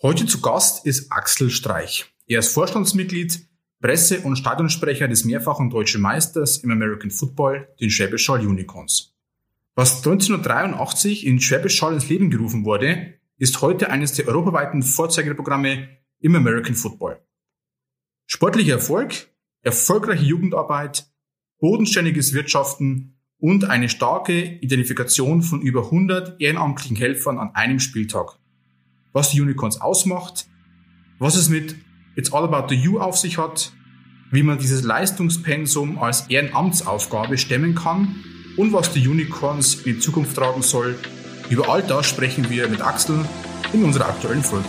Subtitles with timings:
[0.00, 2.06] Heute zu Gast ist Axel Streich.
[2.28, 3.48] Er ist Vorstandsmitglied,
[3.80, 9.16] Presse- und Stadionsprecher des mehrfachen deutschen Meisters im American Football, den Schwäbisch Hall Unicorns.
[9.74, 15.88] Was 1983 in Schwäbisch Hall ins Leben gerufen wurde, ist heute eines der europaweiten Vorzeigeprogramme
[16.20, 17.20] im American Football.
[18.26, 21.10] Sportlicher Erfolg, erfolgreiche Jugendarbeit,
[21.58, 28.38] bodenständiges Wirtschaften und eine starke Identifikation von über 100 ehrenamtlichen Helfern an einem Spieltag
[29.12, 30.46] was die Unicorns ausmacht,
[31.18, 31.76] was es mit
[32.16, 33.72] It's All About the You auf sich hat,
[34.30, 38.16] wie man dieses Leistungspensum als Ehrenamtsaufgabe stemmen kann
[38.56, 40.96] und was die Unicorns in Zukunft tragen soll.
[41.48, 43.24] Über all das sprechen wir mit Axel
[43.72, 44.68] in unserer aktuellen Folge.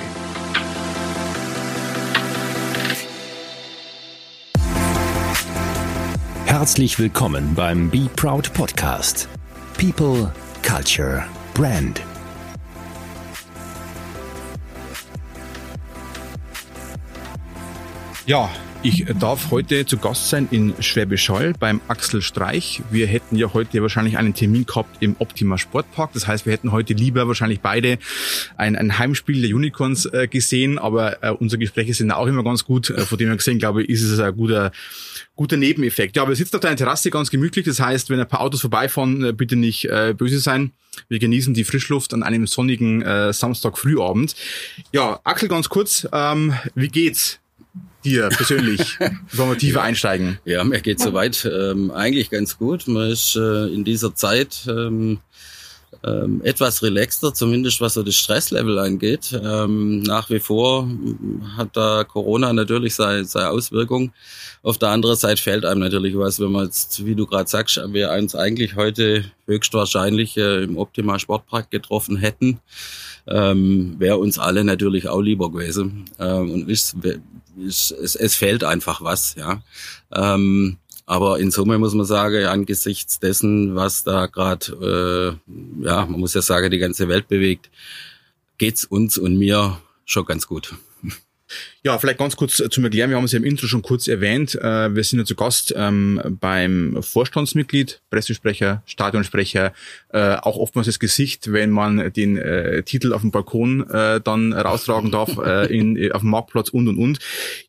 [6.45, 9.27] Herzlich willkommen beim Be Proud Podcast.
[9.77, 12.08] People, Culture, Brand.
[18.29, 18.47] Ja,
[18.83, 22.83] ich darf heute zu Gast sein in Schwäbisch Hall beim Axel Streich.
[22.91, 26.13] Wir hätten ja heute wahrscheinlich einen Termin gehabt im Optima Sportpark.
[26.13, 27.97] Das heißt, wir hätten heute lieber wahrscheinlich beide
[28.55, 32.65] ein, ein Heimspiel der Unicorns äh, gesehen, aber äh, unsere Gespräche sind auch immer ganz
[32.65, 32.91] gut.
[32.91, 34.71] Äh, von dem her gesehen, glaube ich, ist es ein guter,
[35.35, 36.15] guter Nebeneffekt.
[36.15, 37.65] Ja, aber wir sitzen auf deiner Terrasse ganz gemütlich.
[37.65, 40.73] Das heißt, wenn ein paar Autos vorbeifahren, äh, bitte nicht äh, böse sein.
[41.07, 44.35] Wir genießen die Frischluft an einem sonnigen äh, Samstag Frühabend.
[44.93, 47.38] Ja, Axel, ganz kurz, ähm, wie geht's?
[48.03, 48.99] Dir persönlich?
[49.33, 50.39] Wollen wir tiefer einsteigen?
[50.45, 52.87] Ja, mir geht soweit ähm, eigentlich ganz gut.
[52.87, 55.19] Man ist äh, in dieser Zeit ähm,
[56.03, 59.37] ähm, etwas relaxter, zumindest was so das Stresslevel angeht.
[59.43, 60.89] Ähm, nach wie vor
[61.57, 64.13] hat da Corona natürlich seine, seine Auswirkung.
[64.63, 67.81] Auf der anderen Seite fällt einem natürlich was, wenn man jetzt, wie du gerade sagst,
[67.91, 72.59] wir uns eigentlich heute höchstwahrscheinlich äh, im Optima Sportpark getroffen hätten,
[73.27, 76.05] ähm, wäre uns alle natürlich auch lieber gewesen.
[76.19, 76.95] Ähm, und ist,
[77.61, 79.61] ist, es, es fehlt einfach was, ja.
[80.13, 86.19] Ähm, aber in Summe muss man sagen, angesichts dessen, was da gerade, äh, ja, man
[86.19, 87.71] muss ja sagen, die ganze Welt bewegt,
[88.59, 90.75] geht's uns und mir schon ganz gut.
[91.83, 93.09] Ja, vielleicht ganz kurz zum Erklären.
[93.09, 94.55] Wir haben es ja im Intro schon kurz erwähnt.
[94.55, 99.73] Äh, wir sind ja zu Gast ähm, beim Vorstandsmitglied, Pressesprecher, Stadionsprecher,
[100.09, 105.11] äh, auch oftmals das Gesicht, wenn man den äh, Titel auf dem Balkon dann raustragen
[105.11, 105.29] darf,
[105.69, 107.19] in, auf dem Marktplatz und und und.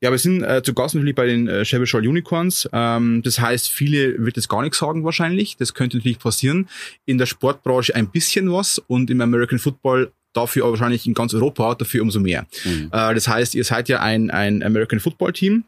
[0.01, 2.69] Ja, wir sind zu Gast natürlich bei den äh, Schwäbisch Unicorns.
[2.73, 5.57] Ähm, das heißt, viele wird das gar nichts sagen wahrscheinlich.
[5.57, 6.69] Das könnte natürlich passieren.
[7.07, 11.35] In der Sportbranche ein bisschen was und im American Football dafür aber wahrscheinlich in ganz
[11.35, 12.47] Europa, dafür umso mehr.
[12.65, 12.91] Mhm.
[12.93, 15.65] Äh, das heißt, ihr seid ja ein, ein American Football Team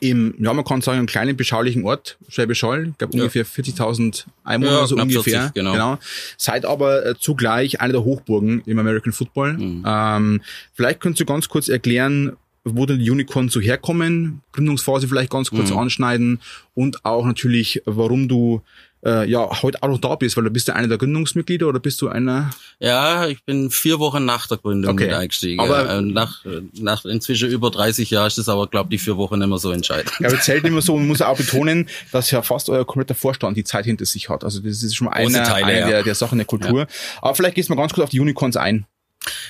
[0.00, 3.22] im, ja, man kann sagen, einem kleinen, beschaulichen Ort, Schwäbisch Hall, glaube ja.
[3.22, 5.40] ungefähr 40.000 Einwohner, ja, so ungefähr.
[5.52, 5.72] 40, genau.
[5.72, 5.98] genau.
[6.38, 9.54] Seid aber äh, zugleich eine der Hochburgen im American Football.
[9.54, 9.84] Mhm.
[9.86, 10.40] Ähm,
[10.72, 15.50] vielleicht könntest du ganz kurz erklären, wo denn die Unicorns so herkommen, Gründungsphase vielleicht ganz
[15.50, 15.78] kurz mhm.
[15.78, 16.40] anschneiden
[16.74, 18.62] und auch natürlich, warum du
[19.04, 21.80] äh, ja heute auch noch da bist, weil du bist ja einer der Gründungsmitglieder oder
[21.80, 22.50] bist du einer?
[22.78, 25.06] Ja, ich bin vier Wochen nach der Gründung okay.
[25.06, 25.60] mit eingestiegen.
[25.60, 26.44] Aber nach,
[26.78, 29.70] nach inzwischen über 30 Jahren ist das aber, glaube die vier Wochen nicht mehr so
[29.70, 30.12] entscheidend.
[30.20, 33.56] Ja, aber zählt immer so und muss auch betonen, dass ja fast euer kompletter Vorstand
[33.56, 34.44] die Zeit hinter sich hat.
[34.44, 35.88] Also das ist schon mal eine, Teile, eine ja.
[35.88, 36.80] der, der Sachen der Kultur.
[36.80, 36.86] Ja.
[37.22, 38.86] Aber vielleicht gehst du mal ganz kurz auf die Unicorns ein.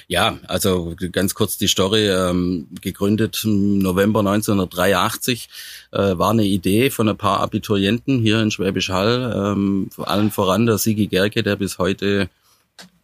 [0.08, 2.08] Ja, also ganz kurz die Story.
[2.08, 5.48] Ähm, gegründet im November 1983
[5.92, 10.30] äh, war eine Idee von ein paar Abiturienten hier in Schwäbisch Hall, ähm, vor allem
[10.30, 12.28] voran der Sigi Gerke, der bis heute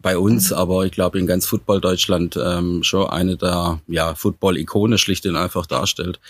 [0.00, 4.98] bei uns, aber ich glaube in ganz Football Deutschland ähm, schon eine der ja, Football-Ikone
[4.98, 6.21] schlicht und einfach darstellt.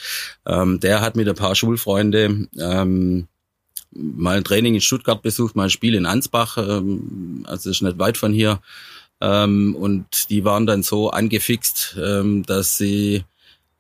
[0.47, 3.29] Ähm, der hat mit ein paar Schulfreunde ähm,
[3.91, 7.99] mal ein Training in Stuttgart besucht, mal ein Spiel in Ansbach, ähm, also ist nicht
[7.99, 8.61] weit von hier.
[9.21, 13.25] Ähm, und die waren dann so angefixt, ähm, dass sie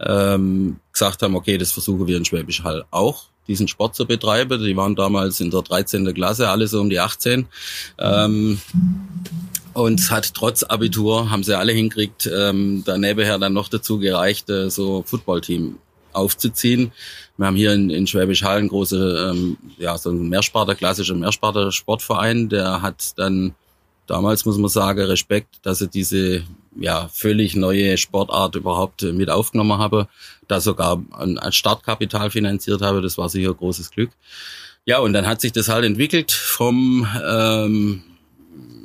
[0.00, 4.62] ähm, gesagt haben, okay, das versuchen wir in Schwäbisch Hall auch, diesen Sport zu betreiben.
[4.62, 6.12] Die waren damals in der 13.
[6.14, 7.46] Klasse, alle so um die 18.
[7.98, 8.60] Ähm,
[9.72, 14.48] und hat trotz Abitur, haben sie alle hinkriegt, ähm, da nebenher dann noch dazu gereicht,
[14.48, 15.78] äh, so Footballteam
[16.14, 16.92] aufzuziehen.
[17.36, 21.14] Wir haben hier in, in Schwäbisch Hall einen große, ähm, ja, so ein Mehrsparter, klassischer
[21.14, 23.54] Mehrsparter Sportverein, der hat dann
[24.06, 26.44] damals muss man sagen, Respekt, dass ich diese
[26.78, 30.08] ja völlig neue Sportart überhaupt mit aufgenommen habe,
[30.48, 34.10] da sogar ein, Startkapital finanziert habe, das war sicher großes Glück.
[34.84, 38.02] Ja, und dann hat sich das halt entwickelt vom ähm,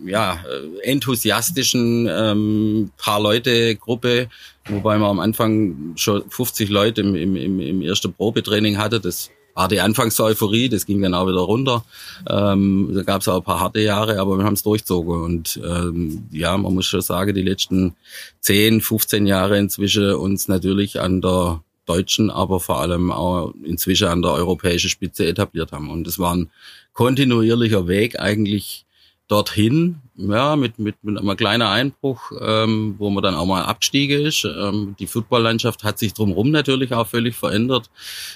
[0.05, 0.43] ja,
[0.83, 4.29] enthusiastischen ähm, paar Leute Gruppe,
[4.65, 8.99] wobei man am Anfang schon 50 Leute im, im, im ersten Probetraining hatte.
[8.99, 9.29] Das
[9.61, 11.85] war die Anfangseuphorie, das ging dann auch wieder runter.
[12.27, 15.21] Ähm, da gab es auch ein paar harte Jahre, aber wir haben es durchzogen.
[15.21, 17.95] Und ähm, ja, man muss schon sagen, die letzten
[18.39, 24.23] 10, 15 Jahre inzwischen uns natürlich an der deutschen, aber vor allem auch inzwischen an
[24.23, 25.91] der europäischen Spitze etabliert haben.
[25.91, 26.49] Und es war ein
[26.93, 28.85] kontinuierlicher Weg eigentlich
[29.31, 34.25] dorthin, ja, mit, mit, mit einem kleinen Einbruch, ähm, wo man dann auch mal abgestiegen
[34.25, 34.43] ist.
[34.43, 37.89] Ähm, die Footballlandschaft hat sich drumherum natürlich auch völlig verändert.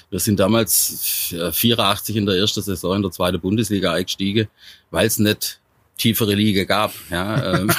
[0.08, 4.48] Wir sind damals 84 in der ersten Saison in der zweiten Bundesliga eingestiegen,
[4.90, 5.60] weil es nicht
[5.96, 6.92] tiefere Liga gab.
[7.10, 7.70] Ja, ähm,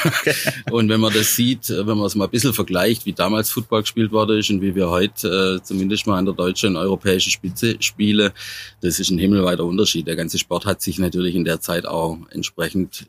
[0.72, 3.50] und wenn man das sieht, äh, wenn man es mal ein bisschen vergleicht, wie damals
[3.50, 6.82] Football gespielt worden ist und wie wir heute äh, zumindest mal an der deutschen und
[6.82, 8.32] europäischen Spitze spielen,
[8.82, 10.08] das ist ein himmelweiter Unterschied.
[10.08, 13.08] Der ganze Sport hat sich natürlich in der Zeit auch entsprechend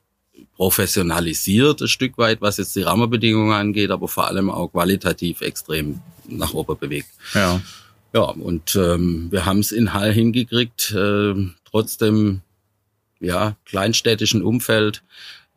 [0.57, 6.01] professionalisiert, ein Stück weit, was jetzt die Rahmenbedingungen angeht, aber vor allem auch qualitativ extrem
[6.27, 7.09] nach oben bewegt.
[7.35, 7.61] Ja.
[8.15, 11.35] Ja, und ähm, wir haben es in Hall hingekriegt, äh,
[11.71, 12.41] trotzdem
[13.21, 15.03] ja, kleinstädtischen Umfeld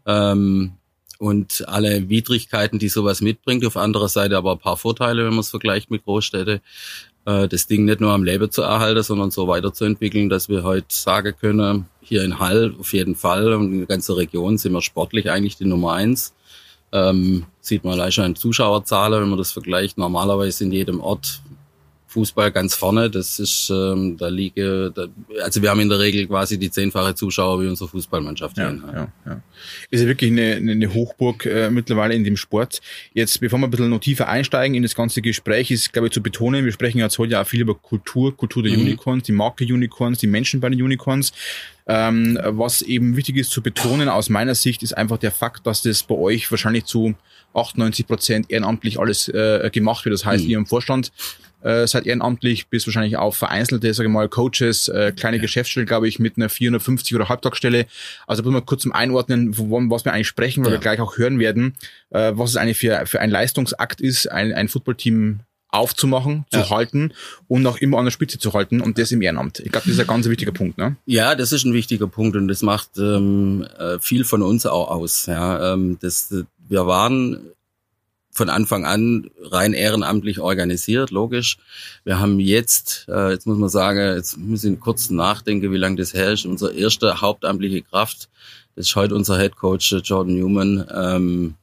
[0.05, 0.73] ähm,
[1.19, 3.65] und alle Widrigkeiten, die sowas mitbringt.
[3.65, 6.61] Auf anderer Seite aber ein paar Vorteile, wenn man es vergleicht mit Großstädten.
[7.25, 10.87] Äh, das Ding nicht nur am Leben zu erhalten, sondern so weiterzuentwickeln, dass wir heute
[10.89, 14.81] sagen können, hier in Hall auf jeden Fall und in der ganzen Region sind wir
[14.81, 16.33] sportlich eigentlich die Nummer eins.
[16.91, 19.97] Ähm, sieht man leider schon an Zuschauerzahlen, wenn man das vergleicht.
[19.97, 21.41] Normalerweise in jedem Ort
[22.11, 23.09] Fußball ganz vorne.
[23.09, 25.07] Das ist, ähm, da liege, da,
[25.43, 28.57] also wir haben in der Regel quasi die zehnfache Zuschauer wie unsere Fußballmannschaft.
[28.57, 29.41] Ja, ja, ja.
[29.89, 32.81] Ist ja wirklich eine, eine Hochburg äh, mittlerweile in dem Sport.
[33.13, 36.13] Jetzt, bevor wir ein bisschen noch tiefer einsteigen in das ganze Gespräch, ist, glaube ich,
[36.13, 38.81] zu betonen, wir sprechen jetzt heute ja auch viel über Kultur, Kultur der mhm.
[38.81, 41.31] Unicorns, die Marke Unicorns, die Menschen bei den Unicorns.
[41.87, 45.81] Ähm, was eben wichtig ist zu betonen aus meiner Sicht, ist einfach der Fakt, dass
[45.81, 47.15] das bei euch wahrscheinlich zu
[47.53, 50.13] 98 Prozent ehrenamtlich alles äh, gemacht wird.
[50.13, 50.49] Das heißt, mhm.
[50.49, 51.11] ihr im Vorstand
[51.61, 55.41] äh, seid ehrenamtlich, bis wahrscheinlich auch vereinzelte, sage ich mal, Coaches, äh, kleine ja.
[55.41, 57.85] Geschäftsstellen, glaube ich, mit einer 450 oder Halbtagsstelle.
[58.27, 60.77] Also mal kurz zum Einordnen, von was wir eigentlich sprechen, weil ja.
[60.77, 61.75] wir gleich auch hören werden,
[62.09, 65.41] äh, was es eigentlich für, für ein Leistungsakt ist, ein, ein Footballteam
[65.71, 66.69] aufzumachen, zu ja.
[66.69, 67.13] halten
[67.47, 69.59] und auch immer an der Spitze zu halten und das im Ehrenamt.
[69.59, 70.77] Ich glaube, das ist ein ganz wichtiger Punkt.
[70.77, 70.97] Ne?
[71.05, 74.89] Ja, das ist ein wichtiger Punkt und das macht ähm, äh, viel von uns auch
[74.89, 75.27] aus.
[75.27, 76.33] Ja, ähm, das,
[76.67, 77.51] wir waren
[78.31, 81.57] von Anfang an rein ehrenamtlich organisiert, logisch.
[82.03, 85.97] Wir haben jetzt, äh, jetzt muss man sagen, jetzt müssen wir kurz nachdenken, wie lange
[85.97, 86.45] das her ist.
[86.45, 88.29] Unsere erste hauptamtliche Kraft,
[88.75, 90.85] das ist heute unser Head Coach Jordan Newman.
[90.93, 91.55] Ähm,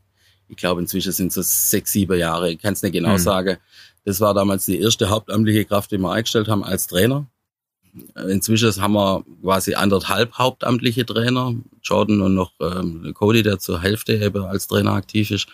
[0.49, 2.51] ich glaube, inzwischen sind es sechs, sieben Jahre.
[2.51, 3.19] Ich kann es nicht genau mhm.
[3.19, 3.57] sagen.
[4.05, 7.27] Das war damals die erste hauptamtliche Kraft, die wir eingestellt haben als Trainer.
[8.29, 14.15] Inzwischen haben wir quasi anderthalb hauptamtliche Trainer, Jordan und noch ähm, Cody, der zur Hälfte
[14.15, 15.47] eben als Trainer aktiv ist.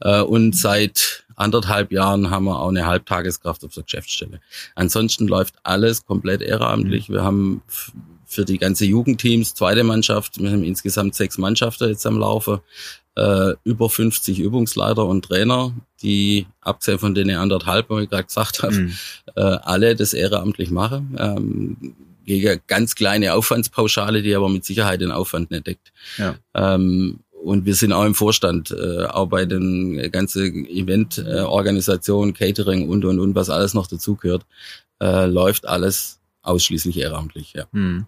[0.00, 4.40] Äh, und seit anderthalb Jahren haben wir auch eine Halbtageskraft auf der Geschäftsstelle.
[4.74, 7.08] Ansonsten läuft alles komplett ehrenamtlich.
[7.08, 7.14] Mhm.
[7.14, 7.62] Wir haben
[8.26, 12.62] für die ganze Jugendteams, zweite Mannschaft, wir haben insgesamt sechs Mannschaften jetzt am Laufe,
[13.16, 15.72] äh, über 50 Übungsleiter und Trainer,
[16.02, 18.92] die abgesehen von denen anderthalb, wie ich gerade gesagt habe, mhm.
[19.34, 21.16] äh, alle das ehrenamtlich machen.
[21.18, 25.92] Ähm, gegen ganz kleine Aufwandspauschale, die aber mit Sicherheit den Aufwand nicht deckt.
[26.18, 26.34] Ja.
[26.54, 32.88] Ähm, und wir sind auch im Vorstand, äh, auch bei den ganzen Eventorganisationen, äh, Catering
[32.88, 34.44] und und und was alles noch dazugehört,
[35.00, 37.52] äh, läuft alles ausschließlich ehrenamtlich.
[37.54, 37.66] Ja.
[37.72, 38.06] Hm.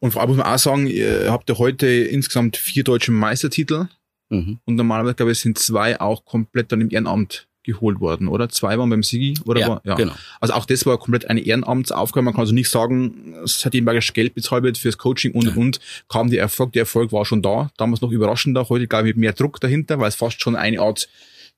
[0.00, 3.86] Und vor allem muss man auch sagen, ihr habt ja heute insgesamt vier deutsche Meistertitel
[4.32, 4.58] mhm.
[4.64, 8.48] und normalerweise glaube ich sind zwei auch komplett dann im Ehrenamt geholt worden, oder?
[8.48, 9.60] Zwei waren beim Sigi, oder?
[9.60, 9.94] Ja, war, ja.
[9.94, 10.14] genau.
[10.40, 12.24] Also auch das war komplett eine Ehrenamtsaufgabe.
[12.24, 15.80] Man kann also nicht sagen, es hat jemand Geld bezahlt fürs Coaching und, und, und.
[16.08, 17.70] Kam der Erfolg, der Erfolg war schon da.
[17.76, 18.68] Damals noch überraschender.
[18.68, 21.08] Heute, glaube ich, mehr Druck dahinter, weil es fast schon eine Art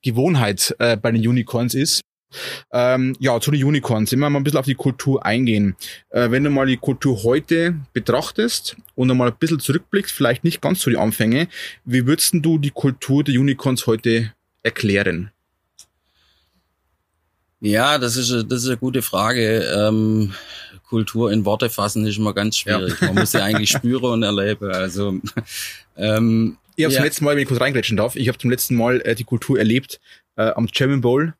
[0.03, 2.01] Gewohnheit äh, bei den Unicorns ist.
[2.71, 4.11] Ähm, ja, zu den Unicorns.
[4.13, 5.75] Immer mal ein bisschen auf die Kultur eingehen.
[6.09, 10.61] Äh, wenn du mal die Kultur heute betrachtest und einmal ein bisschen zurückblickst, vielleicht nicht
[10.61, 11.47] ganz zu die Anfänge,
[11.85, 15.31] wie würdest du die Kultur der Unicorns heute erklären?
[17.61, 19.63] Ja, das ist, das ist eine gute Frage.
[19.75, 20.33] Ähm,
[20.87, 22.99] Kultur in Worte fassen ist immer ganz schwierig.
[23.01, 23.07] Ja.
[23.07, 24.71] Man muss sie eigentlich spüren und erleben.
[24.71, 25.19] Also
[25.97, 26.97] ähm, ich habe ja.
[26.99, 29.23] zum letzten Mal, wenn ich kurz reingrätschen darf, ich habe zum letzten Mal äh, die
[29.23, 29.99] Kultur erlebt
[30.35, 31.33] äh, am German Bowl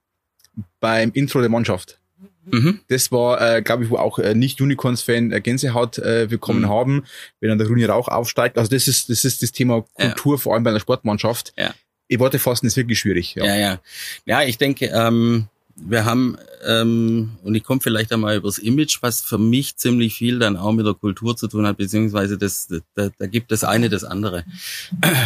[0.79, 1.99] beim Intro der Mannschaft.
[2.45, 2.81] Mhm.
[2.89, 6.69] Das war, äh, glaube ich, wo auch äh, nicht Unicorns-Fan äh, Gänsehaut äh, bekommen mhm.
[6.69, 7.03] haben,
[7.39, 8.57] wenn dann der grüne Rauch aufsteigt.
[8.57, 10.37] Also das ist das ist das Thema Kultur, ja.
[10.37, 11.53] vor allem bei einer Sportmannschaft.
[11.57, 11.73] Ja.
[12.07, 13.33] Ich Worte fassen ist wirklich schwierig.
[13.35, 13.55] Ja, ja.
[13.55, 13.79] Ja,
[14.25, 19.21] ja ich denke, ähm, wir haben, ähm, und ich komme vielleicht einmal übers Image, was
[19.21, 23.09] für mich ziemlich viel dann auch mit der Kultur zu tun hat, beziehungsweise das, da,
[23.17, 24.45] da gibt das eine das andere.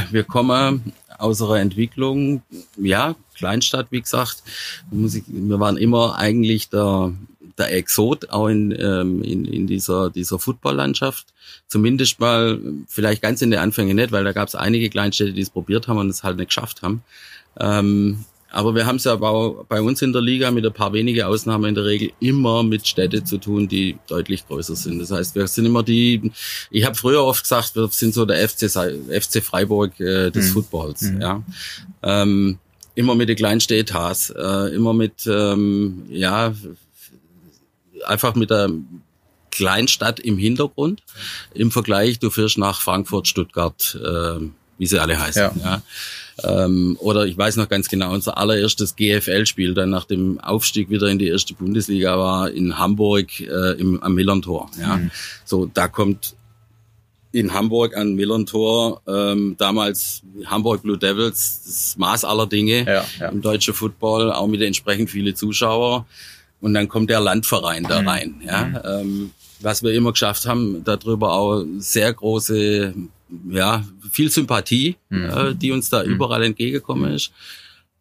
[0.09, 2.41] Wir kommen einer Entwicklung,
[2.77, 4.43] ja, Kleinstadt, wie gesagt,
[4.91, 7.13] wir waren immer eigentlich der,
[7.57, 11.27] der Exot auch in, ähm, in, in dieser, dieser Footballlandschaft.
[11.67, 15.41] Zumindest mal, vielleicht ganz in den Anfängen nicht, weil da gab es einige Kleinstädte, die
[15.41, 17.03] es probiert haben und es halt nicht geschafft haben.
[17.59, 21.27] Ähm, aber wir haben es ja bei uns in der Liga mit ein paar wenige
[21.27, 24.99] Ausnahmen in der Regel immer mit Städte zu tun, die deutlich größer sind.
[24.99, 26.31] Das heißt, wir sind immer die,
[26.71, 30.53] ich habe früher oft gesagt, wir sind so der FC, FC Freiburg äh, des mhm.
[30.53, 31.01] Footballs.
[31.03, 31.21] Mhm.
[31.21, 31.43] Ja.
[32.01, 32.57] Ähm,
[32.95, 36.53] immer mit den kleinen Städtas, äh, immer mit, ähm, ja,
[38.05, 38.69] einfach mit der
[39.51, 41.03] Kleinstadt im Hintergrund.
[41.53, 44.39] Im Vergleich, du fährst nach Frankfurt, Stuttgart, äh,
[44.77, 45.41] wie sie alle heißen.
[45.41, 45.53] Ja.
[45.63, 45.81] ja.
[46.43, 51.07] Ähm, oder ich weiß noch ganz genau, unser allererstes GFL-Spiel dann nach dem Aufstieg wieder
[51.07, 54.69] in die erste Bundesliga war in Hamburg äh, im, am Millern-Tor.
[54.79, 54.97] Ja.
[54.97, 55.11] Mhm.
[55.45, 56.35] So, da kommt
[57.31, 63.29] in Hamburg an Millern-Tor, ähm, damals Hamburg Blue Devils, das Maß aller Dinge ja, ja.
[63.29, 66.05] im deutschen Football, auch mit entsprechend viele Zuschauer.
[66.61, 68.07] Und dann kommt der Landverein da mhm.
[68.07, 68.41] rein.
[68.45, 68.65] Ja.
[68.65, 68.79] Mhm.
[68.83, 72.93] Ähm, was wir immer geschafft haben, darüber auch sehr große
[73.49, 75.25] ja, viel Sympathie, mhm.
[75.25, 76.11] äh, die uns da mhm.
[76.11, 77.31] überall entgegengekommen ist.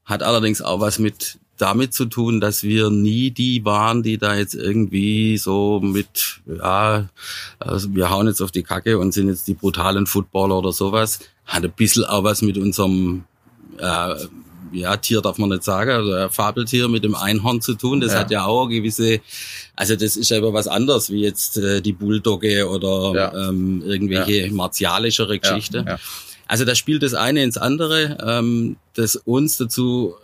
[0.04, 4.36] Hat allerdings auch was mit damit zu tun, dass wir nie die waren, die da
[4.36, 7.08] jetzt irgendwie so mit, ja,
[7.58, 11.18] also wir hauen jetzt auf die Kacke und sind jetzt die brutalen Footballer oder sowas.
[11.44, 13.24] Hat ein bisschen auch was mit unserem
[13.78, 14.14] äh,
[14.72, 18.00] ja, Tier darf man nicht sagen, also Fabeltier mit dem Einhorn zu tun.
[18.00, 18.20] Das ja.
[18.20, 19.20] hat ja auch gewisse,
[19.76, 23.48] also das ist aber was anderes wie jetzt äh, die Bulldogge oder ja.
[23.48, 24.52] ähm, irgendwelche ja.
[24.52, 25.98] martialischere Geschichte.
[26.46, 30.14] Also da spielt das eine ins andere, ähm, das uns dazu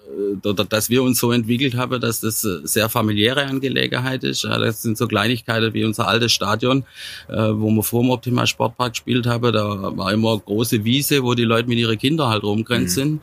[0.43, 4.43] äh, oder dass wir uns so entwickelt haben, dass das äh, sehr familiäre Angelegenheit ist.
[4.43, 6.85] Ja, das sind so Kleinigkeiten wie unser altes Stadion,
[7.29, 9.53] äh, wo wir vor dem Optimal Sportpark gespielt haben.
[9.53, 12.89] Da war immer große Wiese, wo die Leute mit ihren Kindern halt rumgerannt mhm.
[12.89, 13.21] sind.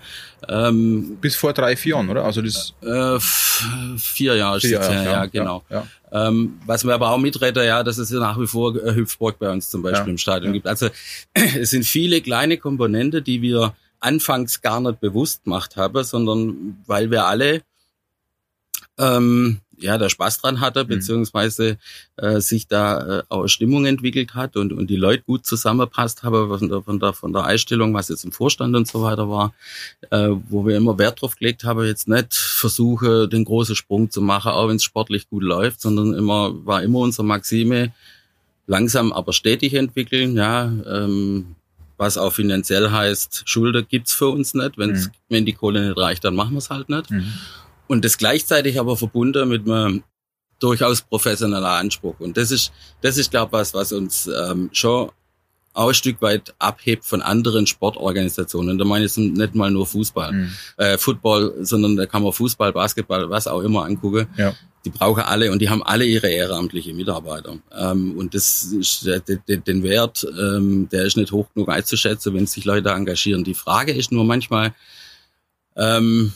[0.47, 2.23] Ähm, Bis vor drei, vier Jahren, oder?
[2.23, 3.19] Also das äh,
[3.97, 5.63] vier Jahre ist vier Jahre, ja, ja, genau.
[5.69, 6.27] Ja, ja.
[6.27, 9.51] Ähm, was wir aber auch mitreden, ja, dass es ja nach wie vor Hüpfburg bei
[9.51, 10.65] uns zum Beispiel im Stadion gibt.
[10.65, 10.87] Also
[11.33, 17.11] es sind viele kleine Komponente, die wir anfangs gar nicht bewusst gemacht habe, sondern weil
[17.11, 17.61] wir alle
[18.97, 20.89] ähm, ja der Spaß dran hatte, mhm.
[20.89, 21.77] beziehungsweise
[22.17, 26.57] äh, sich da äh, auch Stimmung entwickelt hat und, und die Leute gut zusammenpasst haben
[26.57, 29.53] von der, von der, von der Einstellung, was jetzt im Vorstand und so weiter war,
[30.09, 34.21] äh, wo wir immer Wert drauf gelegt haben, jetzt nicht versuche, den großen Sprung zu
[34.21, 37.91] machen, auch wenn es sportlich gut läuft, sondern immer, war immer unsere Maxime,
[38.67, 41.55] langsam aber stetig entwickeln, ja, ähm,
[42.01, 44.75] was auch finanziell heißt, Schulden gibt's für uns nicht.
[44.79, 45.11] Wenn's, mhm.
[45.29, 47.11] Wenn die Kohle nicht reicht, dann machen wir's halt nicht.
[47.11, 47.31] Mhm.
[47.85, 50.03] Und das gleichzeitig aber verbunden mit einem
[50.59, 52.19] durchaus professioneller Anspruch.
[52.19, 55.11] Und das ist, das ist, glaube ich, was, was uns ähm, schon
[55.73, 58.77] auch ein Stück weit abhebt von anderen Sportorganisationen.
[58.77, 60.51] Da meine ich nicht mal nur Fußball, mhm.
[60.77, 64.27] äh, Football, sondern da kann man Fußball, Basketball, was auch immer angucken.
[64.37, 64.53] Ja.
[64.83, 67.59] Die brauchen alle und die haben alle ihre ehrenamtliche Mitarbeiter.
[67.77, 72.47] Ähm, und das ist den, den Wert, ähm, der ist nicht hoch genug einzuschätzen, wenn
[72.47, 73.43] sich Leute engagieren.
[73.43, 74.73] Die Frage ist nur manchmal,
[75.75, 76.33] ähm,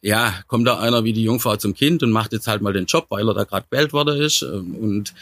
[0.00, 2.86] ja, kommt da einer wie die Jungfrau zum Kind und macht jetzt halt mal den
[2.86, 4.42] Job, weil er da gerade gewählt worden ist.
[4.42, 5.14] Ähm, und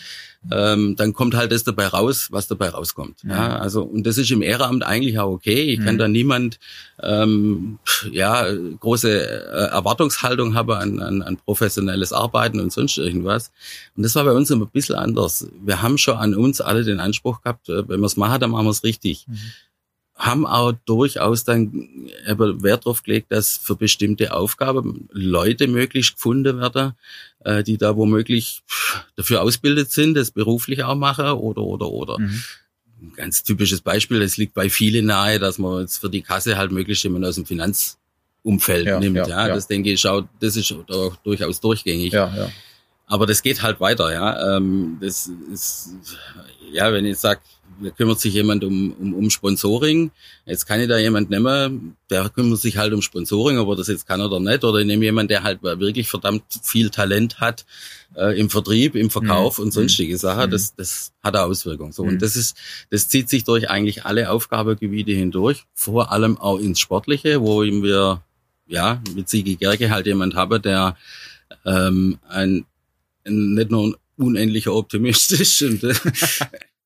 [0.51, 3.23] ähm, dann kommt halt das dabei raus, was dabei rauskommt.
[3.25, 3.31] Ja.
[3.31, 3.59] ja.
[3.59, 5.63] also und das ist im Ehrenamt eigentlich auch okay.
[5.63, 5.85] Ich mhm.
[5.85, 6.59] kann da niemand
[7.03, 7.79] ähm,
[8.11, 8.47] ja
[8.81, 13.51] große äh, Erwartungshaltung haben an, an, an professionelles Arbeiten und sonst irgendwas.
[13.97, 15.49] Und das war bei uns ein bisschen anders.
[15.65, 18.51] Wir haben schon an uns alle den Anspruch gehabt, äh, wenn wir es machen, dann
[18.51, 19.27] machen wir es richtig.
[19.29, 19.37] Mhm
[20.17, 26.95] haben auch durchaus dann Wert darauf gelegt, dass für bestimmte Aufgaben Leute möglichst gefunden werden,
[27.45, 28.63] äh, die da womöglich
[29.17, 32.19] dafür ausgebildet sind, das beruflich auch machen oder, oder, oder.
[32.19, 32.43] Mhm.
[33.03, 36.57] Ein ganz typisches Beispiel, es liegt bei vielen nahe, dass man jetzt für die Kasse
[36.57, 39.17] halt möglichst jemand aus dem Finanzumfeld ja, nimmt.
[39.17, 40.75] Ja, ja, das denke ich auch, das ist
[41.25, 42.15] durchaus durchgängig.
[42.15, 42.51] Ja, ja.
[43.07, 44.57] Aber das geht halt weiter, ja.
[44.57, 45.91] Ähm, das ist,
[46.73, 47.41] ja, wenn ich sag
[47.83, 50.11] da kümmert sich jemand um, um, um Sponsoring.
[50.45, 54.07] Jetzt kann ich da jemand nehmen, der kümmert sich halt um Sponsoring, aber das jetzt
[54.07, 54.65] kann er oder nicht.
[54.65, 57.67] Oder ich nehme jemand, der halt wirklich verdammt viel Talent hat
[58.17, 59.65] äh, im Vertrieb, im Verkauf mhm.
[59.65, 60.19] und sonstige mhm.
[60.19, 60.51] Sachen.
[60.51, 61.93] Das, das hat eine Auswirkung.
[61.93, 62.11] So, mhm.
[62.11, 62.57] und das ist,
[62.91, 68.23] das zieht sich durch eigentlich alle Aufgabegebiete hindurch, vor allem auch ins Sportliche, wo wir
[68.67, 70.97] ja mit Sigi Gerke halt jemand haben, der
[71.65, 72.65] ähm, ein,
[73.25, 75.95] ein nicht nur unendlicher Optimist ist und äh,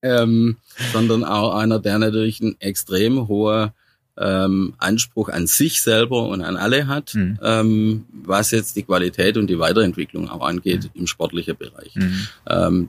[0.03, 0.57] ähm,
[0.93, 3.71] sondern auch einer, der natürlich einen extrem hohen
[4.19, 7.39] ähm, Anspruch an sich selber und an alle hat, mhm.
[7.43, 11.01] ähm, was jetzt die Qualität und die Weiterentwicklung auch angeht mhm.
[11.01, 11.95] im sportlichen Bereich.
[11.95, 12.29] Mhm.
[12.49, 12.89] Ähm,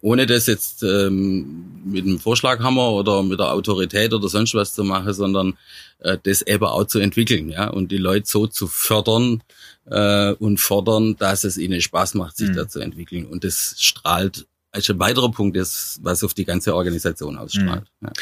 [0.00, 4.82] ohne das jetzt ähm, mit dem Vorschlaghammer oder mit der Autorität oder sonst was zu
[4.82, 5.56] machen, sondern
[6.00, 9.44] äh, das eben auch zu entwickeln, ja, und die Leute so zu fördern
[9.84, 12.56] äh, und fordern, dass es ihnen Spaß macht, sich mhm.
[12.56, 13.26] da zu entwickeln.
[13.26, 17.84] Und das strahlt ist ein weiterer Punkt ist, was auf die ganze Organisation ausstrahlt.
[18.00, 18.06] Mhm.
[18.06, 18.12] Ja.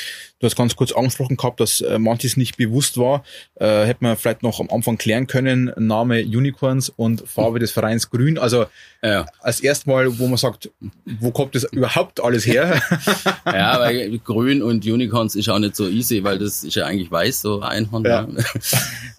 [0.40, 3.22] Du hast ganz kurz angesprochen gehabt, dass äh, manches nicht bewusst war.
[3.54, 8.10] Äh, hätte man vielleicht noch am Anfang klären können, Name Unicorns und Farbe des Vereins
[8.10, 8.36] Grün.
[8.36, 8.66] Also
[9.02, 9.26] ja.
[9.40, 10.70] als erstmal, wo man sagt,
[11.04, 12.82] wo kommt das überhaupt alles her?
[13.46, 17.12] ja, weil Grün und Unicorns ist auch nicht so easy, weil das ist ja eigentlich
[17.12, 18.04] weiß, so Einhorn.
[18.04, 18.26] Ja.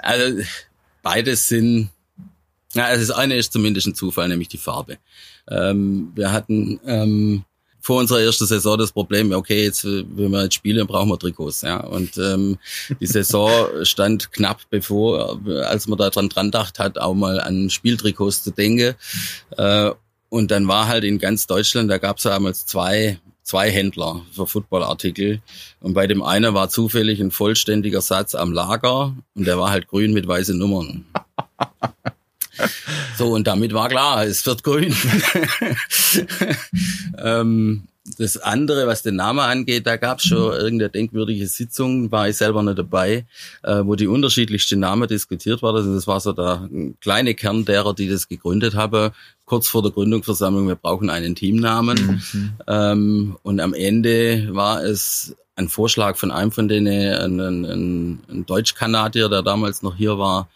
[0.03, 0.41] Also
[1.03, 1.89] beides sind
[2.73, 4.97] ja, also das eine ist zumindest ein Zufall, nämlich die Farbe.
[5.49, 7.43] Ähm, wir hatten ähm,
[7.79, 11.61] vor unserer ersten Saison das Problem, okay, jetzt wenn wir jetzt spielen, brauchen wir Trikots.
[11.61, 11.79] Ja.
[11.81, 12.57] Und ähm,
[12.99, 13.49] die Saison
[13.83, 18.51] stand knapp bevor, als man da dran dran dacht hat, auch mal an Spieltrikots zu
[18.51, 18.95] denken.
[19.57, 19.91] Äh,
[20.29, 24.47] und dann war halt in ganz Deutschland, da gab es damals zwei zwei Händler für
[24.47, 25.41] Footballartikel.
[25.81, 29.87] Und bei dem einen war zufällig ein vollständiger Satz am Lager und der war halt
[29.87, 31.05] grün mit weißen Nummern.
[33.17, 34.95] So, und damit war klar, es wird grün.
[37.17, 37.83] ähm,
[38.17, 42.37] das andere, was den Namen angeht, da gab es schon irgendeine denkwürdige Sitzung, war ich
[42.37, 43.25] selber nicht dabei,
[43.63, 45.93] äh, wo die unterschiedlichsten Namen diskutiert waren.
[45.93, 46.67] Das war so der
[46.99, 49.11] kleine Kern derer, die das gegründet haben.
[49.45, 52.21] Kurz vor der Gründungsversammlung, wir brauchen einen Teamnamen.
[52.33, 52.53] Mhm.
[52.67, 58.45] Ähm, und am Ende war es ein Vorschlag von einem von denen, ein, ein, ein
[58.45, 60.49] Deutsch-Kanadier, der damals noch hier war,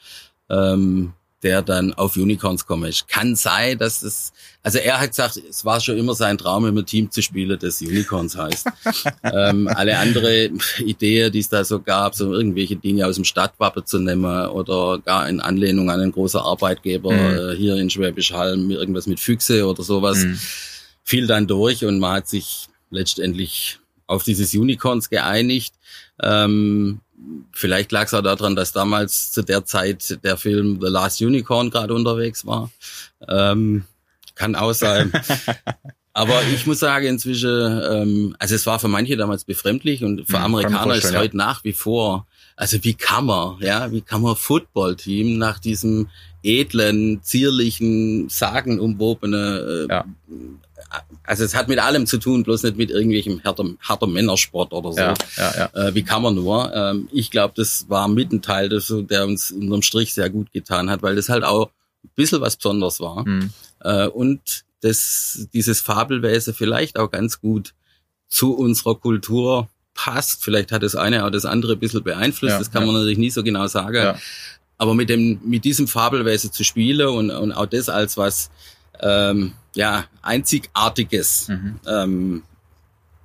[0.50, 1.14] ähm,
[1.46, 2.90] der dann auf Unicorns komme.
[2.90, 4.34] Ich kann sein, dass es,
[4.64, 7.82] also er hat gesagt, es war schon immer sein Traum, im Team zu spielen, das
[7.82, 8.68] Unicorns heißt.
[9.24, 10.50] ähm, alle andere
[10.80, 14.98] Ideen, die es da so gab, so irgendwelche Dinge aus dem Stadtwappen zu nehmen oder
[14.98, 17.52] gar in Anlehnung an einen großen Arbeitgeber mhm.
[17.52, 20.40] äh, hier in Schwäbisch Hall, irgendwas mit Füchse oder sowas, mhm.
[21.04, 25.76] fiel dann durch und man hat sich letztendlich auf dieses Unicorns geeinigt.
[26.24, 27.02] Ähm,
[27.52, 31.70] Vielleicht lag es auch daran, dass damals zu der Zeit der Film The Last Unicorn
[31.70, 32.70] gerade unterwegs war.
[33.28, 33.86] Ähm,
[34.36, 35.12] kann auch sein.
[36.18, 40.38] Aber ich muss sagen, inzwischen, ähm, also es war für manche damals befremdlich und für
[40.38, 44.22] hm, Amerikaner ist es heute nach wie vor, also wie kann man, ja, wie kann
[44.22, 46.08] man Footballteam nach diesem
[46.42, 50.06] edlen, zierlichen, sagenumwobenen äh, ja
[51.24, 54.92] also es hat mit allem zu tun, bloß nicht mit irgendwelchem harter, harter Männersport oder
[54.92, 55.00] so.
[55.00, 55.88] Ja, ja, ja.
[55.88, 56.74] Äh, wie kann man nur?
[56.74, 60.52] Ähm, ich glaube, das war mit ein Teil, das, der uns unterm Strich sehr gut
[60.54, 61.70] getan hat, weil das halt auch
[62.04, 63.28] ein bisschen was Besonderes war.
[63.28, 63.52] Mhm.
[63.82, 67.74] Äh, und das, dieses Fabelwesen vielleicht auch ganz gut
[68.28, 70.44] zu unserer Kultur passt.
[70.44, 72.88] Vielleicht hat das eine auch das andere ein bisschen beeinflusst, ja, das kann ja.
[72.88, 73.96] man natürlich nie so genau sagen.
[73.96, 74.18] Ja.
[74.78, 78.52] Aber mit dem, mit diesem Fabelwesen zu spielen und, und auch das als was
[79.00, 81.80] ähm, ja, Einzigartiges mhm.
[81.88, 82.44] ähm,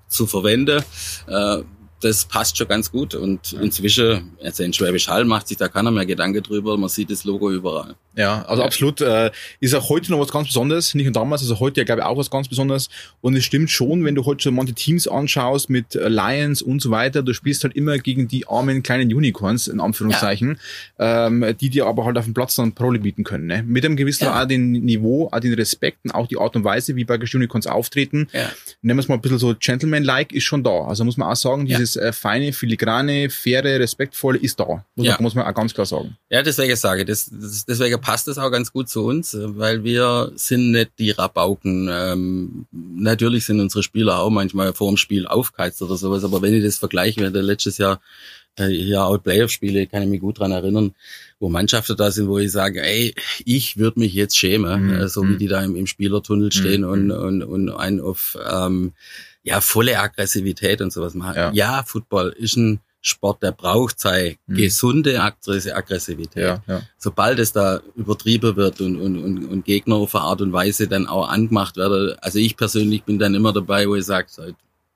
[0.09, 0.83] zu verwenden.
[1.27, 1.62] Äh,
[2.01, 3.14] das passt schon ganz gut.
[3.14, 6.77] Und inzwischen, also in Schwäbisch Hall macht sich da keiner mehr Gedanke drüber.
[6.77, 7.94] Man sieht das Logo überall.
[8.16, 9.01] Ja, also absolut.
[9.01, 12.01] Äh, ist auch heute noch was ganz Besonderes, nicht nur damals, also heute ja glaube
[12.01, 12.88] ich auch was ganz Besonderes.
[13.20, 16.83] Und es stimmt schon, wenn du heute schon manche Teams anschaust mit äh, Lions und
[16.83, 20.59] so weiter, du spielst halt immer gegen die armen kleinen Unicorns, in Anführungszeichen,
[20.99, 21.27] ja.
[21.27, 23.46] ähm, die dir aber halt auf dem Platz dann Prole bieten können.
[23.46, 23.62] Ne?
[23.62, 24.42] Mit einem gewissen ja.
[24.42, 27.66] auch den Niveau, auch den Respekt und auch die Art und Weise, wie bei Unicorns
[27.66, 28.29] auftreten.
[28.33, 28.51] Ja.
[28.83, 30.87] Nennen wir es mal ein bisschen so Gentleman-like, ist schon da.
[30.87, 34.85] Also muss man auch sagen, dieses äh, feine, filigrane, faire, respektvolle ist da.
[34.96, 35.12] Muss, ja.
[35.14, 36.16] man, muss man auch ganz klar sagen.
[36.29, 39.84] Ja, deswegen sage ich, das, das, deswegen passt es auch ganz gut zu uns, weil
[39.84, 41.88] wir sind nicht die Rabauken.
[41.90, 46.54] Ähm, natürlich sind unsere Spieler auch manchmal vor dem Spiel aufgeheizt oder sowas, aber wenn
[46.54, 48.00] ich das vergleiche, wir hatten letztes Jahr
[48.56, 50.94] äh, hier auch Playoff-Spiele, kann ich mich gut dran erinnern,
[51.38, 54.94] wo Mannschaften da sind, wo ich sage, ey, ich würde mich jetzt schämen, mhm.
[54.94, 55.38] äh, so wie mhm.
[55.38, 56.88] die da im, im Spielertunnel stehen mhm.
[56.90, 58.92] und, und, und einen auf ähm,
[59.42, 61.36] ja volle Aggressivität und sowas machen.
[61.36, 64.56] Ja, ja Football ist ein Sport, der braucht sei mhm.
[64.56, 66.42] gesunde Aggressivität.
[66.42, 66.82] Ja, ja.
[66.98, 70.86] Sobald es da übertrieben wird und, und, und, und Gegner auf eine Art und Weise
[70.86, 74.26] dann auch angemacht werden, also ich persönlich bin dann immer dabei, wo ich sage,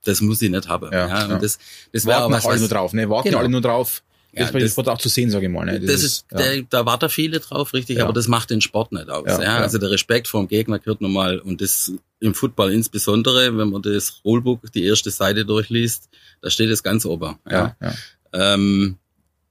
[0.04, 0.92] das muss ich nicht haben.
[0.92, 1.34] Ja, ja.
[1.34, 1.58] Und das,
[1.92, 3.08] das wäre auch was, alle nur drauf, ne?
[3.08, 3.38] Warten genau.
[3.38, 4.02] alle nur drauf.
[4.36, 5.64] Ja, das, das auch zu sehen, sage ich mal.
[5.64, 5.80] Ne?
[5.80, 6.38] Das, das ist, ja.
[6.38, 8.04] der, da warten viele drauf, richtig, ja.
[8.04, 9.26] aber das macht den Sport nicht aus.
[9.26, 9.58] Ja, ja.
[9.58, 13.82] Also der Respekt vor dem Gegner gehört nochmal und das im Football insbesondere, wenn man
[13.82, 16.08] das Rulebook, die erste Seite durchliest,
[16.40, 17.36] da steht es ganz oben.
[17.48, 17.76] Ja.
[17.80, 17.94] ja.
[18.32, 18.96] Ähm,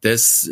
[0.02, 0.50] das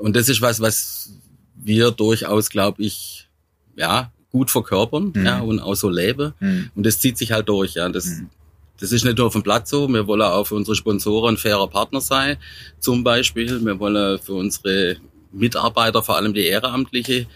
[0.00, 1.10] und das ist was, was
[1.56, 3.28] wir durchaus, glaube ich,
[3.76, 5.26] ja gut verkörpern, mhm.
[5.26, 6.70] ja und auch so leben mhm.
[6.74, 7.74] und das zieht sich halt durch.
[7.74, 8.30] Ja, das mhm
[8.80, 11.38] das ist nicht nur auf dem Platz so, wir wollen auch für unsere Sponsoren ein
[11.38, 12.36] fairer Partner sein,
[12.78, 13.64] zum Beispiel.
[13.64, 14.96] Wir wollen für unsere
[15.32, 17.26] Mitarbeiter, vor allem die Ehrenamtliche,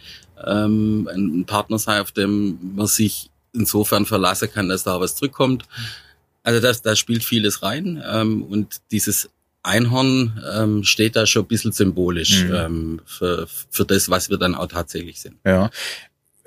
[0.47, 5.65] ähm, ein Partner sein, auf dem man sich insofern verlassen kann, dass da was zurückkommt.
[6.43, 9.29] Also das, da spielt vieles rein ähm, und dieses
[9.63, 12.55] Einhorn ähm, steht da schon ein bisschen symbolisch mhm.
[12.55, 15.37] ähm, für, für das, was wir dann auch tatsächlich sind.
[15.45, 15.71] Ja.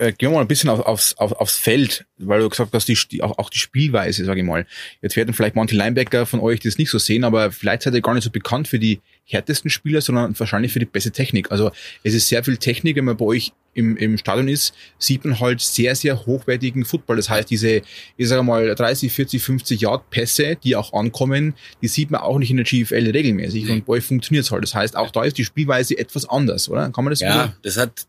[0.04, 2.88] Äh, gehen wir mal ein bisschen auf, aufs, auf, aufs Feld, weil du gesagt hast,
[2.88, 4.66] die, die, auch, auch die Spielweise, sage ich mal.
[5.02, 8.02] Jetzt werden vielleicht manche Linebacker von euch das nicht so sehen, aber vielleicht seid ihr
[8.02, 11.52] gar nicht so bekannt für die härtesten Spieler, sondern wahrscheinlich für die beste Technik.
[11.52, 11.72] Also
[12.04, 15.40] es ist sehr viel Technik, wenn man bei euch im, im Stadion ist, sieht man
[15.40, 17.16] halt sehr, sehr hochwertigen Football.
[17.18, 17.82] Das heißt, diese,
[18.18, 22.38] ich sage mal, 30, 40, 50 Yard Pässe, die auch ankommen, die sieht man auch
[22.38, 23.70] nicht in der GFL regelmäßig.
[23.70, 24.64] Und bei euch funktioniert es halt.
[24.64, 26.90] Das heißt, auch da ist die Spielweise etwas anders, oder?
[26.92, 27.58] Kann man das Ja, wieder?
[27.64, 28.06] das hat,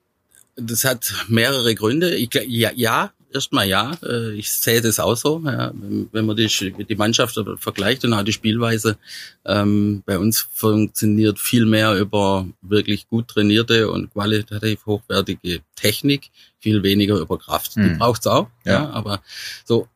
[0.57, 2.15] das hat mehrere Gründe.
[2.15, 3.93] Ich, ja, ja, erstmal ja.
[4.03, 5.43] Äh, ich sehe das auch so.
[5.45, 5.73] Ja.
[6.13, 6.49] Wenn man die,
[6.89, 8.97] die Mannschaft vergleicht und auch die Spielweise,
[9.45, 16.83] ähm, bei uns funktioniert viel mehr über wirklich gut trainierte und qualitativ hochwertige Technik, viel
[16.83, 17.75] weniger über Kraft.
[17.75, 17.85] Hm.
[17.85, 18.73] Die braucht's auch, ja.
[18.73, 18.91] ja.
[18.91, 19.23] Aber
[19.65, 19.89] so.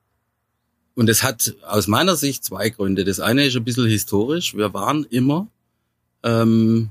[0.94, 3.04] Und es hat aus meiner Sicht zwei Gründe.
[3.04, 4.56] Das eine ist ein bisschen historisch.
[4.56, 5.46] Wir waren immer
[6.24, 6.90] ähm,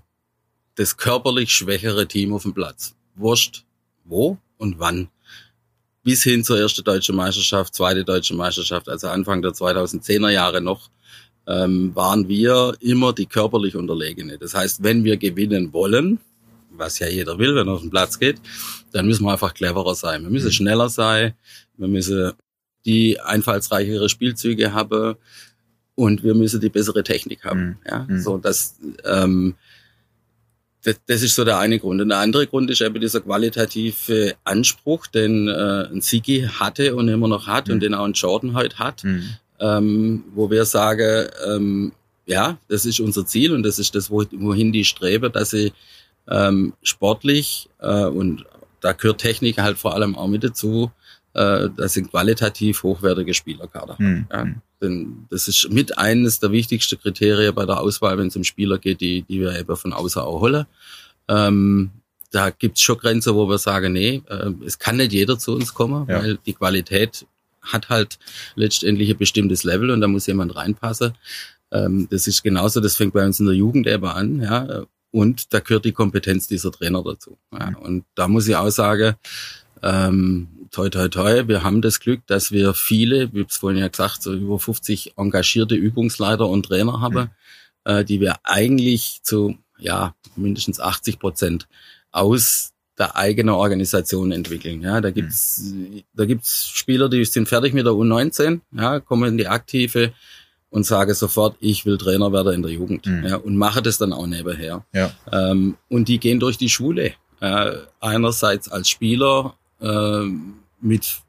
[0.76, 2.96] das körperlich schwächere Team auf dem Platz.
[3.18, 3.64] Wurscht
[4.06, 5.10] wo und wann
[6.04, 10.90] bis hin zur ersten deutschen Meisterschaft, zweite deutsche Meisterschaft, also Anfang der 2010er Jahre noch,
[11.48, 14.38] ähm, waren wir immer die körperlich Unterlegene.
[14.38, 16.20] Das heißt, wenn wir gewinnen wollen,
[16.72, 18.40] was ja jeder will, wenn er auf den Platz geht,
[18.94, 20.24] dann müssen wir einfach cleverer sein.
[20.24, 20.52] Wir müssen mhm.
[20.52, 21.34] schneller sein,
[21.76, 22.32] wir müssen
[22.86, 25.16] die einfallsreichere Spielzüge haben
[25.96, 27.62] und wir müssen die bessere Technik haben.
[27.62, 27.78] Mhm.
[27.86, 28.22] Ja, mhm.
[28.22, 29.56] so dass ähm,
[30.84, 32.02] das, das ist so der eine Grund.
[32.02, 37.08] Und der andere Grund ist eben dieser qualitative Anspruch, den äh, ein Sigi hatte und
[37.08, 37.74] immer noch hat mhm.
[37.74, 39.36] und den auch ein Jordan heute hat, mhm.
[39.60, 41.92] ähm, wo wir sagen, ähm,
[42.26, 45.72] ja, das ist unser Ziel und das ist das, wohin die streben, dass sie
[46.30, 48.46] ähm, sportlich äh, und
[48.82, 50.92] da gehört Technik halt vor allem auch mit dazu,
[51.38, 53.96] äh, dass sie qualitativ hochwertige Spielerkader.
[54.00, 54.28] Mhm.
[54.32, 54.46] Ja.
[54.46, 54.56] Mhm.
[54.82, 58.78] Denn das ist mit eines der wichtigsten Kriterien bei der Auswahl, wenn es um Spieler
[58.78, 60.66] geht, die, die wir eben von außen auch holen.
[61.28, 61.92] Ähm,
[62.32, 65.74] da gibt's schon Grenzen, wo wir sagen, nee, äh, es kann nicht jeder zu uns
[65.74, 66.22] kommen, ja.
[66.22, 67.26] weil die Qualität
[67.62, 68.18] hat halt
[68.56, 71.14] letztendlich ein bestimmtes Level und da muss jemand reinpassen.
[71.72, 74.84] Ähm, das ist genauso, das fängt bei uns in der Jugend eben an, ja.
[75.12, 77.38] Und da gehört die Kompetenz dieser Trainer dazu.
[77.52, 77.76] Ja.
[77.80, 79.16] Und da muss ich auch sagen,
[79.82, 83.80] ähm, toi, toi, toi, wir haben das Glück, dass wir viele, wie ich es vorhin
[83.80, 87.32] ja gesagt, so über 50 engagierte Übungsleiter und Trainer haben,
[87.86, 87.92] mhm.
[87.92, 91.68] äh, die wir eigentlich zu, ja, mindestens 80 Prozent
[92.12, 94.82] aus der eigenen Organisation entwickeln.
[94.84, 96.04] Ja, da gibt's, mhm.
[96.14, 100.14] da gibt's Spieler, die sind fertig mit der U19, ja, kommen in die Aktive
[100.70, 103.26] und sage sofort, ich will Trainer werden in der Jugend, mhm.
[103.26, 104.86] ja, und mache das dann auch nebenher.
[104.94, 105.12] Ja.
[105.32, 107.14] Ähm, und die gehen durch die Schule.
[107.40, 110.28] Äh, einerseits als Spieler, äh,
[110.80, 111.22] mit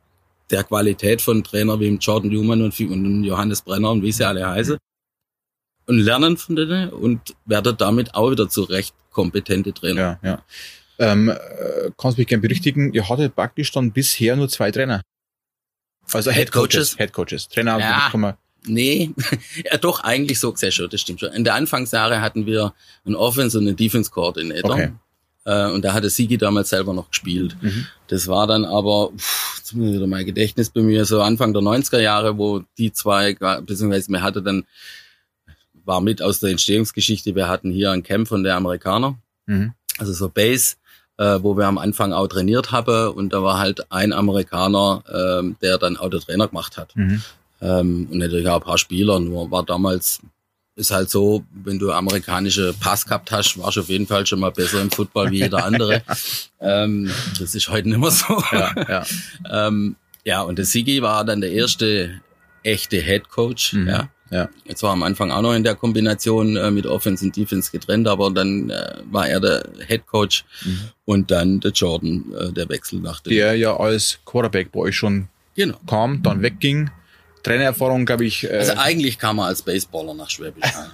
[0.50, 4.46] der Qualität von Trainer wie Jordan Newman und, und Johannes Brenner und wie sie alle
[4.46, 4.78] heißen
[5.86, 10.18] und lernen von denen und werden damit auch wieder zu recht kompetente Trainer.
[10.22, 10.44] Ja, ja.
[11.00, 15.02] Ähm, äh, kannst du mich gerne berichtigen, ihr hattet praktisch dann bisher nur zwei Trainer.
[16.12, 16.96] Also Head Coaches.
[16.96, 17.48] Head Coaches.
[17.48, 18.08] Trainer ja.
[18.10, 18.34] kann man
[18.66, 19.14] Nee,
[19.64, 21.32] ja doch, eigentlich so gesehen schon, das stimmt schon.
[21.32, 22.74] In der Anfangsjahre hatten wir
[23.06, 24.72] einen Offense- und einen Defense-Coordinator.
[24.72, 24.92] Okay.
[25.48, 27.56] Äh, und da hatte Sigi damals selber noch gespielt.
[27.62, 27.86] Mhm.
[28.08, 31.62] Das war dann aber, pff, jetzt muss wieder mein Gedächtnis bei mir, so Anfang der
[31.62, 34.64] 90er Jahre, wo die zwei, beziehungsweise mir hatte dann,
[35.86, 39.72] war mit aus der Entstehungsgeschichte, wir hatten hier ein Camp von der Amerikaner, mhm.
[39.96, 40.76] also so Base,
[41.16, 45.54] äh, wo wir am Anfang auch trainiert haben und da war halt ein Amerikaner, äh,
[45.62, 46.94] der dann auch der Trainer gemacht hat.
[46.94, 47.22] Mhm.
[47.62, 50.20] Ähm, und natürlich auch ein paar Spieler, nur war damals
[50.78, 54.40] ist halt so, wenn du amerikanische Pass gehabt hast, warst du auf jeden Fall schon
[54.40, 56.02] mal besser im Football wie jeder andere.
[56.60, 58.42] ähm, das ist heute nicht mehr so.
[58.52, 59.04] Ja, ja.
[59.66, 62.20] ähm, ja und der Sigi war dann der erste
[62.62, 63.72] echte Head Coach.
[63.72, 63.88] Mhm.
[63.88, 64.08] Ja.
[64.30, 64.48] Ja.
[64.66, 68.06] Jetzt war am Anfang auch noch in der Kombination äh, mit Offense und Defense getrennt,
[68.06, 70.80] aber dann äh, war er der Head Coach mhm.
[71.06, 73.30] und dann der Jordan, äh, der Wechsel nach dem.
[73.30, 75.78] Der ja als Quarterback bei euch schon genau.
[75.86, 76.90] kam, dann wegging
[77.42, 78.44] Trainererfahrung, glaube ich.
[78.44, 80.90] Äh also eigentlich kam er als Baseballer nach Schwäbisch Hall.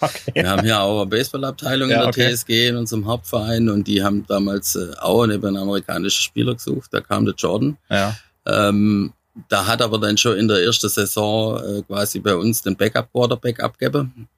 [0.00, 0.32] okay.
[0.34, 2.34] Wir haben hier auch eine Baseballabteilung ja, in der okay.
[2.34, 6.92] TSG in unserem Hauptverein und die haben damals äh, auch einen amerikanischen Spieler gesucht.
[6.92, 7.76] Da kam der Jordan.
[7.90, 8.16] Ja.
[8.46, 9.12] Ähm,
[9.48, 13.12] da hat aber dann schon in der ersten Saison äh, quasi bei uns den Backup
[13.12, 14.28] Quarterback abgegeben.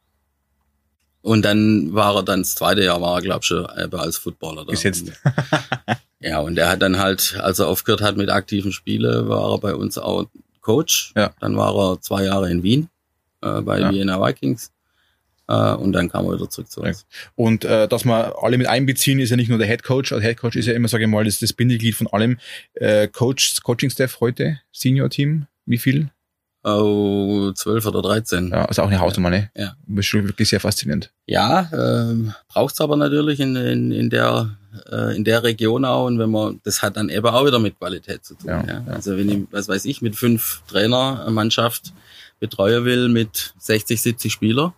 [1.22, 4.64] Und dann war er dann das zweite Jahr war er glaube ich schon als Footballer
[4.64, 4.72] da.
[4.72, 5.12] Gesetzt.
[6.20, 9.58] ja, und er hat dann halt, als er aufgehört hat mit aktiven Spielen, war er
[9.58, 10.26] bei uns auch
[10.68, 11.14] Coach.
[11.16, 11.30] Ja.
[11.40, 12.90] Dann war er zwei Jahre in Wien
[13.40, 13.90] äh, bei ja.
[13.90, 14.70] Vienna Vikings.
[15.48, 17.06] Äh, und dann kam er wieder zurück zu uns.
[17.36, 20.10] Und äh, dass wir alle mit einbeziehen, ist ja nicht nur der Head Coach.
[20.10, 22.38] Der Head Coach ist ja immer, sage ich mal, das, das Bindeglied von allem.
[22.74, 26.10] Äh, Coach, Coaching Staff heute, Senior Team, wie viel?
[26.76, 28.48] Oh, 12 oder 13.
[28.48, 29.50] Ja, also auch eine Hausnummer, ne?
[29.56, 29.74] Ja.
[29.86, 31.10] Das ist schon wirklich sehr faszinierend.
[31.26, 34.56] Ja, ähm, braucht's aber natürlich in, in, in der
[34.90, 37.78] äh, in der Region auch und wenn man das hat dann eben auch wieder mit
[37.78, 38.50] Qualität zu tun.
[38.50, 38.84] Ja, Ja.
[38.86, 41.92] Also wenn ich, was weiß ich, mit fünf Trainer eine Mannschaft
[42.40, 44.74] betreuen will mit 60, 70 Spieler,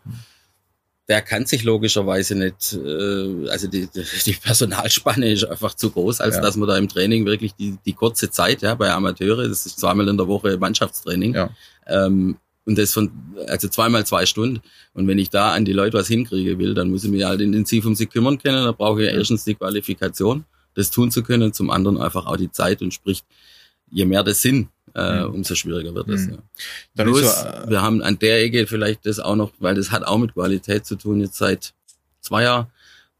[1.10, 3.88] der kann sich logischerweise nicht, äh, also die,
[4.26, 6.40] die Personalspanne ist einfach zu groß, als Ja.
[6.40, 9.80] dass man da im Training wirklich die, die kurze Zeit, ja, bei Amateure, das ist
[9.80, 11.50] zweimal in der Woche Mannschaftstraining, Ja.
[11.88, 13.10] ähm, und das von,
[13.48, 14.60] also zweimal zwei Stunden.
[14.94, 17.40] Und wenn ich da an die Leute was hinkriege will, dann muss ich mich halt
[17.40, 18.62] intensiv um sie kümmern können.
[18.64, 20.44] Da brauche ich erstens die Qualifikation,
[20.74, 23.24] das tun zu können, zum anderen einfach auch die Zeit und sprich,
[23.90, 25.34] je mehr das sind, äh, Mhm.
[25.34, 26.26] umso schwieriger wird es.
[26.26, 26.38] Mhm.
[26.96, 27.04] Ja.
[27.04, 30.04] Plus, so, äh, wir haben an der Ecke vielleicht das auch noch, weil das hat
[30.04, 31.72] auch mit Qualität zu tun, jetzt seit
[32.20, 32.66] zwei Jahren,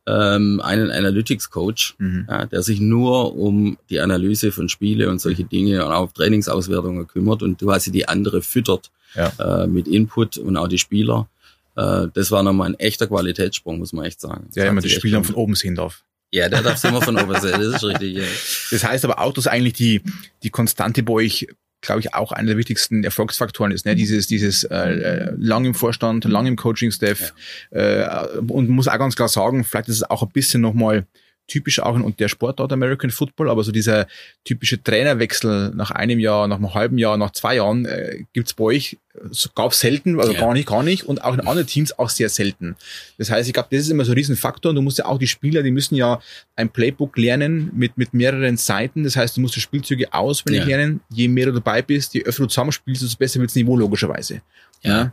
[0.07, 2.27] ähm, einen Analytics Coach, mhm.
[2.29, 7.07] ja, der sich nur um die Analyse von Spiele und solche Dinge und auch Trainingsauswertungen
[7.07, 9.33] kümmert und quasi die andere füttert Ja.
[9.39, 11.29] äh, mit Input und auch die Spieler.
[11.77, 14.45] Äh, das war nochmal ein echter Qualitätssprung, muss man echt sagen.
[14.47, 16.03] Das der hat immer die Spieler von oben sehen darf.
[16.33, 18.17] Ja, der darf immer von oben sehen, das ist richtig.
[18.17, 18.25] Ja.
[18.71, 20.03] Das heißt aber auch, dass eigentlich die,
[20.43, 21.49] die Konstante bei euch,
[21.81, 23.85] glaube ich, auch einer der wichtigsten Erfolgsfaktoren ist.
[23.85, 23.97] Ne?
[23.97, 27.35] Dieses, dieses äh, lang im Vorstand, lang im Coaching-Staff.
[27.71, 31.07] Äh, und muss auch ganz klar sagen, vielleicht ist es auch ein bisschen nochmal
[31.51, 34.07] typisch auch in der Sportart American Football, aber so dieser
[34.45, 38.65] typische Trainerwechsel nach einem Jahr, nach einem halben Jahr, nach zwei Jahren äh, gibt's bei
[38.65, 38.99] euch,
[39.31, 40.41] so, gab's selten, also Ja.
[40.41, 42.77] gar nicht, gar nicht und auch in anderen Teams auch sehr selten.
[43.19, 45.19] Das heißt, ich glaube, das ist immer so ein Riesenfaktor und du musst ja auch
[45.19, 46.21] die Spieler, die müssen ja
[46.57, 49.03] ein Playbook lernen mit, mit mehreren Seiten.
[49.03, 50.77] Das heißt, du musst die Spielzüge auswendig Ja.
[50.77, 51.01] lernen.
[51.11, 54.41] Je mehr du dabei bist, je öfter du zusammenspielst, desto besser wird's Niveau logischerweise.
[54.83, 54.91] Ja.
[54.91, 55.13] Ja,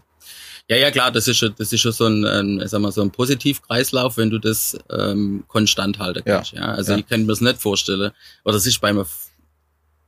[0.75, 3.11] ja, klar, das ist schon, das ist schon so ein, ein sag mal, so ein
[3.11, 6.35] Positivkreislauf, wenn du das ähm, konstant halten Ja.
[6.35, 6.51] kannst.
[6.51, 6.65] Ja.
[6.65, 6.97] Also Ja.
[6.97, 8.11] ich kann mir das nicht vorstellen.
[8.43, 9.03] Oder das ist beim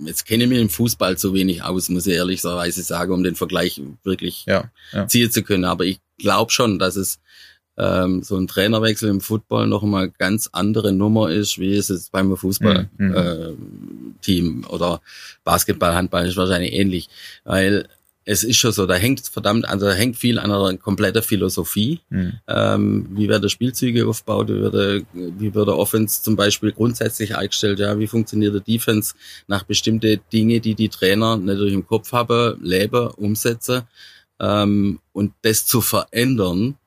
[0.02, 3.36] jetzt kenne ich mich im Fußball zu wenig aus, muss ich ehrlicherweise sagen, um den
[3.36, 5.08] Vergleich wirklich Ja, ja.
[5.08, 5.66] ziehen zu können.
[5.66, 7.20] Aber ich glaube schon, dass es
[7.78, 12.12] ähm, so ein Trainerwechsel im Football noch mal ganz andere Nummer ist, wie es jetzt
[12.12, 13.14] beim Fußball Mhm.
[13.14, 13.54] äh,
[14.22, 15.02] Team oder
[15.46, 17.08] Basketball, Handball ist wahrscheinlich ähnlich,
[17.46, 17.88] weil
[18.30, 22.00] es ist schon so, da hängt verdammt, also da hängt viel an einer kompletten Philosophie.
[22.12, 22.34] Mhm.
[22.48, 26.72] Ähm, wie wird der Spielzüge aufgebaut, wie wird der, wie wird der Offense zum Beispiel
[26.72, 29.16] grundsätzlich eingestellt, ja, wie funktioniert der Defense
[29.48, 33.82] nach bestimmte Dinge, die die Trainer natürlich im Kopf haben, leben, umsetzen.
[34.40, 36.78] Ähm, und das zu verändern,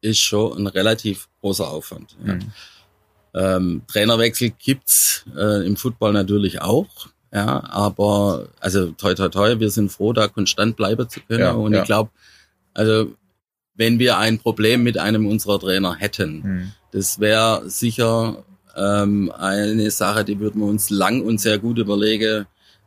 [0.00, 2.16] ist schon ein relativ großer Aufwand.
[2.26, 2.34] Ja.
[2.36, 2.52] Mhm.
[3.34, 6.88] Ähm, Trainerwechsel gibt's äh, im Football natürlich auch.
[7.32, 11.40] Ja, aber also toi toi toi, wir sind froh, da konstant bleiben zu können.
[11.40, 11.80] Ja, und ja.
[11.80, 12.10] ich glaube,
[12.74, 13.12] also
[13.74, 16.72] wenn wir ein Problem mit einem unserer Trainer hätten, Mhm.
[16.92, 18.44] das wäre sicher
[18.76, 22.46] ähm, eine Sache, die würden wir uns lang und sehr gut überlegen,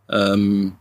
[0.09, 0.73] ähm,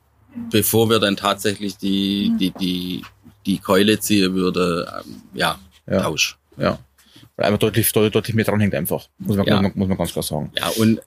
[0.51, 3.03] bevor wir dann tatsächlich die, die, die,
[3.44, 6.03] die Keule ziehen würde, ähm, ja, Ja.
[6.03, 6.38] Tausch.
[6.59, 6.79] Ja.
[7.37, 9.09] Weil einfach deutlich, deutlich, mehr dranhängt einfach.
[9.18, 9.55] Muss man, Ja.
[9.57, 10.53] muss, man, muss man ganz klar sagen.
[10.57, 11.01] Ja, und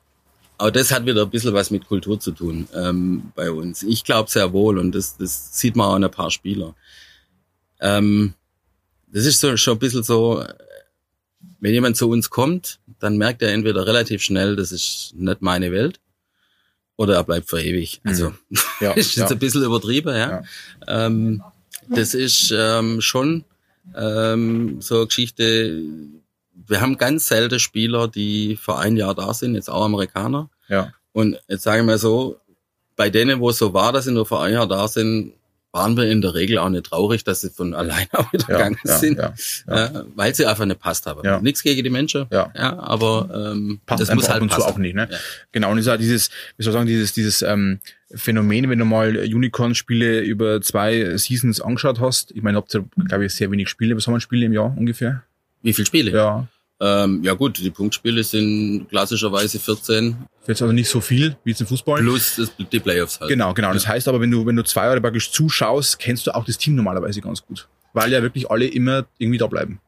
[0.61, 3.83] auch das hat wieder ein bisschen was mit Kultur zu tun ähm, bei uns.
[3.83, 6.75] Ich glaube sehr wohl und das, das sieht man auch an ein paar Spieler.
[7.79, 8.33] Ähm,
[9.07, 10.45] das ist so schon ein bisschen so,
[11.59, 15.71] wenn jemand zu uns kommt, dann merkt er entweder relativ schnell, das ist nicht meine
[15.71, 15.99] Welt,
[16.95, 17.99] oder er bleibt für ewig.
[18.03, 18.33] Also
[18.79, 19.23] Ja, ist ja.
[19.23, 20.43] jetzt ein bisschen übertrieben, ja.
[20.87, 21.43] Ähm,
[21.89, 23.43] das ist ähm, schon
[23.95, 25.83] ähm, so eine Geschichte.
[26.67, 30.49] Wir haben ganz selten Spieler, die für ein Jahr da sind, jetzt auch Amerikaner.
[30.67, 30.91] ja.
[31.13, 32.39] Und jetzt sage ich mal so,
[32.95, 35.33] bei denen, wo es so war, dass sie nur für ein Jahr da sind,
[35.73, 38.55] waren wir in der Regel auch nicht traurig, dass sie von alleine auch wieder Ja,
[38.57, 39.33] gegangen ja, sind, ja,
[39.67, 41.21] Äh, weil sie einfach nicht passt haben.
[41.25, 41.41] Ja.
[41.41, 42.49] Nichts gegen die Menschen, Ja.
[42.79, 44.61] aber ähm, passt das muss halt ab und passen.
[44.61, 45.09] zu auch nicht, ne?
[45.51, 47.79] Genau, und ist auch dieses, wie soll ich sagen, dieses, dieses ähm,
[48.13, 53.25] Phänomen, wenn du mal Unicorn-Spiele über zwei Seasons angeschaut hast, ich meine, habt ihr, glaube
[53.25, 55.23] ich, sehr wenig Spiele, was haben wir Spiele im Jahr ungefähr?
[55.61, 56.11] Wie viele Spiele?
[56.11, 56.47] Ja.
[56.79, 60.15] Ähm, ja gut, die Punktspiele sind klassischerweise 14
[60.47, 62.01] Jetzt also nicht so viel wie jetzt im Fußball.
[62.01, 63.29] plus das, die Playoffs halt.
[63.29, 63.71] Genau, genau.
[63.71, 66.57] Das heißt aber, wenn du, wenn du zwei Jahre praktisch zuschaust, kennst du auch das
[66.57, 67.67] Team normalerweise ganz gut.
[67.93, 69.79] Weil ja wirklich alle immer irgendwie da bleiben.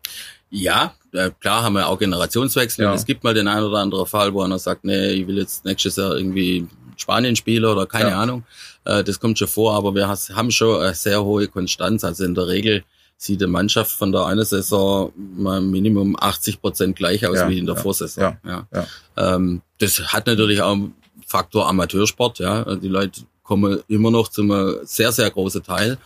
[0.51, 2.85] Ja, äh, klar haben wir auch Generationswechsel.
[2.85, 2.93] Ja.
[2.93, 5.65] Es gibt mal den einen oder anderen Fall, wo einer sagt, nee, ich will jetzt
[5.65, 8.21] nächstes Jahr irgendwie Spanien spielen oder keine Ja.
[8.21, 8.43] Ahnung.
[8.85, 12.03] Äh, das kommt schon vor, aber wir has, haben schon eine sehr hohe Konstanz.
[12.03, 12.83] Also in der Regel
[13.17, 17.59] sieht die Mannschaft von der einen Saison mal Minimum 80 Prozent gleich aus Ja, wie
[17.59, 18.37] in der ja, Vorsaison.
[18.45, 18.87] ja, Ja.
[19.17, 20.93] Ähm, das hat natürlich auch einen
[21.25, 22.39] Faktor Amateursport.
[22.39, 24.51] Ja, die Leute kommen immer noch zum
[24.83, 25.97] sehr sehr großen Teil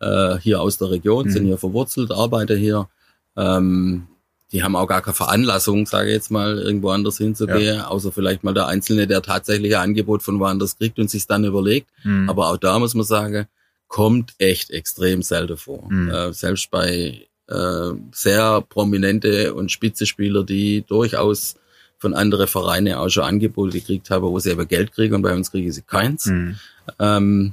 [0.00, 1.30] äh, hier aus der Region, Mhm.
[1.30, 2.88] sind hier verwurzelt, arbeiten hier.
[3.36, 4.06] Ähm,
[4.52, 7.88] die haben auch gar keine Veranlassung, sage ich jetzt mal, irgendwo anders hinzugehen, ja.
[7.88, 11.44] außer vielleicht mal der Einzelne, der tatsächlich ein Angebot von woanders kriegt und sich dann
[11.44, 11.88] überlegt.
[12.04, 12.30] Mhm.
[12.30, 13.46] Aber auch da muss man sagen,
[13.88, 15.90] kommt echt extrem selten vor.
[15.90, 16.10] Mhm.
[16.10, 21.56] Äh, selbst bei äh, sehr prominente und spitze Spieler, die durchaus
[21.98, 25.34] von anderen Vereinen auch schon Angebote gekriegt haben, wo sie aber Geld kriegen und bei
[25.34, 26.26] uns kriegen sie keins.
[26.26, 26.56] Mhm.
[26.98, 27.52] Ähm,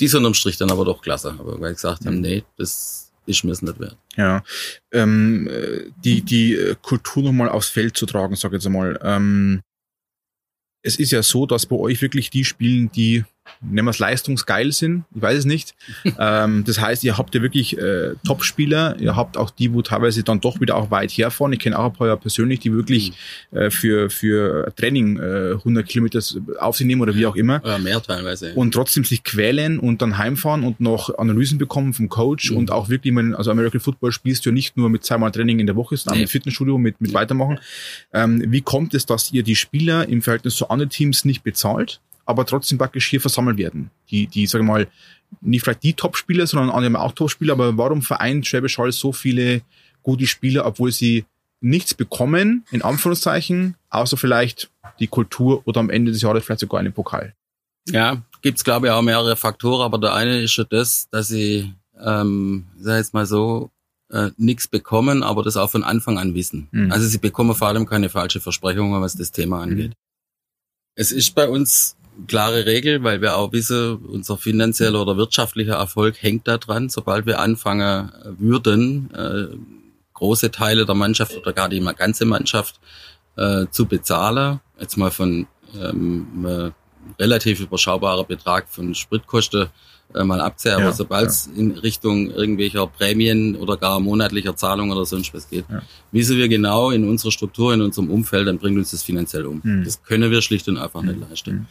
[0.00, 2.22] die sind unterm Strich dann aber doch klasse, aber weil gesagt haben, mhm.
[2.22, 3.96] nee, das ist mir es nicht wert.
[4.16, 4.42] Ja,
[4.92, 5.48] ähm,
[6.04, 8.98] die, die Kultur nochmal aufs Feld zu tragen, sag ich jetzt einmal.
[9.02, 9.60] Ähm,
[10.82, 13.24] es ist ja so, dass bei euch wirklich die spielen, die
[13.60, 15.74] nennen wir es leistungsgeil sind, ich weiß es nicht.
[16.18, 20.22] ähm, das heißt, ihr habt ja wirklich äh, Top-Spieler, ihr habt auch die, wo teilweise
[20.22, 21.52] dann doch wieder auch weit herfahren.
[21.52, 23.12] Ich kenne auch ein paar ja persönlich, die wirklich
[23.50, 23.58] mhm.
[23.58, 26.20] äh, für, für Training äh, 100 Kilometer
[26.60, 27.60] auf sich nehmen oder wie auch immer.
[27.62, 28.54] Oder mehr teilweise.
[28.54, 32.58] Und trotzdem sich quälen und dann heimfahren und noch Analysen bekommen vom Coach mhm.
[32.58, 35.58] und auch wirklich, man, also American Football spielst du ja nicht nur mit zweimal Training
[35.60, 36.24] in der Woche, sondern nee.
[36.24, 37.58] mit Fitnessstudio, mit, mit weitermachen.
[38.12, 42.00] Ähm, wie kommt es, dass ihr die Spieler im Verhältnis zu anderen Teams nicht bezahlt?
[42.28, 43.90] Aber trotzdem praktisch hier versammelt werden.
[44.10, 44.86] Die, die, sag ich mal,
[45.40, 49.62] nicht vielleicht die Top-Spieler, sondern andere auch Top-Spieler, aber warum vereint Schwäbisch Hall so viele
[50.02, 51.24] gute Spieler, obwohl sie
[51.60, 56.80] nichts bekommen, in Anführungszeichen, außer vielleicht die Kultur oder am Ende des Jahres vielleicht sogar
[56.80, 57.34] einen Pokal?
[57.88, 61.72] Ja, gibt's glaube ich auch mehrere Faktoren, aber der eine ist schon das, dass sie,
[61.98, 63.70] ähm, sag jetzt mal so,
[64.10, 66.68] äh, nichts bekommen, aber das auch von Anfang an wissen.
[66.72, 66.92] Mhm.
[66.92, 69.90] Also sie bekommen vor allem keine falsche Versprechungen, was das Thema angeht.
[69.90, 69.94] Mhm.
[70.94, 76.20] Es ist bei uns klare Regel, weil wir auch wissen, unser finanzieller oder wirtschaftlicher Erfolg
[76.20, 76.88] hängt da dran.
[76.88, 79.56] Sobald wir anfangen würden, äh,
[80.14, 82.80] große Teile der Mannschaft oder gar die ganze Mannschaft
[83.36, 85.46] äh, zu bezahlen, jetzt mal von
[85.80, 86.72] ähm,
[87.18, 89.68] relativ überschaubarer Betrag von Spritkosten
[90.14, 91.60] äh, mal abzählen, aber ja, sobald es ja.
[91.60, 95.82] in Richtung irgendwelcher Prämien oder gar monatlicher Zahlungen oder sonst was geht, ja.
[96.12, 99.60] wissen wir genau in unserer Struktur, in unserem Umfeld, dann bringt uns das finanziell um.
[99.62, 99.84] Mhm.
[99.84, 101.08] Das können wir schlicht und einfach mhm.
[101.08, 101.54] nicht leisten.
[101.54, 101.66] Mhm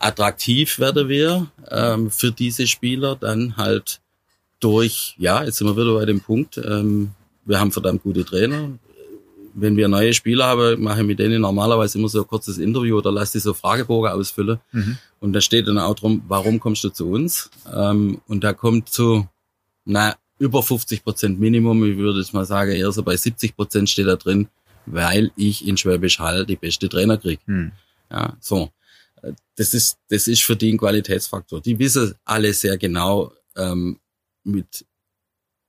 [0.00, 4.00] attraktiv werden wir ähm, für diese Spieler dann halt
[4.58, 7.10] durch, ja, jetzt sind wir wieder bei dem Punkt, ähm,
[7.44, 8.70] wir haben verdammt gute Trainer.
[9.54, 12.98] Wenn wir neue Spieler haben, mache ich mit denen normalerweise immer so ein kurzes Interview
[12.98, 14.60] oder lasse die so Fragebogen ausfüllen.
[14.72, 14.98] Mhm.
[15.18, 17.50] Und da steht dann auch drum, warum kommst du zu uns?
[17.74, 19.26] Ähm, und da kommt zu,
[19.84, 23.90] na, über 50 Prozent Minimum, ich würde jetzt mal sagen, eher so bei 70 Prozent
[23.90, 24.48] steht da drin,
[24.86, 27.42] weil ich in Schwäbisch Hall die beste Trainer kriege.
[27.46, 27.72] Mhm.
[28.10, 28.70] Ja, so
[29.56, 31.60] das ist, das ist für die ein Qualitätsfaktor.
[31.60, 33.98] Die wissen alle sehr genau, ähm,
[34.44, 34.86] mit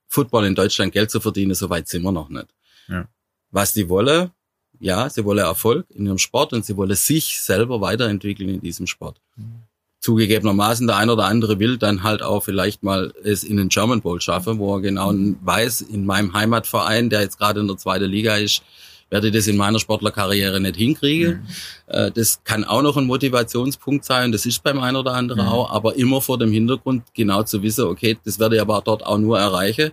[0.08, 2.48] Football in Deutschland Geld zu verdienen, so weit sind wir noch nicht.
[2.88, 3.08] Ja.
[3.50, 4.32] Was die wollen,
[4.80, 8.88] ja, sie wollen Erfolg in ihrem Sport und sie wollen sich selber weiterentwickeln in diesem
[8.88, 9.22] Sport.
[9.36, 9.64] Mhm.
[10.00, 14.02] Zugegebenermaßen, der ein oder andere will dann halt auch vielleicht mal es in den German
[14.02, 18.06] Bowl schaffen, wo er genau weiß, in meinem Heimatverein, der jetzt gerade in der zweiten
[18.06, 18.64] Liga ist,
[19.12, 21.42] werde das in meiner Sportlerkarriere nicht hinkriegen.
[21.42, 21.48] Mhm.
[21.88, 25.52] Äh, das kann auch noch ein Motivationspunkt sein, das ist beim einen oder anderen mhm.
[25.52, 29.06] auch, aber immer vor dem Hintergrund genau zu wissen, okay, das werde ich aber dort
[29.06, 29.92] auch nur erreichen,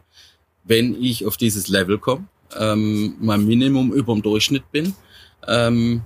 [0.64, 2.26] wenn ich auf dieses Level komme,
[2.56, 4.94] ähm, mein Minimum über dem Durchschnitt bin.
[5.46, 6.02] Ähm,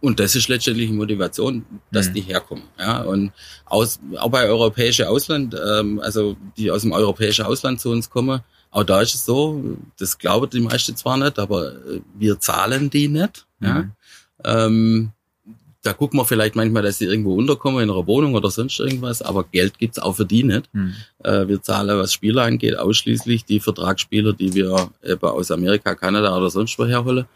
[0.00, 2.14] und das ist letztendlich Motivation, dass mhm.
[2.14, 2.64] die herkommen.
[2.78, 3.32] Ja, und
[3.64, 8.40] aus, auch bei europäischen Ausland, ähm, also die aus dem europäischen Ausland zu uns kommen,
[8.74, 12.90] auch da ist es so, das glauben die meisten zwar nicht, aber äh, wir zahlen
[12.90, 13.46] die nicht.
[13.60, 13.74] Ja?
[13.74, 13.92] Mhm.
[14.44, 15.12] Ähm,
[15.82, 19.22] da gucken wir vielleicht manchmal, dass sie irgendwo unterkommen in einer Wohnung oder sonst irgendwas,
[19.22, 20.68] aber Geld gibt's auch für die nicht.
[20.74, 20.92] Mhm.
[21.22, 26.36] Äh, wir zahlen, was Spieler angeht, ausschließlich die Vertragsspieler, die wir eben aus Amerika, Kanada
[26.36, 27.26] oder sonst woher holen.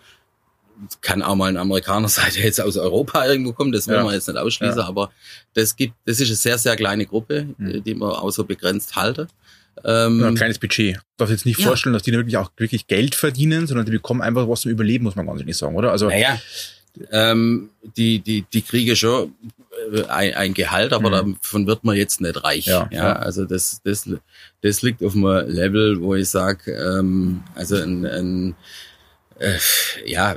[1.02, 4.06] Kann auch mal ein Amerikaner sein, der jetzt aus Europa irgendwo kommt, das wollen ja.
[4.06, 4.88] wir jetzt nicht ausschließen, ja.
[4.88, 5.12] aber
[5.54, 7.84] das gibt, das ist eine sehr, sehr kleine Gruppe, mhm.
[7.84, 9.28] die wir auch so begrenzt halten.
[9.84, 10.96] Ähm, ja, ein kleines Budget.
[10.96, 11.66] Ich darf jetzt nicht ja.
[11.66, 15.04] vorstellen, dass die wirklich auch wirklich Geld verdienen, sondern die bekommen einfach was zum Überleben,
[15.04, 15.92] muss man ganz ehrlich sagen, oder?
[15.92, 16.40] Also, naja,
[17.12, 19.34] ähm, die, die, die kriege schon
[19.92, 21.34] äh, ein, ein Gehalt, aber mhm.
[21.34, 22.66] davon wird man jetzt nicht reich.
[22.66, 24.08] Ja, ja, also das, das,
[24.62, 28.54] das liegt auf einem Level, wo ich sage, ähm, also ein, ein
[29.38, 29.58] äh,
[30.04, 30.36] ja,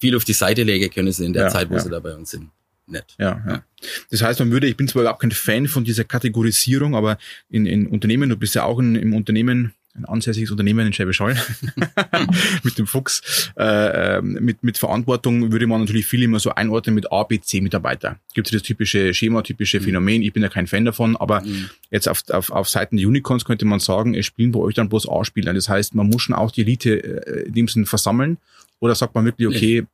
[0.00, 2.14] viel auf die Seite legen können sie in der ja, Zeit, wo sie da bei
[2.14, 2.50] uns sind
[2.86, 3.14] nett.
[3.18, 3.64] Ja, ja.
[4.10, 7.18] Das heißt, man würde, ich bin zwar überhaupt kein Fan von dieser Kategorisierung, aber
[7.48, 11.20] in, in Unternehmen, du bist ja auch in, im Unternehmen, ein ansässiges Unternehmen in Schwäbisch
[11.20, 11.36] Hall
[12.62, 16.94] mit dem Fuchs, äh, ähm, mit, mit Verantwortung würde man natürlich viel immer so einordnen
[16.94, 18.18] mit A, B, C Mitarbeiter.
[18.34, 19.84] Gibt es das typische Schema, typische mhm.
[19.84, 21.68] Phänomen, ich bin ja kein Fan davon, aber mhm.
[21.90, 24.88] jetzt auf, auf, auf Seiten der Unicorns könnte man sagen, es spielen bei euch dann
[24.88, 25.52] bloß A-Spieler.
[25.52, 28.38] Das heißt, man muss schon auch die Elite äh, in dem Sinne versammeln
[28.80, 29.86] oder sagt man wirklich, okay,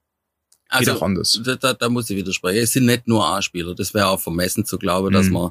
[0.69, 1.41] also, Geht auch anders.
[1.45, 2.63] Da, da, da muss ich widersprechen.
[2.63, 3.75] Es sind nicht nur A-Spieler.
[3.75, 5.33] Das wäre auch vermessen zu glauben, dass mhm.
[5.33, 5.51] man,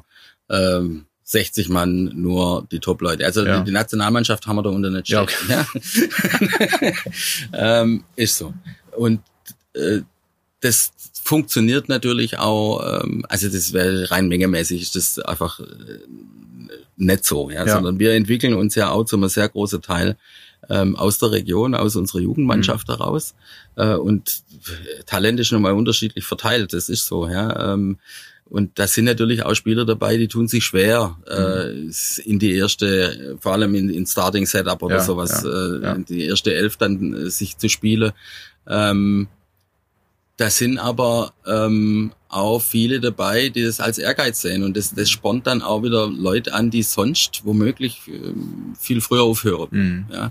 [0.50, 3.24] ähm, 60 Mann nur die Top-Leute.
[3.26, 3.58] Also Ja.
[3.58, 5.50] die, die Nationalmannschaft haben wir da unten nicht Ja, stehen.
[5.50, 5.66] Ja,
[7.82, 8.54] ähm, ist so.
[8.96, 9.20] Und
[9.74, 10.00] äh,
[10.60, 10.92] das
[11.22, 15.64] funktioniert natürlich auch, ähm, also das wäre rein mengemäßig, ist das einfach äh,
[16.96, 17.74] nicht so, ja, Ja.
[17.74, 20.16] sondern wir entwickeln uns ja auch zu einem sehr großen Teil
[20.70, 23.34] ähm, aus der Region, aus unserer Jugendmannschaft heraus.
[23.76, 24.42] Äh, und
[25.06, 27.74] Talent ist nun mal unterschiedlich verteilt, das ist so, ja.
[27.74, 27.98] Ähm,
[28.50, 31.90] und da sind natürlich auch Spieler dabei, die tun sich schwer, äh,
[32.22, 35.92] in die erste, vor allem in, in Starting Setup oder Ja, sowas, ja, äh, ja.
[35.92, 38.12] in die erste Elf dann äh, sich zu spielen.
[38.66, 39.28] Ähm,
[40.38, 44.62] da sind aber ähm, auch viele dabei, die das als Ehrgeiz sehen.
[44.62, 49.24] Und das, das spornt dann auch wieder Leute an, die sonst womöglich ähm, viel früher
[49.24, 49.68] aufhören.
[49.70, 50.06] Mhm.
[50.10, 50.30] Ja.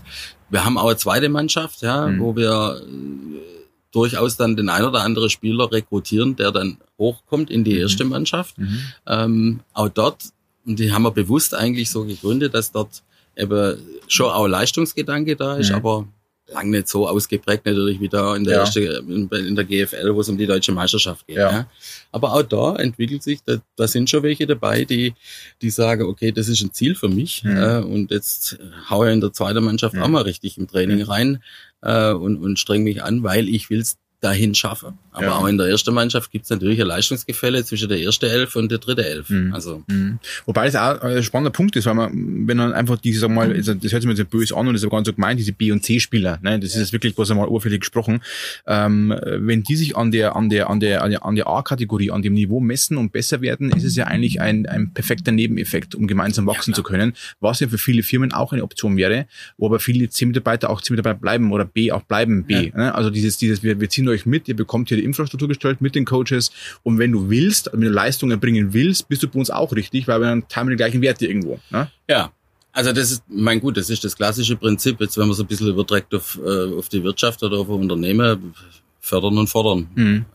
[0.49, 2.19] Wir haben auch eine zweite Mannschaft, ja, Mhm.
[2.21, 3.56] wo wir äh,
[3.97, 7.79] durchaus dann den ein oder andere Spieler rekrutieren, der dann hochkommt in die Mhm.
[7.83, 8.57] erste Mannschaft.
[8.57, 8.79] Mhm.
[9.07, 10.19] Ähm, auch dort,
[10.65, 13.01] und die haben wir bewusst eigentlich so gegründet, dass dort
[13.35, 13.77] eben
[14.07, 15.75] schon auch Leistungsgedanke da ist, Mhm.
[15.75, 16.07] aber
[16.49, 18.59] lang nicht so ausgeprägt natürlich wie da in der Ja.
[18.61, 21.35] erste, in, der GFL, wo es um die deutsche Meisterschaft geht.
[21.35, 21.51] Ja.
[21.51, 21.67] Ja.
[22.13, 25.13] Aber auch da entwickelt sich, da, da sind schon welche dabei, die,
[25.61, 27.57] die sagen, okay, das ist ein Ziel für mich Mhm.
[27.57, 28.57] äh, und jetzt
[28.89, 30.03] hau ich in der zweiten Mannschaft Mhm.
[30.03, 31.11] auch mal richtig im Training Mhm.
[31.11, 31.43] rein
[31.87, 34.97] äh, und, und streng mich an, weil ich will's dahin schaffen.
[35.11, 35.35] Aber Ja.
[35.35, 38.79] auch in der ersten Mannschaft gibt's natürlich ein Leistungsgefälle zwischen der ersten Elf und der
[38.79, 39.29] dritten Elf.
[39.29, 39.53] Mhm.
[39.53, 40.19] Also Mhm.
[40.45, 43.51] Wobei das auch ein spannender Punkt ist, weil man, wenn man einfach diese, sag mal,
[43.51, 45.39] also das hört sich mir jetzt böse an und das ist aber ganz so gemeint,
[45.39, 48.21] diese B- und C-Spieler, ne, das ist jetzt wirklich bloß einmal oberflächlich gesprochen,
[48.65, 52.33] ähm, wenn die sich an der, an der, an der, an der, A-Kategorie, an dem
[52.33, 56.45] Niveau messen und besser werden, ist es ja eigentlich ein, ein perfekter Nebeneffekt, um gemeinsam
[56.47, 60.09] wachsen zu können, was ja für viele Firmen auch eine Option wäre, wo aber viele
[60.09, 62.71] C-Mitarbeiter auch C-Mitarbeiter bleiben oder B auch bleiben B.
[62.75, 62.93] Ne?
[62.95, 65.95] Also dieses, dieses, wir, wir ziehen euch mit, ihr bekommt hier die Infrastruktur gestellt mit
[65.95, 66.51] den Coaches
[66.83, 70.07] und wenn du willst, wenn du Leistung erbringen willst, bist du bei uns auch richtig,
[70.07, 71.59] weil wir dann teilen wir die gleichen Werte irgendwo.
[71.69, 71.89] Ne?
[72.07, 72.31] Ja,
[72.71, 75.01] also das ist, mein gut, das ist das klassische Prinzip.
[75.01, 78.53] Jetzt, wenn man so ein bisschen überträgt auf, äh, auf die Wirtschaft oder auf Unternehmen,
[78.99, 79.87] fördern und fordern.
[79.95, 80.25] Mhm.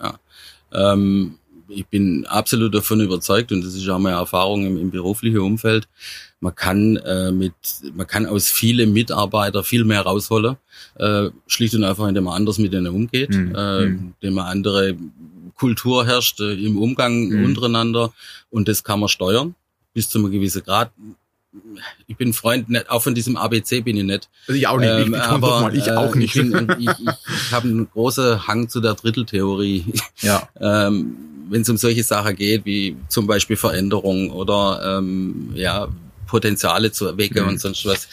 [0.73, 1.39] Ähm,
[1.75, 5.89] ich bin absolut davon überzeugt und das ist auch meine Erfahrung im, im beruflichen Umfeld.
[6.41, 7.53] Man kann äh, mit,
[7.95, 10.57] man kann aus vielen Mitarbeiter viel mehr rausholen,
[10.97, 13.55] äh, schlicht und einfach, indem man anders mit denen umgeht, Mhm.
[13.55, 14.97] äh, indem man andere
[15.57, 17.45] Kultur herrscht äh, im Umgang Mhm.
[17.45, 18.13] untereinander
[18.51, 19.55] und das kann man steuern
[19.95, 20.91] bis zu einem gewissen Grad.
[22.07, 24.31] Ich bin Freund, nicht, auch von diesem ABC bin ich nicht.
[24.49, 26.35] Also ich auch nicht, ich, Ähm, ich, aber, aber, mal, ich äh, auch nicht.
[26.35, 29.85] Ich, bin, ich, ich, ich habe einen großen Hang zu der Dritteltheorie.
[30.23, 30.49] ja.
[30.61, 31.15] ähm,
[31.53, 35.89] wenn es um solche Sachen geht, wie zum Beispiel Veränderung oder ähm, ja,
[36.27, 37.49] Potenziale zu erwecken Mhm.
[37.51, 38.09] und sonst was.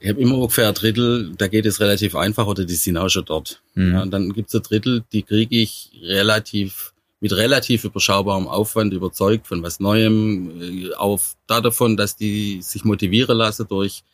[0.00, 3.08] Ich habe immer ungefähr ein Drittel, da geht es relativ einfach oder die sind auch
[3.08, 3.60] schon dort.
[3.74, 3.92] Mhm.
[3.92, 9.48] Ja, und dann gibt's ein Drittel, die kriege ich relativ mit relativ überschaubarem Aufwand überzeugt
[9.48, 10.60] von was Neuem,
[10.90, 14.04] äh, auf da davon, dass die sich motivieren lassen durch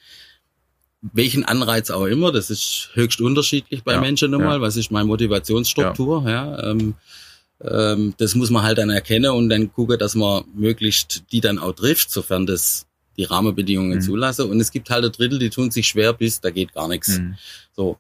[1.13, 2.33] welchen Anreiz auch immer.
[2.33, 4.55] Das ist höchst unterschiedlich bei Ja, Menschen nun mal.
[4.55, 4.61] ja.
[4.63, 6.25] Was ist meine Motivationsstruktur?
[6.27, 6.95] Ja, ähm,
[7.61, 11.59] ähm, das muss man halt dann erkennen und dann gucken, dass man möglichst die dann
[11.59, 12.87] auch trifft, sofern das
[13.17, 14.03] die Rahmenbedingungen Mhm.
[14.03, 14.45] zulasse.
[14.47, 17.19] Und es gibt halt ein Drittel, die tun sich schwer bis, da geht gar nichts.
[17.19, 17.37] Mhm.
[17.73, 17.97] So.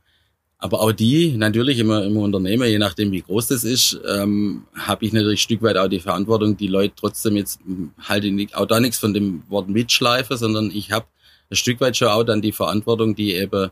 [0.58, 5.04] Aber auch die, natürlich immer im Unternehmen, je nachdem wie groß das ist, ähm, habe
[5.04, 8.24] ich natürlich ein Stück weit auch die Verantwortung, die Leute trotzdem jetzt m, halt
[8.54, 11.06] auch da nichts von dem Wort mitschleife, sondern ich habe
[11.50, 13.70] ein Stück weit schon auch dann die Verantwortung, die eben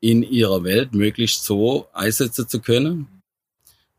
[0.00, 3.06] in ihrer Welt möglichst so einsetzen zu können,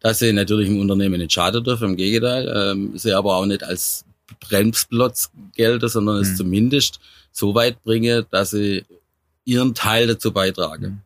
[0.03, 3.63] dass sie natürlich im Unternehmen nicht schaden dürfen, im Gegenteil, ähm, sie aber auch nicht
[3.63, 4.05] als
[4.41, 6.35] Bremsplotz gelten, sondern es Mhm.
[6.35, 6.99] zumindest
[7.31, 8.83] so weit bringe, dass sie
[9.45, 10.85] ihren Teil dazu beitragen.
[10.85, 10.99] Mhm.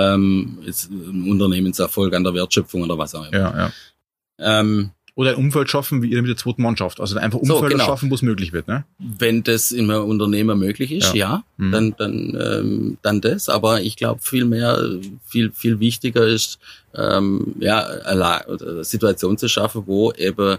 [0.00, 3.36] Ähm, jetzt ein Unternehmenserfolg an der Wertschöpfung oder was auch immer.
[3.38, 3.72] Ja, ja.
[4.60, 6.98] Ähm, Oder ein Umfeld schaffen, wie ihr mit der zweiten Mannschaft.
[7.00, 7.84] Also einfach So, Umfelder genau.
[7.86, 8.66] schaffen, wo es möglich wird.
[8.66, 8.84] Ne?
[8.98, 11.72] wenn das in einem Unternehmer möglich ist, ja, Mhm.
[11.72, 13.48] dann dann ähm, dann das.
[13.48, 14.76] Aber ich glaube viel mehr,
[15.24, 16.58] viel viel wichtiger ist,
[16.96, 20.58] ähm, ja, eine Situation zu schaffen, wo eben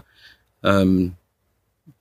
[0.62, 1.12] ähm,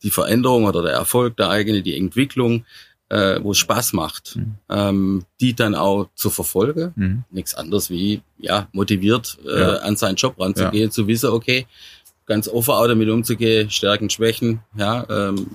[0.03, 2.63] die Veränderung oder der Erfolg der eigene, die Entwicklung,
[3.09, 4.53] äh, wo es Spaß macht, Mhm.
[4.69, 6.93] ähm, die dann auch zu verfolgen.
[6.95, 7.23] Mhm.
[7.31, 9.75] Nichts anderes wie ja motiviert äh, Ja.
[9.79, 11.67] an seinen Job ranzugehen, zu wissen, okay,
[12.25, 15.47] ganz offen auch damit umzugehen, Stärken, Schwächen, ja, ähm,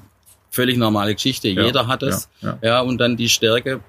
[0.50, 2.28] völlig normale Geschichte, Ja, jeder hat es.
[2.40, 3.80] Ja, Ja, und dann die Stärke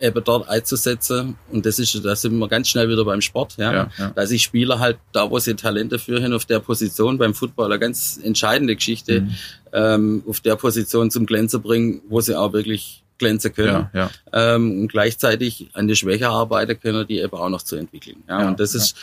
[0.00, 1.36] eben dort einzusetzen.
[1.52, 3.72] Und das ist, da sind wir ganz schnell wieder beim Sport, ja.
[3.72, 4.10] ja, ja.
[4.10, 7.78] Dass ich Spieler halt da, wo sie Talente führen, auf der Position beim Football, eine
[7.78, 9.34] ganz entscheidende Geschichte, Mhm.
[9.72, 13.88] ähm, auf der Position zum Glänzen bringen, wo sie auch wirklich glänzen können.
[13.94, 14.54] ja, ja.
[14.54, 18.24] Ähm, und gleichzeitig an die Schwäche arbeiten können, die eben auch noch zu entwickeln.
[18.28, 18.96] Ja, Ja, und das ist,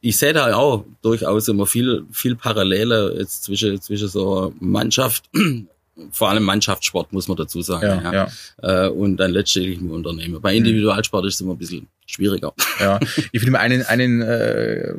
[0.00, 5.24] ich sehe da auch durchaus immer viel, viel Parallele jetzt zwischen, zwischen so Mannschaft
[6.12, 8.02] vor allem Mannschaftssport, muss man dazu sagen.
[8.04, 8.28] Ja,
[8.62, 8.86] ja.
[8.86, 10.40] Äh, und dann letztendlich ein Unternehmen.
[10.40, 12.54] Bei Individualsport ist es immer ein bisschen schwieriger.
[12.78, 12.98] Ja,
[13.32, 14.94] ich finde einen, einen äh,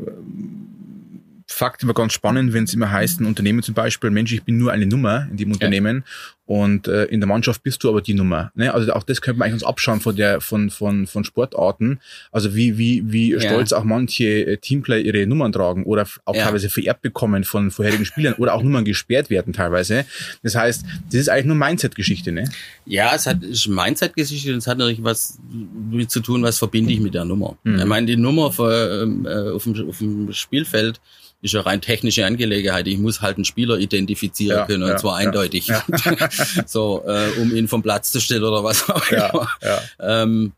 [1.62, 4.58] Fakt immer ganz spannend, wenn es immer heißt, ein Unternehmen zum Beispiel, Mensch, ich bin
[4.58, 6.04] nur eine Nummer in dem Unternehmen
[6.48, 8.52] und äh, in der Mannschaft bist du aber die Nummer.
[8.56, 8.74] Ne?
[8.74, 12.00] Also auch das könnte man eigentlich uns abschauen von der von von von Sportarten.
[12.32, 13.40] Also wie wie wie Ja.
[13.42, 16.46] stolz auch manche äh, Teamplayer ihre Nummern tragen oder auch Ja.
[16.46, 20.06] teilweise vererbt bekommen von vorherigen Spielern oder auch Nummern gesperrt werden teilweise.
[20.42, 22.50] Das heißt, das ist eigentlich nur Mindset-Geschichte, ne?
[22.88, 25.38] Ja, es hat ist Mindset-Geschichte und es hat natürlich was
[25.92, 27.56] mit zu tun, was verbinde ich mit der Nummer.
[27.64, 27.80] Mhm.
[27.80, 31.00] Ich meine, die Nummer für, ähm, äh, auf, dem, auf dem Spielfeld
[31.42, 32.88] ist eine rein technische Angelegenheit.
[32.88, 35.72] Ich muss halt einen Spieler identifizieren Ja, können, und ja, zwar ja, eindeutig.
[36.66, 39.48] so, äh, um ihn vom Platz zu stellen oder was auch immer.
[39.62, 39.82] ja.
[40.00, 40.54] Ähm,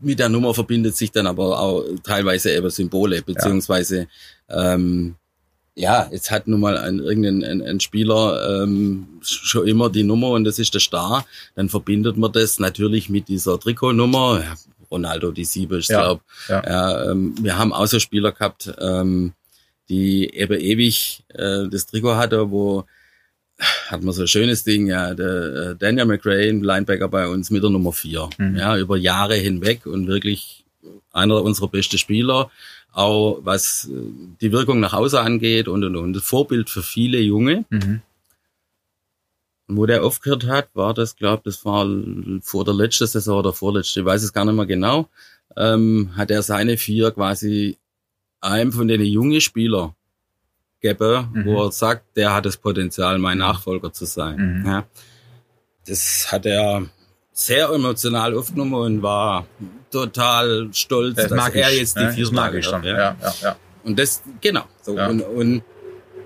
[0.00, 4.08] mit der Nummer verbindet sich dann aber auch teilweise eben Symbole, beziehungsweise
[4.48, 5.14] ähm,
[5.74, 10.30] ja, jetzt hat nun mal ein, irgendein ein, ein Spieler ähm, schon immer die Nummer
[10.30, 14.42] und das ist der Star, dann verbindet man das natürlich mit dieser Trikotnummer.
[14.44, 14.54] Ja,
[14.90, 16.20] Ronaldo, die sieben, ich Ja, glaube.
[16.48, 16.62] ja.
[16.68, 19.32] Ja, ähm, wir haben auch so Spieler gehabt, ähm,
[19.92, 22.84] die eben ewig äh, das Trikot hatte, wo
[23.88, 25.34] hat man so ein schönes Ding, ja, der
[25.70, 28.56] äh, Daniel McRae, Linebacker bei uns mit der Nummer vier, Mhm.
[28.56, 30.64] ja, über Jahre hinweg und wirklich
[31.12, 32.50] einer unserer besten Spieler,
[32.92, 34.00] auch was äh,
[34.40, 36.16] die Wirkung nach Hause angeht und und und.
[36.20, 37.64] Vorbild für viele Junge.
[37.70, 38.00] Mhm.
[39.68, 41.86] Und wo der aufgehört hat, war das, glaube das war
[42.42, 45.08] vor der letzten Saison oder vorletzte, ich weiß es gar nicht mehr genau,
[45.56, 47.76] ähm, hat er seine vier quasi
[48.42, 49.94] einem von den jungen Spieler
[50.80, 51.44] gegeben, Mhm.
[51.46, 54.60] wo er sagt, der hat das Potenzial, mein Nachfolger zu sein.
[54.60, 54.66] Mhm.
[54.66, 54.84] Ja.
[55.86, 56.84] Das hat er
[57.32, 59.46] sehr emotional aufgenommen und war
[59.90, 62.12] total stolz, Das dass er jetzt die ne?
[62.12, 62.36] vier dann.
[62.80, 63.56] hat, Ja, ja, ja.
[63.84, 64.64] und das, genau.
[64.82, 64.96] So.
[64.96, 65.08] Ja.
[65.08, 65.62] Und, und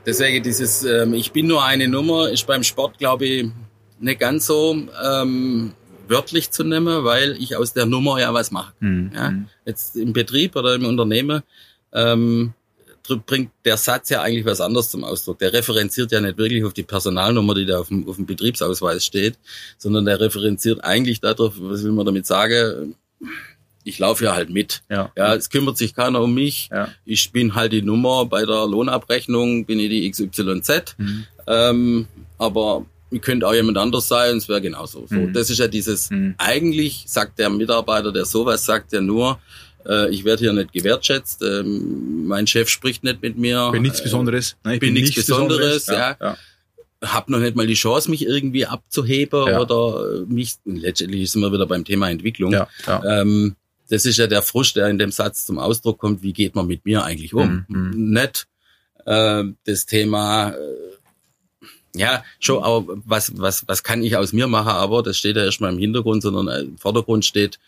[0.04, 3.50] deswegen dieses, ähm, ich bin nur eine Nummer, ist beim Sport, glaube ich,
[3.98, 5.72] nicht ganz so ähm,
[6.08, 8.72] wörtlich zu nehmen, weil ich aus der Nummer ja was mache.
[8.80, 9.10] Mhm.
[9.14, 9.32] Ja?
[9.64, 11.42] Jetzt im Betrieb oder im Unternehmen
[11.92, 12.52] ähm,
[13.26, 15.38] bringt der Satz ja eigentlich was anderes zum Ausdruck.
[15.38, 19.04] Der referenziert ja nicht wirklich auf die Personalnummer, die da auf dem, auf dem Betriebsausweis
[19.04, 19.38] steht,
[19.78, 22.96] sondern der referenziert eigentlich darauf, was will man damit sagen,
[23.84, 24.82] ich laufe ja halt mit.
[24.90, 25.12] Ja.
[25.16, 26.68] Ja, es kümmert sich keiner um mich.
[26.72, 26.88] Ja.
[27.04, 30.96] Ich bin halt die Nummer bei der Lohnabrechnung, bin ich die XYZ.
[30.98, 31.24] Mhm.
[31.46, 32.08] Ähm,
[32.38, 35.06] aber ich könnte auch jemand anders sein, es wäre genauso.
[35.06, 35.32] So, Mhm.
[35.32, 36.34] Das ist ja dieses, Mhm.
[36.38, 39.38] eigentlich sagt der Mitarbeiter, der sowas sagt, ja nur,
[39.88, 43.70] äh, ich werde hier nicht gewertschätzt, ähm, mein Chef spricht nicht mit mir.
[43.72, 44.56] Bin nichts äh, Besonderes.
[44.64, 44.74] Ne?
[44.74, 46.16] Ich bin nichts Besonderes, ja.
[46.20, 46.36] ja.
[47.02, 49.60] hab noch nicht mal die Chance, mich irgendwie abzuheben Ja.
[49.60, 52.52] oder äh, mich, letztendlich sind wir wieder beim Thema Entwicklung.
[52.52, 53.20] Ja, ja.
[53.20, 53.56] Ähm,
[53.88, 56.66] das ist ja der Frust, der in dem Satz zum Ausdruck kommt, wie geht man
[56.66, 57.64] mit mir eigentlich um?
[57.68, 58.48] Mhm, Nicht
[59.04, 64.70] äh, das Thema, äh, ja, schon auch, was, was, was kann ich aus mir machen,
[64.70, 67.58] aber das steht ja erstmal im Hintergrund, sondern äh, im Vordergrund steht,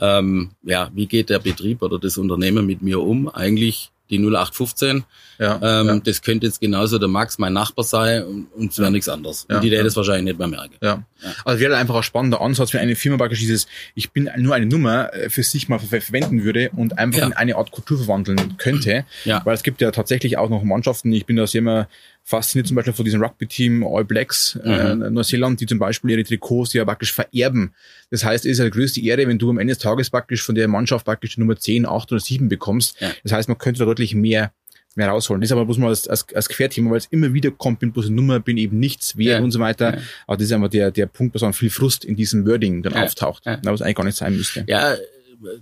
[0.00, 3.28] ähm, ja, wie geht der Betrieb oder das Unternehmen mit mir um?
[3.28, 5.04] Eigentlich die 0815.
[5.38, 5.98] ja, Ähm, ja.
[5.98, 9.46] Das könnte jetzt genauso der Max, mein Nachbar sein und, und es wäre nichts anderes.
[9.50, 9.82] Ja, und die ja.
[9.82, 10.74] das wahrscheinlich nicht mehr merken.
[10.82, 11.02] Ja.
[11.44, 14.64] Also wäre einfach ein spannender Ansatz, wenn eine Firma praktisch dieses, ich bin nur eine
[14.66, 17.26] Nummer äh, für sich mal ver verwenden würde und einfach Ja.
[17.26, 19.04] in eine Art Kultur verwandeln könnte.
[19.24, 19.42] Ja.
[19.44, 21.86] Weil es gibt ja tatsächlich auch noch Mannschaften, ich bin da immer
[22.28, 25.14] fasziniert zum Beispiel von diesem Rugby-Team All Blacks äh, Mhm.
[25.14, 27.72] Neuseeland, die zum Beispiel ihre Trikots ja praktisch vererben.
[28.10, 30.54] Das heißt, es ist eine größte Ehre, wenn du am Ende des Tages praktisch von
[30.54, 33.00] der Mannschaft praktisch die Nummer 10, 8 oder 7 bekommst.
[33.00, 33.10] Ja.
[33.22, 34.52] Das heißt, man könnte da deutlich mehr
[34.94, 35.40] mehr rausholen.
[35.40, 37.92] Das ist aber bloß mal als, als, als Querthema, weil es immer wieder kommt, bin
[37.92, 39.44] bloß eine Nummer, bin eben nichts wert Ja.
[39.44, 39.94] und so weiter.
[39.94, 40.02] Ja.
[40.26, 42.94] Aber das ist einfach der, der Punkt, wo so viel Frust in diesem Wording dann
[42.94, 43.04] Ja.
[43.04, 43.60] auftaucht, Ja.
[43.62, 44.64] was eigentlich gar nicht sein müsste.
[44.66, 44.96] Ja,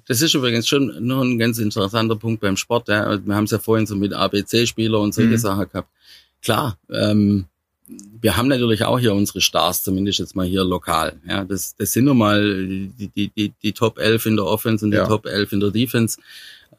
[0.09, 2.89] das ist übrigens schon nur ein ganz interessanter Punkt beim Sport.
[2.89, 3.21] Ja.
[3.27, 5.37] Wir haben es ja vorhin so mit ABC-Spieler und solche Mhm.
[5.37, 5.91] Sachen gehabt.
[6.47, 7.47] Klar, ähm,
[8.20, 11.20] wir haben natürlich auch hier unsere Stars, zumindest jetzt mal hier lokal.
[11.28, 14.84] Ja, das, das sind nun mal die, die, die, die Top 11 in der Offense
[14.84, 15.07] und die Ja.
[15.09, 16.18] Top 11 in der Defense.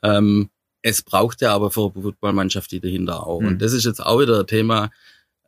[0.03, 0.49] Ähm,
[0.81, 3.41] es braucht ja aber für eine Footballmannschaft die dahinter auch.
[3.41, 3.47] Mhm.
[3.47, 4.89] Und das ist jetzt auch wieder ein Thema,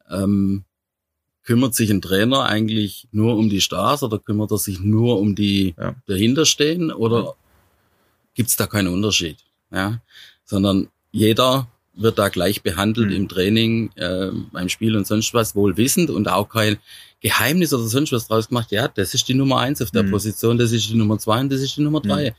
[0.10, 0.66] ähm,
[1.44, 5.34] kümmert sich ein Trainer eigentlich nur um die Stars oder kümmert er sich nur um
[5.34, 5.96] die Ja.
[6.08, 7.36] dahinterstehen oder
[8.34, 9.38] gibt's da keinen Unterschied?
[9.72, 10.02] Ja,
[10.44, 11.68] sondern jeder
[12.02, 13.16] wird da gleich behandelt Mhm.
[13.16, 16.78] im Training, äh, beim Spiel und sonst was, wohl wissend und auch kein
[17.22, 18.72] Geheimnis oder sonst was draus gemacht.
[18.72, 20.12] Ja, das ist die Nummer eins auf der Mhm.
[20.12, 22.34] Position, das ist die Nummer zwei und das ist die Nummer drei.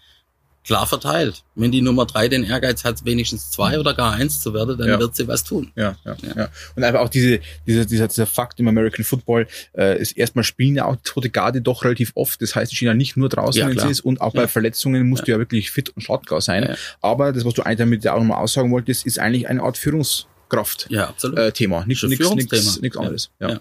[0.65, 1.43] Klar verteilt.
[1.55, 4.89] Wenn die Nummer drei den Ehrgeiz hat, wenigstens zwei oder gar eins zu werden, dann
[4.89, 4.99] Ja.
[5.01, 5.73] wird sie was tun.
[5.75, 6.49] Ja, ja, ja, Ja.
[6.77, 9.47] Und einfach auch diese, dieser, dieser, dieser Fakt im American Football
[9.77, 12.41] äh, ist erstmal spielen ja auch die zweite Garde doch relativ oft.
[12.43, 14.47] Das heißt, die stehen ja nicht nur draußen, Ja, wenn es ist, und auch bei.
[14.49, 16.77] Verletzungen musst du ja wirklich fit und startklar sein.
[17.01, 20.87] Aber das, was du eigentlich damit auch nochmal aussagen wolltest, ist eigentlich eine Art Führungskraft.
[20.91, 21.39] Ja, absolut.
[21.39, 23.31] Äh, Thema, nichts nichts nichts nichts anderes.
[23.41, 23.61] Ja.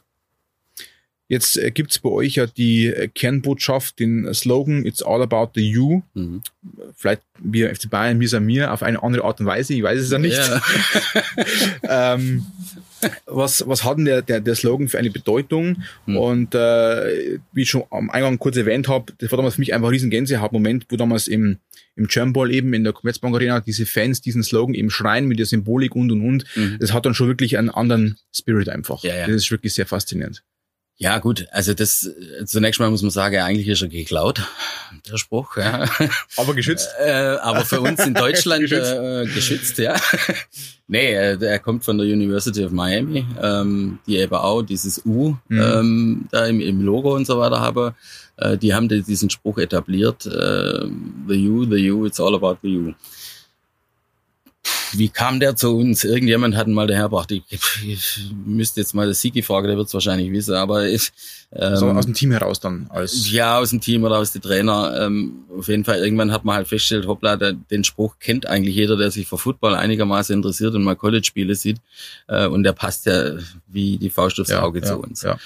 [1.29, 5.61] Jetzt äh, gibt's bei euch ja die äh, Kernbotschaft, den Slogan It's all about the
[5.61, 6.01] you.
[6.15, 6.41] Mhm.
[6.95, 10.01] Vielleicht wir FC Bayern, mir sind mir auf eine andere Art und Weise, ich weiß
[10.01, 10.37] es ja nicht.
[10.37, 10.61] Ja.
[12.15, 12.45] ähm,
[13.27, 15.83] was, was hat denn der, der, der Slogan für eine Bedeutung?
[16.07, 16.17] Mhm.
[16.17, 19.73] Und äh, wie ich schon am Eingang kurz erwähnt habe, das war damals für mich
[19.73, 21.57] einfach ein riesen Gänsehautmoment, wo damals im,
[21.95, 25.45] im German eben in der Commerzbank Arena diese Fans diesen Slogan eben schreien mit der
[25.45, 26.45] Symbolik und und und.
[26.55, 26.77] Mhm.
[26.79, 29.03] Das hat dann schon wirklich einen anderen Spirit einfach.
[29.03, 29.27] Ja, ja.
[29.27, 30.43] Das ist wirklich sehr faszinierend.
[31.01, 32.11] Ja, gut, also das
[32.43, 34.41] zunächst mal muss man sagen, eigentlich ist er geklaut,
[35.09, 35.55] der Spruch.
[35.55, 35.89] Ja.
[36.35, 36.89] Aber geschützt.
[36.99, 38.91] Äh, aber für uns in Deutschland geschützt.
[38.93, 39.95] Äh, geschützt, ja.
[40.87, 45.61] nee, er kommt von der University of Miami, ähm, die eben auch dieses U mhm.
[45.61, 47.95] ähm, da im, im Logo und so weiter haben.
[48.35, 50.85] Äh, die haben diesen Spruch etabliert, äh,
[51.29, 52.93] the U, the U, it's all about the U
[54.93, 56.03] wie kam der zu uns?
[56.03, 57.31] Irgendjemand hat ihn mal dahergebracht.
[57.31, 57.43] Ich,
[57.85, 61.11] ich müsste jetzt mal das Sigi fragen, der wird es wahrscheinlich wissen, aber ich,
[61.51, 64.41] ähm, so aus dem Team heraus dann als ja aus dem Team oder aus den
[64.41, 64.95] Trainer.
[64.99, 68.75] Ähm, auf jeden Fall irgendwann hat man halt festgestellt, hoppla, der, den Spruch kennt eigentlich
[68.75, 71.77] jeder, der sich für Football einigermaßen interessiert und mal College-Spiele sieht.
[72.27, 73.33] Äh, und der passt ja
[73.67, 75.23] wie die Faust aufs Auge ja, zu uns.
[75.23, 75.37] Ja.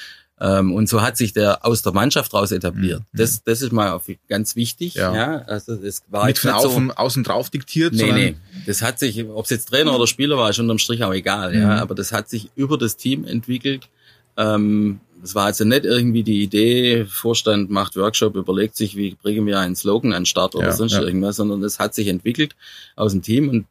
[0.44, 3.00] Ähm, und so hat sich der aus der Mannschaft raus etabliert.
[3.00, 3.18] Mhm.
[3.18, 4.96] Das, das ist mal ganz wichtig.
[4.96, 5.16] Ja.
[5.16, 5.38] ja.
[5.44, 7.94] Also das war Nicht von außen, so, außen drauf diktiert.
[7.94, 8.36] Nee, nee.
[8.66, 11.54] Das hat sich, ob es jetzt Trainer oder Spieler war, ist unterm Strich auch egal.
[11.54, 11.62] Mhm.
[11.62, 11.82] Ja.
[11.82, 13.88] Aber das hat sich über das Team entwickelt.
[14.36, 19.46] Ähm, das war also nicht irgendwie die Idee, Vorstand macht Workshop, überlegt sich, wie bringen
[19.46, 21.04] wir einen Slogan an Start oder ja, sonst ja.
[21.04, 22.58] irgendwas, sondern das hat sich entwickelt
[22.98, 23.66] aus dem Team und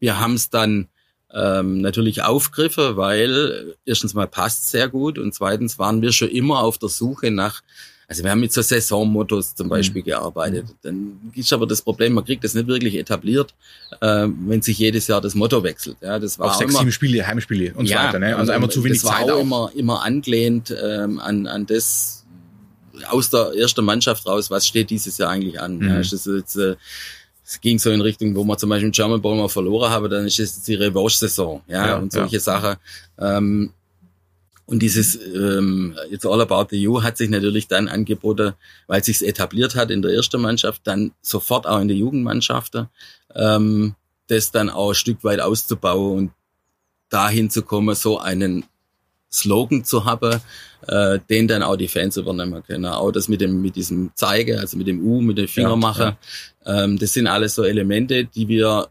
[0.00, 0.88] wir haben es dann
[1.32, 6.60] ähm, natürlich Aufgriffe, weil erstens mal passt sehr gut und zweitens waren wir schon immer
[6.60, 7.62] auf der Suche nach
[8.06, 10.06] also wir haben mit so Saisonmottos zum Beispiel mhm.
[10.06, 10.66] gearbeitet.
[10.82, 13.54] Dann ist aber das Problem, man kriegt das nicht wirklich etabliert,
[14.00, 15.96] äh, wenn sich jedes Jahr das Motto wechselt.
[16.02, 18.18] Ja, das war Auf sechs, immer, sieben Spiele, Heimspiele und so ja, weiter.
[18.18, 18.36] Ne?
[18.36, 19.40] Also einfach zu wenig das war Zeit auch, auch.
[19.40, 22.24] immer immer angelehnt ähm, an an das
[23.08, 24.50] aus der ersten Mannschaft raus.
[24.50, 25.78] Was steht dieses Jahr eigentlich an?
[25.78, 25.88] Mhm.
[25.88, 26.76] Ja, ist das jetzt äh,
[27.44, 30.26] es ging so in Richtung, wo man zum Beispiel German Bowl mal verloren habe, dann
[30.26, 32.40] ist es die Revanche-Saison, ja, ja, und solche ja.
[32.40, 32.76] Sachen.
[33.18, 33.70] Ähm,
[34.66, 38.54] und dieses ähm, It's All About the You hat sich natürlich dann angeboten,
[38.86, 42.78] weil es sich etabliert hat in der ersten Mannschaft, dann sofort auch in der Jugendmannschaft,
[43.34, 43.94] ähm,
[44.28, 46.30] das dann auch ein Stück weit auszubauen und
[47.10, 48.64] dahin zu kommen, so einen
[49.34, 50.40] Slogan zu haben,
[50.86, 52.86] äh, den dann auch die Fans übernehmen können.
[52.86, 56.16] Auch das mit dem mit diesem Zeige, also mit dem U, mit dem Fingermacher.
[56.64, 56.84] Ja, ja.
[56.84, 58.88] Ähm, das sind alles so Elemente, die wir,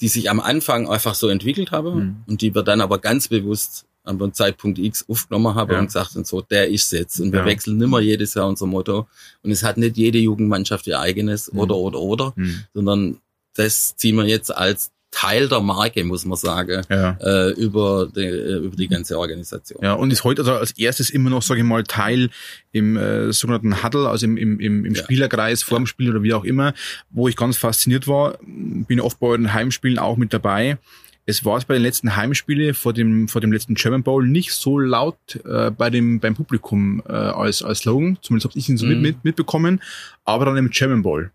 [0.00, 2.16] die sich am Anfang einfach so entwickelt haben mhm.
[2.26, 5.78] und die wir dann aber ganz bewusst am Zeitpunkt X aufgenommen haben ja.
[5.78, 7.20] und gesagt und so, der ist jetzt.
[7.20, 7.46] Und wir ja.
[7.46, 9.06] wechseln nimmer jedes Jahr unser Motto.
[9.42, 11.60] Und es hat nicht jede Jugendmannschaft ihr eigenes mhm.
[11.60, 12.64] oder oder oder, mhm.
[12.74, 13.20] sondern
[13.54, 17.16] das ziehen wir jetzt als Teil der Marke, muss man sagen, ja.
[17.20, 19.78] äh, über, die, äh, über die ganze Organisation.
[19.84, 22.30] Ja, und ist heute also als erstes immer noch, sage ich mal, Teil
[22.72, 25.02] im äh, sogenannten Huddle, also im, im, im, im ja.
[25.02, 26.72] Spielerkreis, vorm Spiel oder wie auch immer,
[27.10, 28.38] wo ich ganz fasziniert war.
[28.42, 30.78] Bin oft bei den Heimspielen auch mit dabei.
[31.26, 34.52] Es war es bei den letzten Heimspielen vor dem, vor dem letzten German Bowl nicht
[34.52, 38.78] so laut äh, bei dem, beim Publikum äh, als, als Slogan, zumindest habe ich ihn
[38.78, 38.92] so mhm.
[38.92, 39.82] mit, mit, mitbekommen,
[40.24, 41.30] aber dann im German Bowl.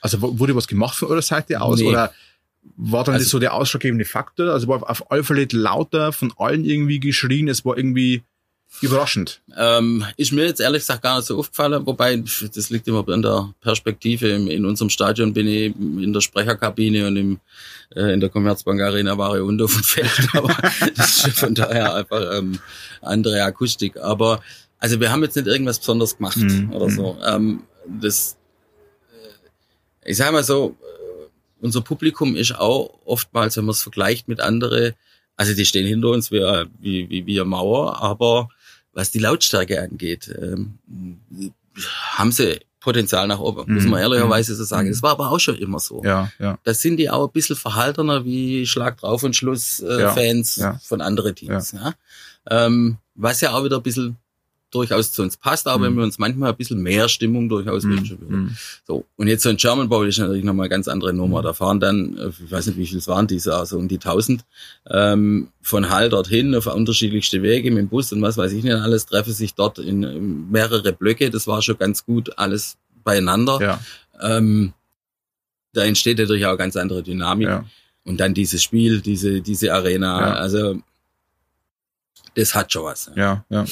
[0.00, 1.88] Also wurde was gemacht von eurer Seite aus nee.
[1.88, 2.12] oder
[2.76, 4.50] war dann also, das so der ausschlaggebende Faktor?
[4.50, 8.22] Also war auf alle Fälle lauter von allen irgendwie geschrien, es war irgendwie
[8.82, 9.40] überraschend.
[9.56, 13.22] Ähm, ist mir jetzt ehrlich gesagt gar nicht so aufgefallen, wobei das liegt immer in
[13.22, 14.28] der Perspektive.
[14.28, 17.40] In unserem Stadion bin ich in der Sprecherkabine und im,
[17.94, 20.54] äh, in der Commerzbank Arena war ich unter auf dem Feld, aber
[20.94, 22.58] das ist von daher einfach ähm,
[23.00, 23.96] andere Akustik.
[23.96, 24.42] Aber
[24.78, 26.72] also wir haben jetzt nicht irgendwas besonders gemacht mhm.
[26.72, 27.14] oder so.
[27.14, 27.20] Mhm.
[27.26, 27.62] Ähm,
[28.00, 28.36] das,
[30.04, 30.76] äh, ich sag mal so,
[31.60, 34.94] unser Publikum ist auch oftmals, wenn man es vergleicht mit anderen,
[35.36, 36.40] also die stehen hinter uns wie,
[36.80, 38.48] wie, wie, wie eine Mauer, aber
[38.92, 40.78] was die Lautstärke angeht, ähm,
[42.12, 43.98] haben sie Potenzial nach oben, muss man mhm.
[43.98, 44.86] ehrlicherweise so sagen.
[44.86, 44.92] Mhm.
[44.92, 46.02] Das war aber auch schon immer so.
[46.04, 46.56] Ja, ja.
[46.62, 50.56] Das sind die auch ein bisschen verhaltener wie Schlag drauf und Schluss äh, ja, Fans
[50.56, 50.78] ja.
[50.84, 51.72] von anderen Teams.
[51.72, 51.94] Ja.
[52.48, 54.18] Ähm, was ja auch wieder ein bisschen
[54.76, 55.82] durchaus zu uns passt, aber mhm.
[55.82, 57.96] wenn wir uns manchmal ein bisschen mehr Stimmung durchaus mhm.
[57.96, 58.38] wünschen würden.
[58.38, 58.56] Mhm.
[58.86, 59.04] So.
[59.16, 61.40] Und jetzt so ein German Bowl ist natürlich nochmal eine ganz andere Nummer.
[61.40, 61.44] Mhm.
[61.44, 63.96] Da fahren dann, äh, ich weiß nicht, wie viel es waren diese, also um die
[63.96, 64.44] 1000,
[64.90, 68.74] ähm, von Hall dorthin auf unterschiedlichste Wege mit dem Bus und was weiß ich nicht
[68.74, 71.30] alles, treffen sich dort in, mehrere Blöcke.
[71.30, 73.58] Das war schon ganz gut alles beieinander.
[73.60, 73.80] Ja.
[74.20, 74.72] Ähm,
[75.72, 77.48] da entsteht natürlich auch eine ganz andere Dynamik.
[77.48, 77.64] Ja.
[78.04, 80.34] Und dann dieses Spiel, diese, diese Arena, ja.
[80.34, 80.80] also
[82.36, 83.10] das hat schon was.
[83.16, 83.64] Ja, ja.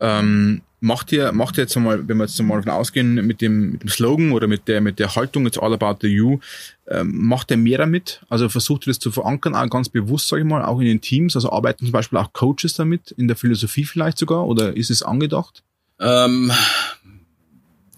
[0.00, 3.72] Ähm, Macht ihr, macht ihr jetzt einmal, wenn wir jetzt einmal davon ausgehen, mit dem,
[3.72, 6.38] mit dem Slogan oder mit der, mit der Haltung, it's all about the you,
[6.86, 8.20] ähm, macht ihr mehr damit?
[8.28, 11.00] Also versucht ihr das zu verankern, auch ganz bewusst, sage ich mal, auch in den
[11.00, 11.34] Teams?
[11.34, 15.02] Also arbeiten zum Beispiel auch Coaches damit, in der Philosophie vielleicht sogar, oder ist es
[15.02, 15.64] angedacht?
[15.98, 16.52] Ähm,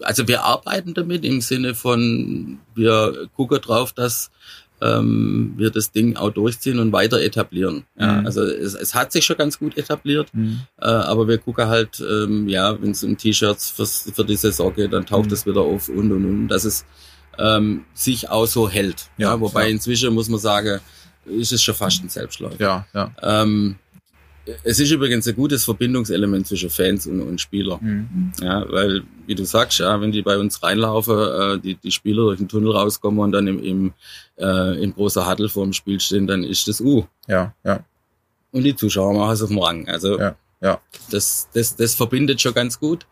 [0.00, 4.30] also wir arbeiten damit im Sinne von, wir gucken drauf, dass
[4.81, 7.85] ähm, wir das Ding auch durchziehen und weiter etablieren.
[7.99, 8.26] Ja, mhm.
[8.26, 10.61] Also es, es hat sich schon ganz gut etabliert, mhm.
[10.81, 14.93] äh, aber wir gucken halt, ähm, ja, wenn es um T-Shirts für, die Saison geht,
[14.93, 15.33] dann taucht mhm.
[15.33, 16.85] es wieder auf und und und, dass es
[17.39, 19.09] ähm, sich auch so hält.
[19.18, 19.70] Ja, ja wobei ja.
[19.70, 20.81] inzwischen muss man sagen,
[21.26, 22.59] ist es schon fast ein Selbstläufer.
[22.59, 23.12] Ja, ja.
[23.22, 23.76] Ähm,
[24.62, 27.78] es ist übrigens ein gutes Verbindungselement zwischen Fans und, und Spieler.
[27.80, 28.32] Mhm.
[28.40, 32.24] Ja, weil, wie du sagst, ja, wenn die bei uns reinlaufen, äh, die, die Spieler
[32.24, 33.92] durch den Tunnel rauskommen und dann im, im,
[34.38, 37.05] äh, im großen Huddle vor dem Spiel stehen, dann ist das U.
[37.28, 37.84] Ja, ja.
[38.53, 39.88] Und die Zuschauer machen es auf dem Rang.
[39.88, 40.80] Also, ja, ja.
[41.11, 43.07] Das, das, das verbindet schon ganz gut.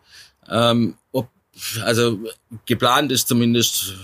[0.49, 1.29] Ähm, ob,
[1.83, 2.19] also,
[2.65, 3.95] geplant ist zumindest,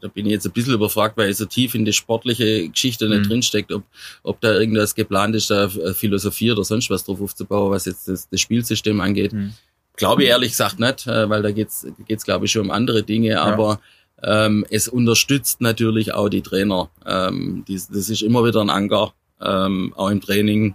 [0.00, 3.08] da bin ich jetzt ein bisschen überfragt, weil ich so tief in die sportliche Geschichte
[3.08, 3.28] nicht mhm.
[3.28, 3.84] drinsteckt, ob,
[4.22, 8.28] ob da irgendwas geplant ist, da Philosophie oder sonst was drauf aufzubauen, was jetzt das,
[8.28, 9.32] das Spielsystem angeht.
[9.32, 9.52] Mhm.
[9.96, 13.02] Glaube ich ehrlich gesagt nicht, äh, weil da geht's geht's glaube ich schon um andere
[13.02, 13.42] Dinge, ja.
[13.42, 13.80] aber
[14.22, 16.90] ähm, es unterstützt natürlich auch die Trainer.
[17.06, 20.74] Ähm, die, das ist immer wieder ein Anker, ähm, auch im Training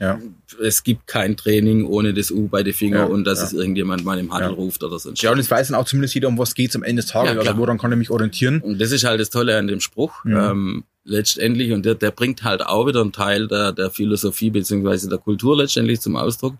[0.00, 0.20] ja.
[0.62, 3.46] Es gibt kein Training ohne das U bei den Fingern ja, und dass ja.
[3.46, 4.56] es irgendjemand mal im Handel ja.
[4.56, 5.22] ruft oder sonst.
[5.22, 7.36] Ja, und es weiß dann auch zumindest jeder, um was geht's am Ende des Tages,
[7.36, 8.60] also woran kann ich mich orientieren.
[8.60, 10.24] Und das ist halt das Tolle an dem Spruch.
[10.24, 15.08] Ähm, letztendlich, und der, der bringt halt auch wieder einen Teil der, der Philosophie beziehungsweise
[15.08, 16.54] der Kultur letztendlich zum Ausdruck.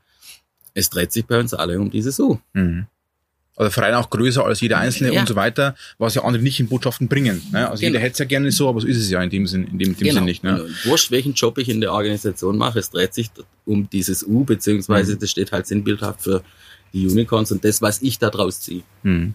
[0.75, 2.39] Es dreht sich bei uns alle um dieses U.
[2.53, 2.87] Mhm
[3.57, 5.21] oder Verein auch größer als jeder Einzelne ja.
[5.21, 7.43] und so weiter, was ja andere nicht in Botschaften bringen.
[7.53, 7.69] Ne?
[7.69, 7.93] Also genau.
[7.93, 9.79] jeder hätte es ja gerne so, aber so ist es ja in dem Sinn, in
[9.79, 10.15] dem, in dem genau.
[10.15, 10.45] Sinn nicht.
[10.45, 10.67] Ne?
[10.85, 13.31] Wurscht, welchen Job ich in der Organisation mache, es dreht sich
[13.65, 15.19] um dieses U, beziehungsweise mhm.
[15.21, 16.43] das steht halt sinnbildhaft für
[16.93, 18.83] die Unicorns und das, was ich da draus ziehe.
[19.03, 19.35] Hm.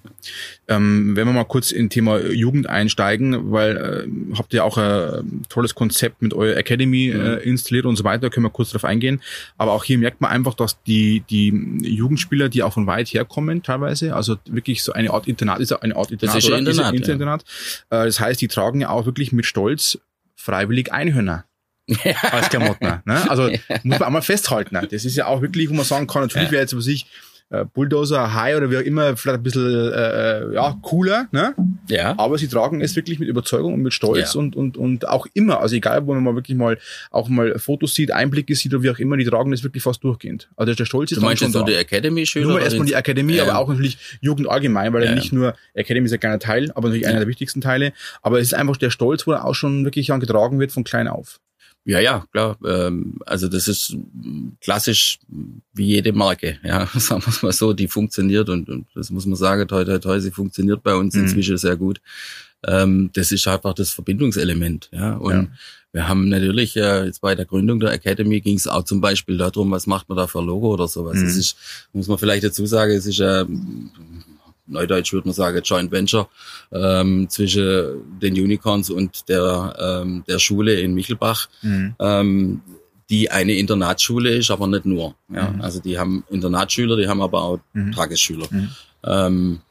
[0.68, 5.44] Ähm, wenn wir mal kurz in Thema Jugend einsteigen, weil äh, habt ihr auch ein
[5.50, 7.22] tolles Konzept mit eurer Academy mhm.
[7.22, 9.22] äh, installiert und so weiter, können wir kurz darauf eingehen.
[9.58, 11.50] Aber auch hier merkt man einfach, dass die, die
[11.84, 15.96] Jugendspieler, die auch von weit herkommen teilweise, also wirklich so eine Art Internat, ist eine
[15.96, 16.60] Art Internat, das ist oder?
[16.60, 17.44] Internat, ist Internat.
[17.92, 18.04] Ja.
[18.04, 20.00] Äh, das heißt, die tragen ja auch wirklich mit Stolz
[20.36, 21.46] freiwillig Einhörner.
[21.88, 22.14] Ja.
[22.32, 23.02] als Klamotten.
[23.06, 23.30] Ne?
[23.30, 23.60] Also ja.
[23.84, 24.76] muss man einmal festhalten.
[24.76, 24.88] Ne?
[24.90, 26.52] Das ist ja auch wirklich, wo man sagen kann, natürlich ja.
[26.52, 27.08] wäre jetzt was ich
[27.52, 31.54] äh, Bulldozer, High oder wie auch immer, vielleicht ein bisschen äh, äh, ja, cooler, ne?
[31.90, 32.16] Ja.
[32.18, 34.40] Aber sie tragen es wirklich mit Überzeugung und mit Stolz ja.
[34.40, 36.78] und, und, und auch immer, also egal, wo man mal wirklich mal
[37.12, 40.04] auch mal Fotos sieht, Einblicke sieht oder wie auch immer, die tragen es wirklich fast
[40.04, 40.50] durchgehend.
[40.56, 42.48] Also der Stolz ist Du meinst jetzt nur die Academy-Schüler?
[42.48, 43.44] Nur erstmal die Akademie, ja.
[43.44, 45.14] aber auch natürlich Jugend allgemein, weil ja.
[45.14, 47.92] nicht nur Academy ist ein kleiner Teil, aber natürlich einer der wichtigsten Teile.
[48.22, 51.08] Aber es ist einfach der Stolz, wo er auch schon wirklich getragen wird von klein
[51.08, 51.40] auf.
[51.84, 52.58] Ja, ja, klar.
[52.66, 53.98] Ähm, also das ist
[54.62, 55.20] klassisch
[55.74, 59.26] wie jede Marke, ja, sagen wir es mal so, die funktioniert und, und das muss
[59.26, 61.24] man sagen, toi, toi, toi, sie funktioniert bei uns mhm.
[61.24, 62.02] inzwischen sehr gut.
[62.68, 65.16] Ähm, das ist einfach das Verbindungselement, ja.
[65.16, 65.48] Und ja.
[65.94, 69.38] wir haben natürlich äh, jetzt bei der Gründung der Academy ging es auch zum Beispiel
[69.38, 71.18] darum, was macht man da für Logo oder sowas.
[71.18, 71.26] Mhm.
[71.26, 71.58] Es ist,
[71.94, 73.46] muss man vielleicht dazu sagen, es ist äh,
[74.72, 76.30] Neudeutsch würde man sagen, Joint Venture
[76.72, 81.96] ähm, zwischen den Unicorns und der, ähm, der Schule in Michelbach, mhm.
[82.00, 82.62] ähm,
[83.10, 85.16] die eine Internatsschule ist, aber nicht nur.
[85.30, 85.50] Ja?
[85.50, 85.62] Mhm.
[85.62, 87.92] Also die haben Internatsschüler, die haben aber auch mhm.
[87.92, 88.48] Tagesschüler.
[88.50, 88.70] Mhm.
[89.04, 89.62] Ähm,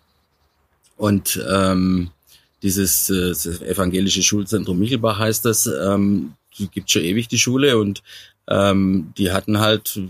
[0.96, 2.10] und ähm,
[2.62, 6.34] dieses äh, evangelische Schulzentrum Michelbach heißt das, ähm,
[6.72, 8.02] gibt schon ewig die Schule und
[8.50, 10.00] ähm, die hatten halt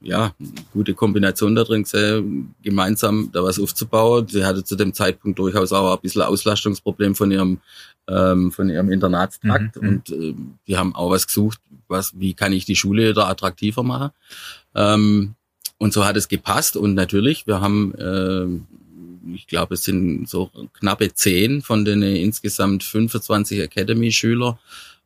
[0.00, 0.34] ja
[0.72, 4.26] gute Kombination da drin gesehen, gemeinsam da was aufzubauen.
[4.28, 7.60] Sie hatte zu dem Zeitpunkt durchaus auch ein bisschen Auslastungsproblem von ihrem
[8.08, 10.34] ähm, von ihrem Internatstrakt mhm, mhm, und äh,
[10.66, 14.10] die haben auch was gesucht, was wie kann ich die Schule da attraktiver machen.
[14.74, 15.34] Ähm,
[15.78, 20.50] und so hat es gepasst und natürlich, wir haben äh, ich glaube, es sind so
[20.74, 24.58] knappe zehn von den insgesamt 25 Academy-Schüler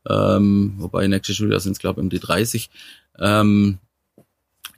[0.09, 2.71] ähm, wobei nächste Schuljahr sind es, glaube ich, um die 30,
[3.19, 3.79] ähm,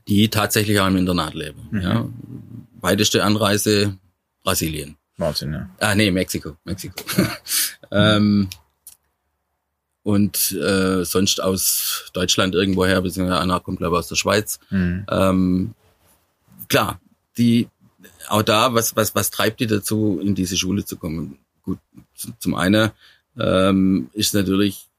[0.09, 1.69] die tatsächlich auch im Internat leben.
[1.71, 1.81] Mhm.
[1.81, 2.09] Ja.
[2.81, 3.97] Weiteste Anreise
[4.43, 4.97] Brasilien.
[5.17, 5.71] Wahnsinn, ja.
[5.79, 6.57] Ah, nee, Mexiko.
[6.65, 7.05] Mexiko.
[7.93, 8.49] ähm,
[10.03, 14.59] und äh, sonst aus Deutschland irgendwoher, beziehungsweise einer kommt, glaube ich, aus der Schweiz.
[14.71, 15.07] Mhm.
[15.11, 15.75] Ähm,
[16.69, 17.01] klar,
[17.37, 17.69] die
[18.29, 21.39] auch da, was, was, was treibt die dazu, in diese Schule zu kommen?
[21.63, 21.79] Gut,
[22.39, 22.91] zum einen
[23.39, 24.90] ähm, ist natürlich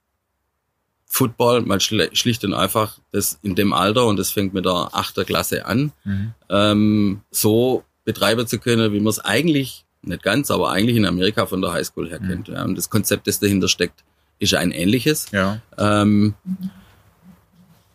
[1.14, 5.26] Football mal schlicht und einfach das in dem Alter und das fängt mit der achter
[5.26, 6.34] Klasse an, mhm.
[6.50, 11.46] ähm, so betreiben zu können, wie man es eigentlich nicht ganz, aber eigentlich in Amerika
[11.48, 12.28] von der Highschool her mhm.
[12.28, 12.48] kennt.
[12.48, 12.64] Ja.
[12.64, 14.06] Und das Konzept, das dahinter steckt,
[14.40, 15.30] ist ein ähnliches.
[15.34, 15.62] Ja.
[15.78, 16.34] Ähm,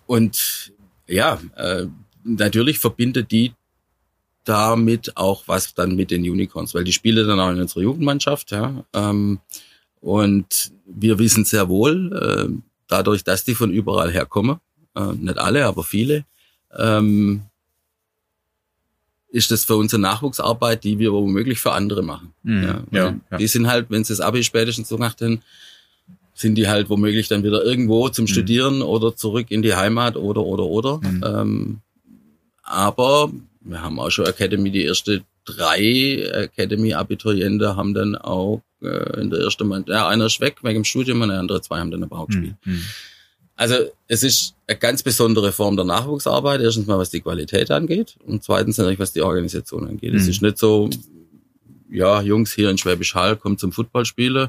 [0.07, 0.73] und
[1.09, 1.87] ja, äh,
[2.23, 3.55] natürlich verbindet die
[4.45, 8.51] damit auch was dann mit den Unicorns, weil die spiele dann auch in unserer Jugendmannschaft,
[8.51, 8.85] ja.
[8.93, 9.41] Ähm,
[10.03, 14.59] und wir wissen sehr wohl, äh, dadurch, dass die von überall herkommen,
[14.95, 16.25] äh, nicht alle, aber viele,
[16.77, 17.43] ähm,
[19.29, 22.33] ist das für unsere Nachwuchsarbeit, die wir womöglich für andere machen.
[22.43, 22.63] Mhm.
[22.63, 23.37] Ja, Ja, ja.
[23.39, 25.43] Die sind halt, wenn sie das Abi spätestens so gemacht haben,
[26.35, 30.43] sind die halt womöglich dann wieder irgendwo zum Studieren oder zurück in die Heimat oder
[30.43, 30.99] oder oder.
[30.99, 31.25] Mhm.
[31.27, 31.79] Ähm,
[32.63, 33.31] aber
[33.61, 39.41] wir haben auch schon Academy, die erste drei Academy-Abituriente haben dann auch äh, in der
[39.41, 42.03] ersten Mann, ja, einer ist weg wegen dem Studium und der andere zwei haben dann
[42.03, 42.55] aber auch gespielt.
[42.65, 42.83] Mhm.
[43.59, 43.75] Also
[44.07, 46.61] es ist eine ganz besondere Form der Nachwuchsarbeit.
[46.61, 50.15] Erstens mal, was die Qualität angeht und zweitens natürlich, was die Organisation angeht.
[50.15, 50.31] Es Mhm.
[50.31, 50.91] ist nicht so,
[51.91, 54.49] ja, Jungs hier in Schwäbisch Hall, kommt zum Footballspielen,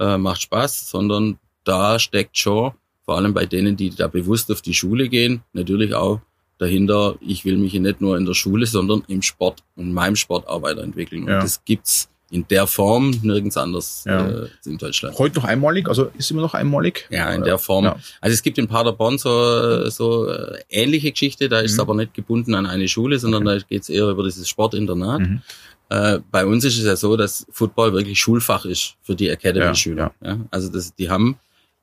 [0.00, 2.72] äh, macht Spaß, sondern da steckt schon,
[3.04, 6.20] vor allem bei denen, die da bewusst auf die Schule gehen, natürlich auch
[6.58, 10.46] dahinter, ich will mich nicht nur in der Schule, sondern im Sport und meinem Sport
[10.48, 11.26] auch weiterentwickeln.
[11.26, 11.36] Ja.
[11.36, 14.26] Und das gibt's in der Form nirgends anders Ja.
[14.28, 15.18] äh, in Deutschland.
[15.18, 17.06] Heute noch einmalig, also ist immer noch einmalig?
[17.10, 17.84] Ja, in der Form.
[17.84, 17.96] Ja.
[18.20, 21.80] Also es gibt in Paderborn so, so äh, ähnliche Geschichte, da ist es Mhm.
[21.82, 25.20] aber nicht gebunden an eine Schule, sondern da geht es eher über dieses Sportinternat.
[25.20, 25.42] Mhm.
[25.88, 30.12] Äh, bei uns ist es ja so, dass Football wirklich Schulfach ist für die Academy-Schüler.
[30.24, 31.36] Ja, also das, die haben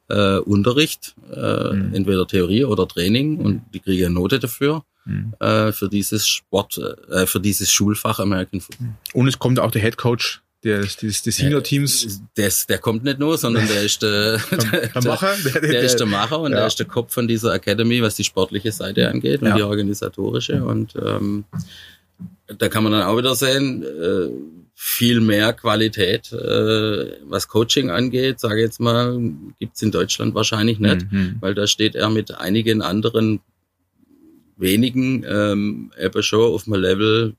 [0.10, 1.93] äh, Unterricht, äh, Mhm.
[1.93, 4.84] entweder Theorie oder Training und die kriegen eine Note dafür.
[5.08, 5.34] Mhm.
[5.39, 6.78] Äh, für dieses Sport,
[7.10, 8.89] äh, für dieses Schulfach American Football.
[9.14, 12.22] Und es kommt auch der Head Coach des, des, des Senior-Teams.
[12.36, 15.95] Das, der kommt nicht nur, sondern der ist der, Der, der Macher, der, der ist
[15.97, 16.58] der Macher und ja.
[16.58, 19.55] der ist der Kopf von dieser Academy, was die sportliche Seite angeht und Ja.
[19.55, 20.64] die organisatorische.
[20.64, 21.45] Und ähm,
[22.58, 24.30] da kann man dann auch wieder sehen, äh,
[24.80, 29.20] viel mehr Qualität, äh, was Coaching angeht, sage jetzt mal,
[29.60, 31.38] gibt's in Deutschland wahrscheinlich nicht, Mhm.
[31.39, 33.39] weil da steht er mit einigen anderen
[34.58, 37.36] wenigen ähm, eben schon auf einem Level,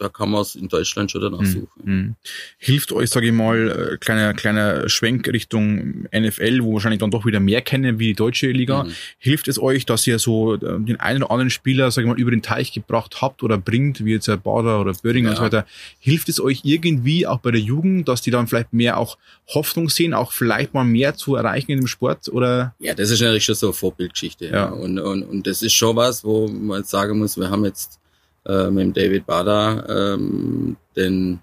[0.00, 1.68] da kann man es in Deutschland schon danach suchen.
[1.84, 2.14] Mhm.
[2.58, 7.26] Hilft euch, sage ich mal, äh, kleiner kleiner Schwenk Richtung NFL, wo wahrscheinlich dann doch
[7.26, 8.84] wieder mehr kennen wie die deutsche Liga.
[8.84, 8.92] Mhm.
[9.18, 12.18] Hilft es euch, dass ihr so äh, den einen oder anderen Spieler, sage ich mal,
[12.18, 15.36] über den Teich gebracht habt oder bringt, wie jetzt der Bader oder Böhring und Ja.
[15.36, 15.66] so weiter?
[15.98, 19.90] Hilft es euch irgendwie auch bei der Jugend, dass die dann vielleicht mehr auch Hoffnung
[19.90, 22.74] sehen, auch vielleicht mal mehr zu erreichen in dem Sport oder?
[22.78, 24.46] Ja, das ist natürlich schon so eine Vorbildgeschichte.
[24.46, 24.52] Ja.
[24.52, 24.66] Ja.
[24.70, 27.98] Und, und, und das ist schon was, wo man jetzt sagen muss, wir haben jetzt
[28.46, 31.40] äh, mit dem David Bader ähm, den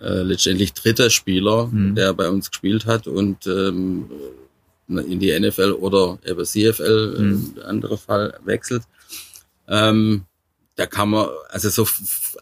[0.00, 1.94] äh, letztendlich dritter Spieler, Mhm.
[1.94, 4.10] der bei uns gespielt hat und ähm,
[4.88, 7.54] in die NFL oder eben CFL, Mhm.
[7.58, 8.82] äh, andere Fall wechselt.
[9.68, 10.24] Ähm,
[10.76, 11.86] da kann man, also so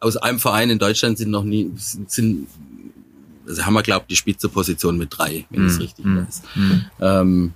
[0.01, 2.47] aus einem Verein in Deutschland sind noch nie, sind, sind
[3.47, 5.81] also haben wir, glaube ich, die Spitzeposition mit drei, wenn es Mhm.
[5.81, 6.19] richtig Mhm.
[6.27, 6.43] weiß.
[7.01, 7.53] Ähm,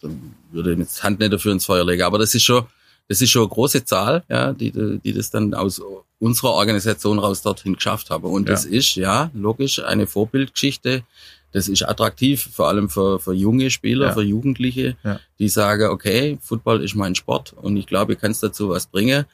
[0.00, 0.10] so
[0.52, 2.64] würde ich jetzt Hand nicht dafür ins Feuer legen, aber das ist schon,
[3.08, 4.72] das ist schon eine große Zahl, ja, die,
[5.04, 5.80] die das dann aus
[6.18, 8.24] unserer Organisation raus dorthin geschafft haben.
[8.24, 8.54] Und Ja.
[8.54, 11.02] das ist, ja, logisch, eine Vorbildgeschichte.
[11.52, 14.12] Das ist attraktiv, vor allem für, für junge Spieler, Ja.
[14.14, 15.20] für Jugendliche, Ja.
[15.38, 18.86] die sagen, okay, Football ist mein Sport und ich glaube, ich kann es dazu was
[18.86, 19.26] bringen,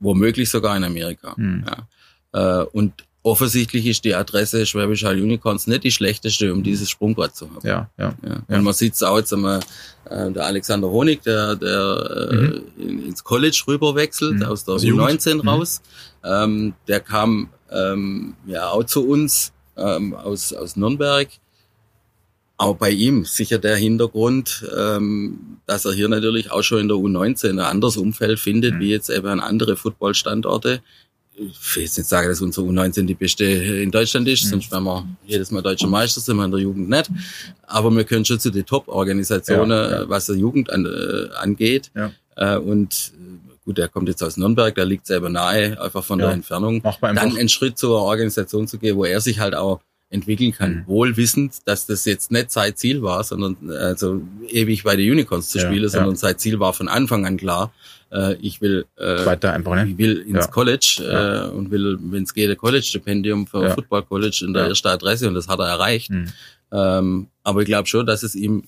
[0.00, 1.34] womöglich sogar in Amerika.
[1.36, 1.64] Mhm.
[2.32, 2.60] Ja.
[2.62, 2.92] Äh, und
[3.28, 7.66] offensichtlich ist die Adresse Schwäbisch Hall Unicorns nicht die schlechteste, um dieses Sprungbrett zu haben.
[7.66, 8.14] Ja, ja.
[8.24, 8.42] Ja.
[8.48, 8.56] Ja.
[8.58, 9.60] Und man sieht es auch jetzt einmal,
[10.10, 14.42] äh, der Alexander Honig, der, der äh, in, ins College rüber wechselt, Mhm.
[14.44, 15.20] aus der Aus der Jugend.
[15.20, 15.48] U19 Mhm.
[15.48, 15.80] raus.
[16.24, 21.28] Ähm, der kam ähm, ja auch zu uns ähm, aus, aus Nürnberg.
[22.60, 26.96] Auch bei ihm sicher der Hintergrund, ähm, dass er hier natürlich auch schon in der
[26.96, 28.80] U19 ein anderes Umfeld findet, Mhm.
[28.80, 30.80] wie jetzt eben an andere Footballstandorte.
[31.40, 34.48] Ich will jetzt nicht sagen, dass unsere U19 die beste in Deutschland ist, Mhm.
[34.48, 37.10] sonst wären wir jedes Mal deutscher Meister, sind wir in der Jugend nicht.
[37.66, 40.02] Aber wir können schon zu den Top-Organisationen, Ja, ja.
[40.02, 41.90] äh, was die Jugend an, äh, angeht.
[41.94, 42.10] Ja.
[42.36, 46.18] Äh, und äh, gut, der kommt jetzt aus Nürnberg, da liegt selber nahe, einfach von
[46.18, 46.82] der Entfernung.
[47.00, 49.80] Dann einen Schritt zur Organisation zu gehen, wo er sich halt auch
[50.10, 50.74] entwickeln kann.
[50.74, 50.86] Mhm.
[50.86, 55.50] Wohl wissend, dass das jetzt nicht sein Ziel war, sondern also ewig bei den Unicorns
[55.50, 55.88] zu Ja, spielen, ja.
[55.90, 57.72] sondern sein Ziel war von Anfang an klar,
[58.10, 59.86] äh, ich will äh, Weiter einfach, ne?
[59.86, 60.50] ich will ins Ja.
[60.50, 61.46] College Ja.
[61.46, 63.74] äh, und will, wenn es geht, ein College-Stipendium für Ja.
[63.74, 64.68] Football College in der Ja.
[64.70, 66.10] ersten Adresse und das hat er erreicht.
[66.10, 66.28] Mhm.
[66.72, 68.64] Ähm, aber ich glaube schon, dass es ihm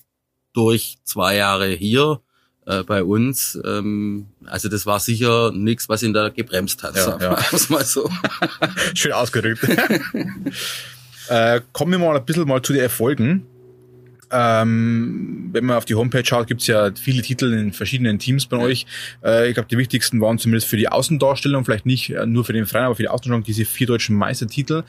[0.53, 2.19] durch zwei Jahre hier
[2.67, 7.17] äh, bei uns, ähm, also das war sicher nichts, was ihn da gebremst hat, Ja,
[7.19, 7.39] ja.
[7.69, 8.07] mal so.
[8.93, 9.67] Schön ausgedrückt.
[11.31, 13.47] äh, kommen wir mal ein bisschen mal zu den Erfolgen.
[14.33, 18.57] Ähm, wenn man auf die Homepage schaut, gibt's ja viele Titel in verschiedenen Teams bei
[18.57, 18.85] euch.
[19.23, 22.53] Äh, ich glaube, die wichtigsten waren zumindest für die Außendarstellung, vielleicht nicht äh, nur für
[22.53, 24.83] den Verein, aber für die Außendarstellung diese vier deutschen Meistertitel.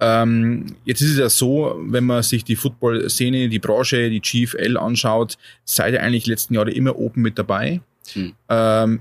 [0.00, 4.78] Ähm, jetzt ist es ja so, wenn man sich die Football-Szene, die Branche, die GFL
[4.78, 7.80] anschaut, seid ihr eigentlich die letzten Jahre immer oben mit dabei.
[8.12, 8.32] Hm.
[8.48, 9.00] Ähm,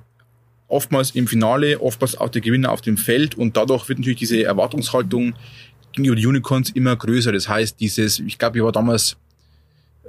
[0.68, 4.43] oftmals im Finale, oftmals auch der Gewinner auf dem Feld und dadurch wird natürlich diese
[4.43, 5.36] Erwartungshaltung
[5.96, 7.32] gegenüber den Unicorns immer größer.
[7.32, 9.18] Das heißt, dieses, ich glaube, ich war damals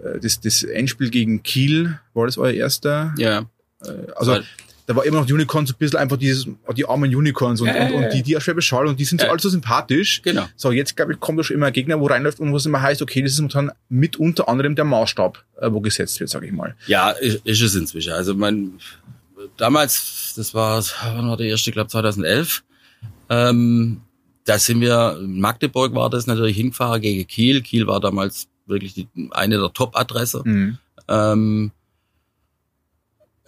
[0.02, 3.14] äh, das, das Endspiel gegen Kiel, war das euer erster?
[3.18, 3.46] Ja.
[3.82, 4.38] Äh, also
[4.86, 7.86] da war immer noch die Unicorns ein bisschen einfach dieses, die armen Unicorns und, Ja,
[7.86, 10.22] und, und die, die Hall und die sind so alle so sympathisch.
[10.22, 10.46] Genau.
[10.54, 12.66] So, jetzt glaube ich, kommt da schon immer ein Gegner, wo reinläuft und wo es
[12.66, 16.30] immer heißt, okay, das ist momentan mit unter anderem der Maßstab, äh, wo gesetzt wird,
[16.30, 16.76] sage ich mal.
[16.86, 18.12] Ja, ist, ist es inzwischen.
[18.12, 18.78] Also mein
[19.56, 22.62] damals, das war, wann war der erste, ich glaube 2011.
[23.28, 24.02] Ähm,
[24.46, 27.62] da sind wir, in Magdeburg war das natürlich hingefahren gegen Kiel.
[27.62, 30.42] Kiel war damals wirklich die, eine der Top-Adresse.
[30.44, 30.78] Mhm.
[31.08, 31.70] Ähm,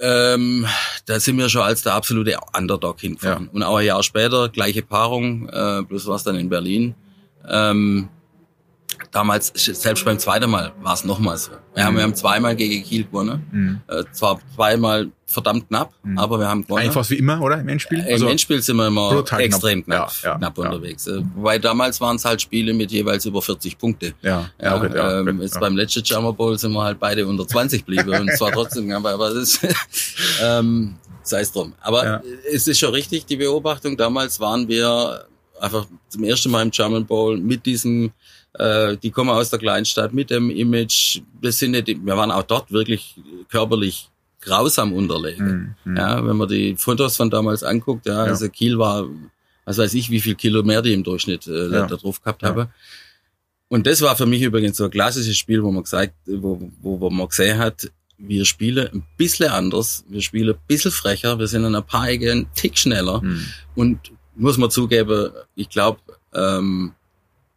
[0.01, 0.67] ähm,
[1.07, 3.49] da sind wir schon als der absolute Underdog hingefahren.
[3.49, 6.95] Und auch ein Jahr später, gleiche Paarung, äh, bloß war es dann in Berlin.
[7.49, 8.09] Ähm,
[9.13, 11.53] damals, selbst beim zweiten Mal, war es nochmal so.
[11.75, 13.47] Wir, haben, wir haben zweimal gegen Kiel gewonnen.
[13.53, 13.81] Mhm.
[13.89, 16.19] Äh, zwar zweimal verdammt knapp, Mhm.
[16.19, 16.91] aber wir haben gewonnen.
[16.91, 17.61] Fast wie immer, oder?
[17.61, 17.99] Im Endspiel?
[18.01, 19.41] Im Endspiel sind wir immer brutal knapp.
[19.41, 20.65] extrem knapp, Ja, ja, knapp ja.
[20.65, 21.07] unterwegs.
[21.07, 24.15] Äh, Wobei damals waren es halt Spiele mit jeweils über 40 Punkte.
[24.23, 27.27] ja, Ja, okay, ja, ähm, okay, jetzt beim letzten Jammer Bowl sind wir halt beide
[27.27, 29.61] unter 20 blieben und zwar trotzdem, aber, aber das
[30.43, 31.75] ähm, sei es drum.
[31.81, 33.97] Aber es ist schon richtig, die Beobachtung.
[33.97, 35.27] Damals waren wir
[35.61, 38.13] einfach zum ersten Mal im German Bowl mit diesem,
[38.55, 41.21] äh, die kommen aus der Kleinstadt, mit dem Image.
[41.41, 43.17] Wir sind nicht, wir waren auch dort wirklich
[43.49, 44.09] körperlich
[44.41, 45.75] grausam unterlegen.
[45.85, 45.97] Mhm.
[45.97, 48.31] Ja, wenn man die Fotos von damals anguckt, ja, Ja.
[48.31, 49.07] also Kiel war,
[49.65, 51.87] was weiß ich, wie viel Kilo mehr die im Durchschnitt äh, Ja.
[51.87, 52.49] da drauf gehabt Ja.
[52.49, 52.69] habe.
[53.69, 57.01] Und das war für mich übrigens so ein klassisches Spiel, wo man gesagt, wo, wo,
[57.01, 61.47] wo man gesehen hat, wir spielen ein bisschen anders, wir spielen ein bisschen frecher, wir
[61.47, 63.45] sind an ein paar Ecken einen Tick schneller Mhm.
[63.75, 63.99] und
[64.39, 66.01] muss man zugeben, ich glaube,
[66.35, 66.93] ähm,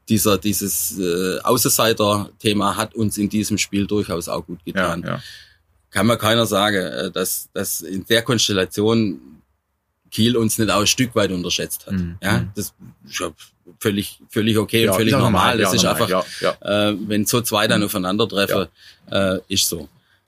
[0.10, 5.22] dieser, dieses äh, Außenseiter-Thema hat uns in diesem Spiel durchaus auch gut Ja, getan ja.
[5.90, 9.22] kann mir keiner sagen, äh, dass, dass in der Konstellation
[10.10, 11.94] Kiel uns nicht auch ein Stück weit unterschätzt hat.
[11.94, 12.18] Mhm.
[12.22, 12.74] Ja, das
[13.06, 13.32] ist ja
[13.80, 15.58] völlig, völlig okay Ja, und völlig auch normal.
[15.58, 16.90] Das ja, ist normal, einfach, ja, ja.
[16.90, 18.68] äh, wenn so zwei dann aufeinandertreffen,
[19.10, 19.88] äh, ist so.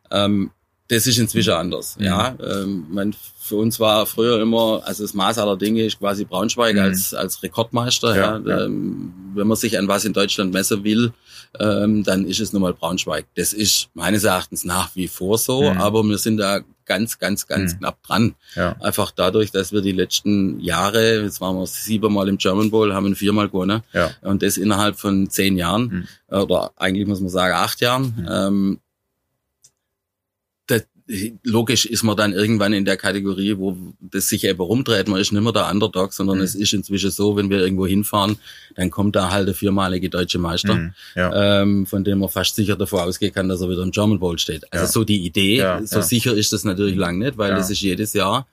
[0.10, 0.51] Ähm,
[0.89, 1.97] das ist inzwischen anders.
[1.97, 2.05] Mhm.
[2.05, 6.25] Ja, ähm, man, für uns war früher immer, also das Maß aller Dinge ist quasi
[6.25, 6.81] Braunschweig Mhm.
[6.81, 8.15] als als Rekordmeister.
[8.15, 8.65] Ja, Ja.
[8.65, 11.11] Ähm, wenn man sich an was in Deutschland messen will,
[11.59, 13.25] ähm, dann ist es nun mal Braunschweig.
[13.36, 15.77] Das ist meines Erachtens nach wie vor so, Mhm.
[15.81, 17.77] aber wir sind da ganz, ganz, ganz Mhm.
[17.79, 18.36] knapp dran.
[18.55, 18.75] ja.
[18.81, 23.07] Einfach dadurch, dass wir die letzten Jahre, jetzt waren wir siebenmal im German Bowl, haben
[23.07, 24.11] ihn viermal gewonnen ja.
[24.21, 26.38] und das innerhalb von zehn Jahren Mhm.
[26.41, 28.13] oder eigentlich muss man sagen acht Jahren.
[28.17, 28.27] Mhm.
[28.29, 28.79] Ähm,
[31.43, 35.08] logisch ist man dann irgendwann in der Kategorie, wo das sich eben rumdreht.
[35.08, 36.43] Man ist nicht mehr der Underdog, sondern Mhm.
[36.43, 38.38] es ist inzwischen so, wenn wir irgendwo hinfahren,
[38.76, 40.93] dann kommt da halt der viermalige deutsche Meister, Mhm.
[41.16, 41.62] ja.
[41.62, 44.39] ähm, von dem man fast sicher davor ausgehen kann, dass er wieder im German Bowl
[44.39, 44.64] steht.
[44.72, 44.91] Also Ja.
[44.91, 48.14] so die Idee, Ja, so sicher ist das natürlich lang nicht, weil das ist jedes
[48.14, 48.47] Jahr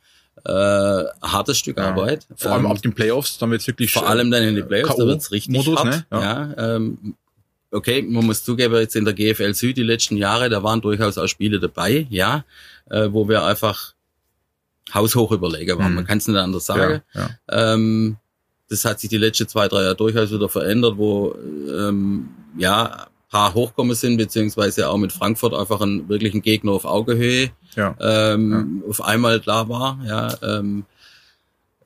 [0.45, 1.77] äh, ein hartes Stück.
[1.79, 2.27] Arbeit.
[2.35, 4.65] Vor allem Ähm, ab den Playoffs, dann wird's wirklich vor allem dann in die äh,
[4.65, 5.87] Playoffs, da wird's richtig Modus, hart.
[5.87, 6.07] ne?
[6.11, 6.21] Ja.
[6.57, 6.77] Ja.
[6.77, 7.15] ähm,
[7.71, 11.19] okay, man muss zugeben, jetzt in der GFL Süd die letzten Jahre, da waren durchaus
[11.19, 12.45] auch Spiele dabei, ja,
[12.91, 13.95] äh, wo wir einfach
[14.93, 15.91] haushoch überlegen waren.
[15.91, 15.97] Mhm.
[15.97, 17.03] Man kann es nicht anders sagen.
[17.15, 17.75] Ja, ja.
[17.75, 18.17] Ähm,
[18.69, 21.35] das hat sich die letzten zwei, drei Jahre durchaus wieder verändert, wo
[21.69, 26.85] ähm, ja ein paar hochkommen sind, beziehungsweise auch mit Frankfurt einfach einen wirklichen Gegner auf
[26.85, 27.97] Augenhöhe ja.
[28.01, 30.85] ähm, auf einmal da war, ja, ähm,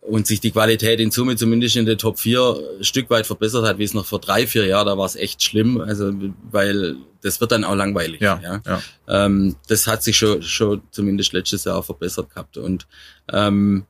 [0.06, 3.66] und sich die Qualität in Summe zumindest in der Top 4 ein Stück weit verbessert
[3.66, 6.12] hat, wie es noch vor drei, vier Jahren, da war es echt schlimm, also
[6.50, 8.20] weil das wird dann auch langweilig.
[8.20, 8.60] Ja, ja.
[8.66, 8.82] ja.
[9.08, 12.58] Ähm, das hat sich schon, schon zumindest letztes Jahr verbessert gehabt.
[12.58, 12.86] Und
[13.32, 13.86] ähm,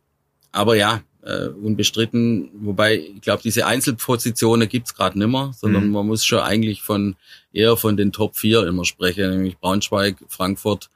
[0.53, 5.93] aber ja, äh, unbestritten, wobei ich glaube, diese Einzelpositionen gibt's gerade nimmer, sondern Mhm.
[5.93, 7.17] man muss schon eigentlich von
[7.53, 10.91] eher von den Top 4 immer sprechen, nämlich Braunschweig, Frankfurt.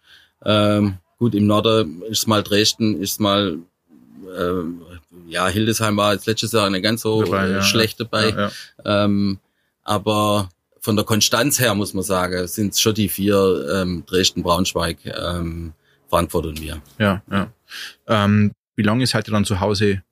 [0.44, 3.58] Ähm, gut, im Norden ist mal Dresden, ist mal
[4.38, 4.82] ähm,
[5.28, 8.30] ja, Hildesheim war jetzt letztes Jahr nicht ganz so Dabei, ja, schlecht dabei.
[8.30, 8.50] Ja,
[8.84, 9.04] ja.
[9.04, 9.38] Ähm,
[9.82, 10.48] aber
[10.80, 14.98] von der Konstanz her muss man sagen, sind es schon die vier ähm, Dresden, Braunschweig,
[15.04, 15.72] ähm,
[16.08, 16.80] Frankfurt und wir.
[16.98, 17.52] Ja, ja.
[18.06, 20.02] Ähm, wie lange seid ihr dann zu Hause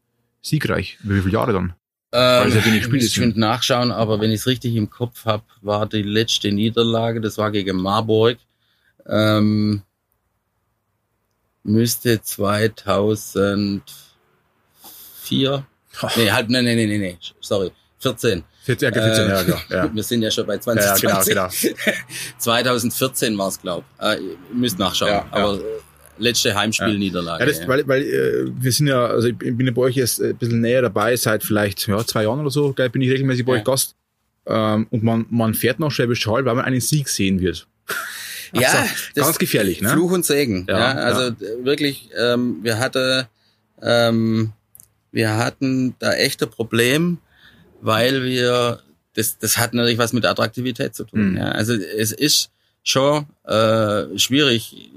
[0.43, 0.99] siegreich?
[1.03, 1.75] Wie viele Jahre dann?
[2.13, 5.45] Ähm, ja wenig Spiele ich könnte nachschauen, aber wenn ich es richtig im Kopf habe,
[5.61, 8.39] war die letzte Niederlage, das war gegen Marburg,
[9.07, 9.83] ähm,
[11.67, 13.83] müsste 2004,
[16.17, 18.45] nee, halt, nee, nee, nee, nee, sorry, 14.
[18.65, 19.85] 14, ja, 14 Äh, ja.
[19.85, 19.91] ja.
[19.95, 21.35] Wir sind ja schon bei Ja, 2020.
[21.35, 21.97] ja, genau,
[22.39, 24.05] 2014 war es, glaube ich.
[24.05, 25.11] Äh, ihr müsst nachschauen.
[25.11, 25.27] Ja, ja.
[25.31, 25.63] aber äh,
[26.19, 27.45] letzte Heimspielniederlage.
[27.45, 30.19] Ja, das, weil, weil äh, wir sind ja, also ich bin ja bei euch jetzt
[30.21, 33.11] äh, ein bisschen näher dabei, seit vielleicht ja, zwei Jahren oder so, gell, bin ich
[33.11, 33.59] regelmäßig bei Ja.
[33.61, 33.95] euch Gast.
[34.47, 37.67] Ähm, und man, man fährt nach Schwäbisch Hall, weil man einen Sieg sehen wird.
[38.53, 39.91] Ja, das ganz gefährlich, ne?
[39.91, 40.67] Fluch und Segen.
[40.69, 43.27] Ja, Ja, also äh, wirklich, ähm, wir hatten
[43.83, 44.53] ähm,
[45.13, 47.19] wir hatten da echte Problem,
[47.81, 48.83] weil wir,
[49.15, 51.31] das, das hat natürlich was mit Attraktivität zu tun.
[51.31, 51.37] Mhm.
[51.39, 51.49] Ja.
[51.53, 52.51] Also es ist
[52.83, 54.91] schon äh, schwierig,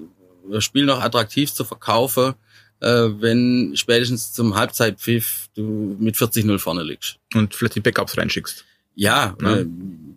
[0.51, 2.33] das Spiel noch attraktiv zu verkaufen,
[2.81, 7.17] äh, wenn spätestens zum Halbzeitpfiff du mit 40-0 vorne liegst.
[7.33, 8.65] Und vielleicht die Backups reinschickst.
[8.95, 9.57] Ja, ja.
[9.57, 9.65] Äh,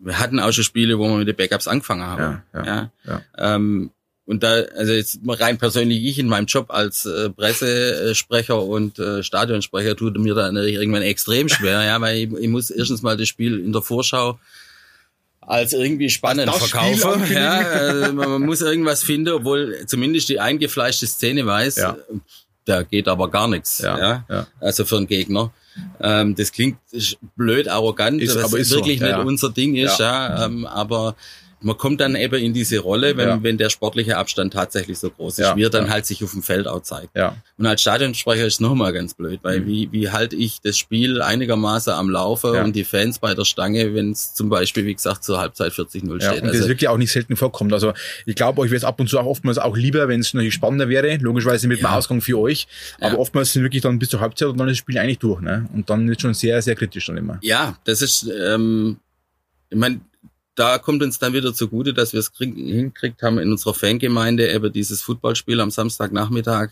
[0.04, 2.42] wir hatten auch schon Spiele, wo wir mit den Backups angefangen haben.
[2.54, 3.22] Ja, ja, ja.
[3.38, 3.90] Ähm,
[4.24, 9.22] und da, also jetzt rein persönlich ich in meinem Job als äh, Pressesprecher und äh,
[9.22, 13.28] Stadionsprecher tut mir da irgendwann extrem schwer, ja, weil ich, ich muss erstens mal das
[13.28, 14.38] Spiel in der Vorschau
[15.40, 17.32] als irgendwie spannend das verkaufen.
[17.32, 21.96] Ja, also man muss irgendwas finden, obwohl zumindest die eingefleischte Szene weiß, ja.
[22.64, 23.78] Da geht aber gar nichts.
[23.78, 24.24] Ja, ja.
[24.28, 24.46] ja.
[24.60, 25.52] Also für einen Gegner.
[26.00, 26.78] Ähm, das klingt
[27.36, 29.06] blöd, arrogant, ist, was aber ist wirklich so.
[29.06, 30.44] nicht unser Ding ist, ja.
[30.44, 31.16] Ähm, aber
[31.62, 33.42] man kommt dann eben in diese Rolle, wenn, ja.
[33.42, 35.90] wenn der sportliche Abstand tatsächlich so groß ist, ja, wie er dann ja.
[35.92, 37.16] halt sich auf dem Feld auch zeigt.
[37.16, 37.36] Ja.
[37.58, 39.66] Und als Stadionsprecher ist es nochmal ganz blöd, weil mhm.
[39.66, 43.94] wie, wie halte ich das Spiel einigermaßen am Laufe und die Fans bei der Stange,
[43.94, 46.42] wenn es zum Beispiel, wie gesagt, zur Halbzeit 40-0 steht.
[46.42, 47.72] Und das also, wirklich auch nicht selten vorkommt.
[47.72, 47.92] Also
[48.26, 50.54] ich glaube, euch wäre es ab und zu auch oftmals auch lieber, wenn es natürlich
[50.54, 52.66] spannender wäre, logischerweise mit dem Ausgang für euch.
[53.00, 55.40] Aber oftmals sind wirklich dann bis zur Halbzeit und dann ist das Spiel eigentlich durch.
[55.40, 55.68] Ne?
[55.72, 57.38] Und dann ist schon sehr, sehr kritisch dann immer.
[57.42, 58.98] Ja, das ist, ähm,
[59.70, 60.00] ich meine,
[60.54, 64.72] da kommt uns dann wieder zugute, dass wir es hinkriegt haben in unserer Fangemeinde eben
[64.72, 66.70] dieses Footballspiel am Samstagnachmittag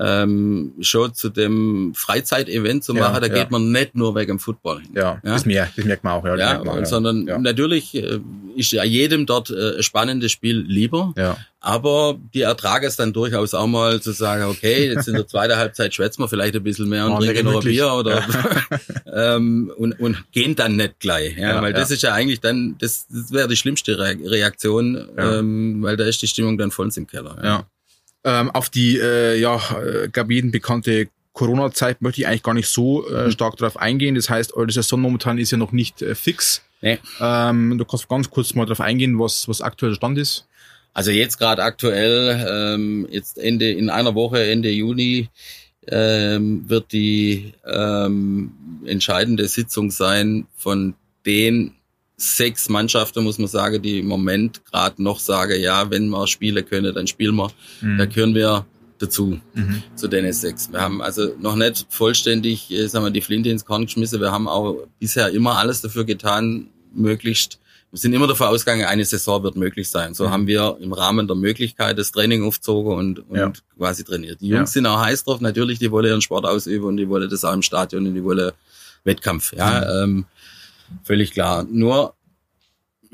[0.00, 3.34] ähm, schon zu dem Freizeitevent zu machen, ja, da ja.
[3.34, 4.90] geht man nicht nur wegen dem Football hin.
[4.94, 6.24] Ja, ja, das, mehr, das merkt man auch.
[6.24, 8.18] Ja, ja, man, sondern natürlich äh,
[8.56, 11.36] ist ja jedem dort äh, ein spannendes Spiel lieber, ja.
[11.60, 15.56] aber die ertragen es dann durchaus auch mal zu sagen, okay, jetzt in der zweiten
[15.56, 18.24] Halbzeit schwätzen wir vielleicht ein bisschen mehr und oh, trinken noch ein Bier oder
[19.12, 23.06] ähm, und, und gehen dann nicht gleich, ja, weil das ist ja eigentlich dann, das,
[23.08, 27.38] das wäre die schlimmste Reaktion, ähm, weil da ist die Stimmung dann voll im Keller.
[27.42, 27.66] ja.
[28.24, 32.68] Ähm, auf die, äh, ja, äh, gab jeden bekannte Corona-Zeit möchte ich eigentlich gar nicht
[32.68, 33.30] so äh, mhm.
[33.32, 34.14] stark darauf eingehen.
[34.14, 36.62] Das heißt, eure Saison momentan ist ja noch nicht äh, fix.
[36.80, 36.98] Nee.
[37.20, 40.46] Ähm, du kannst ganz kurz mal darauf eingehen, was, was aktuell der Stand ist.
[40.92, 45.28] Also jetzt gerade aktuell, ähm, jetzt Ende in einer Woche, Ende Juni,
[45.88, 48.52] ähm, wird die ähm,
[48.86, 50.94] entscheidende Sitzung sein von
[51.26, 51.73] den
[52.16, 56.64] sechs Mannschaften, muss man sagen, die im Moment gerade noch sagen, ja, wenn wir spielen
[56.64, 57.50] können, dann spielen wir.
[57.80, 57.98] Mhm.
[57.98, 58.66] Da gehören wir
[58.98, 59.82] dazu, mhm.
[59.96, 60.70] zu den sechs.
[60.70, 64.20] Wir haben also noch nicht vollständig, äh, sagen wir, die Flinte ins Korn geschmissen.
[64.20, 67.58] Wir haben auch bisher immer alles dafür getan, möglichst
[67.94, 70.14] wir sind immer davon ausgegangen, eine Saison wird möglich sein.
[70.14, 70.30] So mhm.
[70.30, 73.52] haben wir im Rahmen der Möglichkeit das Training aufgezogen und, und ja.
[73.78, 74.40] quasi trainiert.
[74.40, 74.80] Die Jungs ja.
[74.80, 77.52] sind auch heiß drauf, natürlich, die wollen ihren Sport ausüben und die wollen das auch
[77.52, 78.50] im Stadion und die wollen
[79.04, 79.52] Wettkampf.
[79.52, 80.02] Ja, mhm.
[80.02, 80.26] ähm,
[81.02, 81.64] völlig klar.
[81.68, 82.14] Nur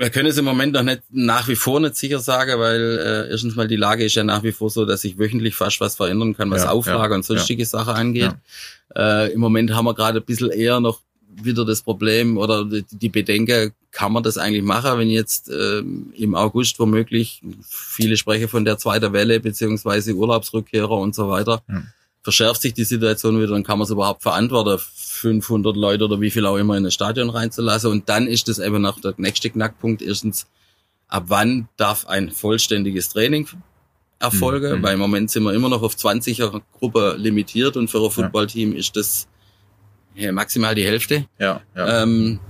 [0.00, 3.30] wir können es im Moment noch nicht nach wie vor nicht sicher sagen, weil äh,
[3.30, 5.94] erstens mal die Lage ist ja nach wie vor so, dass sich wöchentlich fast was
[5.94, 7.68] verändern kann, was ja, Auflage ja, und sonstige ja.
[7.68, 8.32] Sachen angeht.
[8.96, 11.00] Äh, Im Moment haben wir gerade ein bisschen eher noch
[11.42, 15.80] wieder das Problem oder die, die Bedenken, kann man das eigentlich machen, wenn jetzt äh,
[15.80, 21.62] im August womöglich, viele sprechen von der zweiten Welle beziehungsweise Urlaubsrückkehrer und so weiter,
[22.22, 24.82] verschärft sich die Situation wieder, dann kann man es überhaupt verantworten,
[25.20, 27.90] 500 Leute oder wie viel auch immer in das Stadion reinzulassen.
[27.90, 30.02] Und dann ist das eben noch der nächste Knackpunkt.
[30.02, 30.46] Erstens,
[31.08, 33.46] ab wann darf ein vollständiges Training
[34.18, 34.78] erfolgen?
[34.78, 34.82] Mhm.
[34.82, 38.74] Weil im Moment sind wir immer noch auf 20er Gruppe limitiert und für ein Footballteam
[38.74, 39.28] ist das
[40.32, 41.26] maximal die Hälfte.
[41.38, 42.02] Ja, ja.
[42.02, 42.40] Ähm,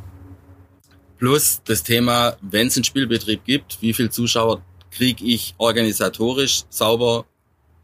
[1.19, 7.27] plus das Thema, wenn es einen Spielbetrieb gibt, wie viel Zuschauer kriege ich organisatorisch sauber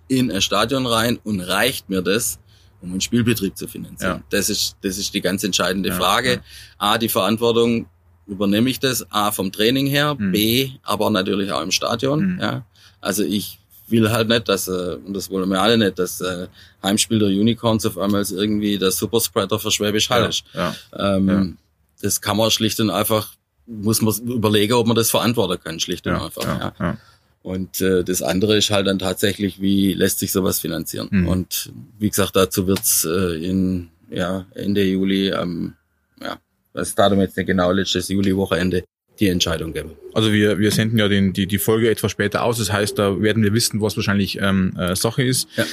[0.08, 2.38] in ein Stadion rein und reicht mir das,
[2.80, 4.18] um einen Spielbetrieb zu finanzieren?
[4.18, 4.22] Ja.
[4.30, 6.32] Das ist, das ist die ganz entscheidende ja, Frage.
[6.32, 6.40] Ja.
[6.78, 7.86] A, die Verantwortung
[8.26, 10.32] übernehme ich das, A, vom Training her, mhm.
[10.32, 12.40] B, aber natürlich auch im Stadion, mhm.
[12.40, 12.66] ja.
[13.00, 13.58] Also ich
[13.88, 16.48] will halt nicht, dass, äh, und das wollen wir alle nicht, dass äh,
[16.82, 20.44] Heimspiel der Unicorns auf einmal irgendwie der Superspreader für Schwäbisch Hall ist.
[20.54, 21.58] Ja, ähm,
[22.02, 23.34] Das kann man schlicht und einfach,
[23.66, 26.74] muss man überlegen, ob man das verantworten kann, schlicht und einfach.
[26.78, 26.98] Ja,
[27.46, 31.06] und äh, das andere ist halt dann tatsächlich, wie lässt sich sowas finanzieren?
[31.12, 31.28] Mhm.
[31.28, 35.74] Und wie gesagt, dazu wird's äh, in ja, Ende Juli, ähm,
[36.20, 36.38] ja,
[36.72, 38.82] das Datum jetzt nicht genau, letztes Juli-Wochenende,
[39.20, 39.92] die Entscheidung geben.
[40.14, 42.58] Also wir, wir senden ja den, die, die Folge etwas später aus.
[42.58, 45.48] Das heißt, da werden wir wissen, was wahrscheinlich ähm, äh, Sache ist.
[45.56, 45.64] Ja.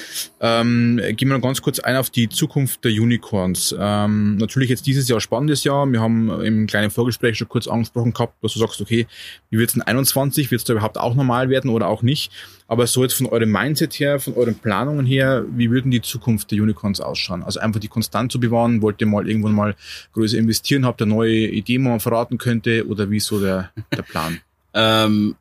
[0.61, 3.73] Ähm, gehen wir noch ganz kurz ein auf die Zukunft der Unicorns.
[3.77, 5.85] Ähm, natürlich jetzt dieses Jahr spannendes Jahr.
[5.85, 9.07] Wir haben im kleinen Vorgespräch schon kurz angesprochen gehabt, dass du sagst, okay,
[9.49, 10.51] wie wird es in 21?
[10.51, 12.31] Wird es da überhaupt auch normal werden oder auch nicht?
[12.73, 16.49] Aber so jetzt von eurem Mindset her, von euren Planungen her, wie würden die Zukunft
[16.49, 17.43] der Unicorns ausschauen?
[17.43, 19.75] Also einfach die konstant zu bewahren, wollt ihr mal irgendwann mal
[20.13, 20.83] größer investieren?
[20.83, 22.87] Habt ihr neue Ideen, die man verraten könnte?
[22.87, 24.39] Oder wie so der, der Plan?
[24.75, 25.35] Ähm,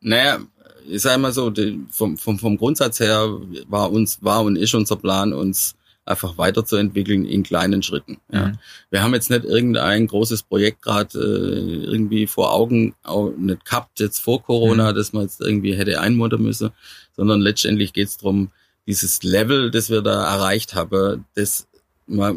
[0.00, 0.40] naja,
[0.88, 3.28] ich sage mal so, die, vom, vom, vom Grundsatz her
[3.68, 8.18] war uns, war und ist unser Plan, uns einfach weiterzuentwickeln in kleinen Schritten.
[8.32, 8.48] Ja.
[8.48, 8.58] Mhm.
[8.90, 14.00] Wir haben jetzt nicht irgendein großes Projekt gerade äh, irgendwie vor Augen, auch nicht gehabt
[14.00, 14.96] jetzt vor Corona, Mhm.
[14.96, 16.70] dass man jetzt irgendwie hätte einmuntern müssen,
[17.16, 18.50] sondern letztendlich geht es darum,
[18.86, 21.68] dieses Level, das wir da erreicht haben, das
[22.06, 22.34] mal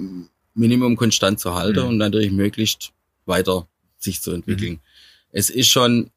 [0.53, 1.87] Minimum konstant zu halten Mhm.
[1.87, 2.91] und natürlich möglichst
[3.25, 3.67] weiter
[3.97, 4.79] sich zu entwickeln.
[5.31, 6.11] Es ist schon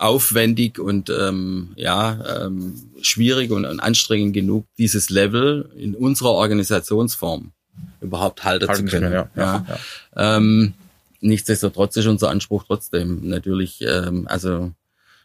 [0.00, 7.52] aufwendig und ähm, ja ähm, schwierig und, und anstrengend genug, dieses Level in unserer Organisationsform
[8.00, 9.12] überhaupt halten, Halten zu können.
[9.12, 9.28] ja.
[9.36, 9.66] ja.
[9.68, 10.36] ja.
[10.36, 10.72] Ähm,
[11.20, 14.72] nichtsdestotrotz ist unser Anspruch trotzdem natürlich, ähm, also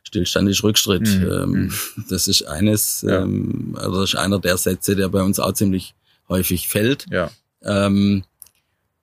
[0.04, 1.08] Stillstand ist Rückschritt.
[1.08, 1.32] Mhm.
[1.32, 1.74] Ähm,
[2.10, 3.22] das ist eines, Ja.
[3.22, 5.96] ähm, oder das ist einer der Sätze, der bei uns auch ziemlich
[6.30, 7.06] häufig fällt.
[7.10, 7.32] ja.
[7.64, 8.24] Ähm,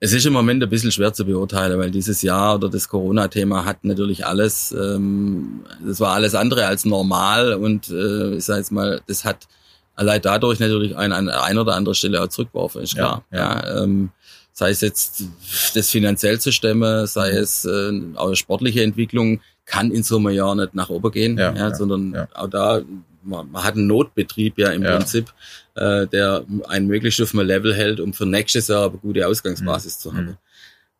[0.03, 3.63] es ist im Moment ein bisschen schwer zu beurteilen, weil dieses Jahr oder das Corona-Thema
[3.63, 8.73] hat natürlich alles, ähm, das war alles andere als normal und äh, ich sage jetzt
[8.73, 9.47] mal, das hat
[9.95, 13.65] allein dadurch natürlich ein, an einer oder anderen Stelle auch zurückgeworfen, ist Ja, klar.
[13.65, 14.09] Ja, ähm,
[14.51, 15.23] sei es jetzt
[15.73, 20.53] das finanziell zu stemmen, sei es äh, auch sportliche Entwicklung, kann in so einem Jahr
[20.53, 22.27] nicht nach oben gehen, Ja, ja, ja, sondern ja.
[22.33, 22.81] auch da,
[23.23, 24.97] man, man hat einen Notbetrieb ja im Ja.
[24.97, 25.31] Prinzip,
[25.75, 29.99] äh, der einen möglichst auf einem Level hält, um für nächstes Jahr eine gute Ausgangsbasis
[29.99, 30.25] zu haben.
[30.25, 30.37] Mhm.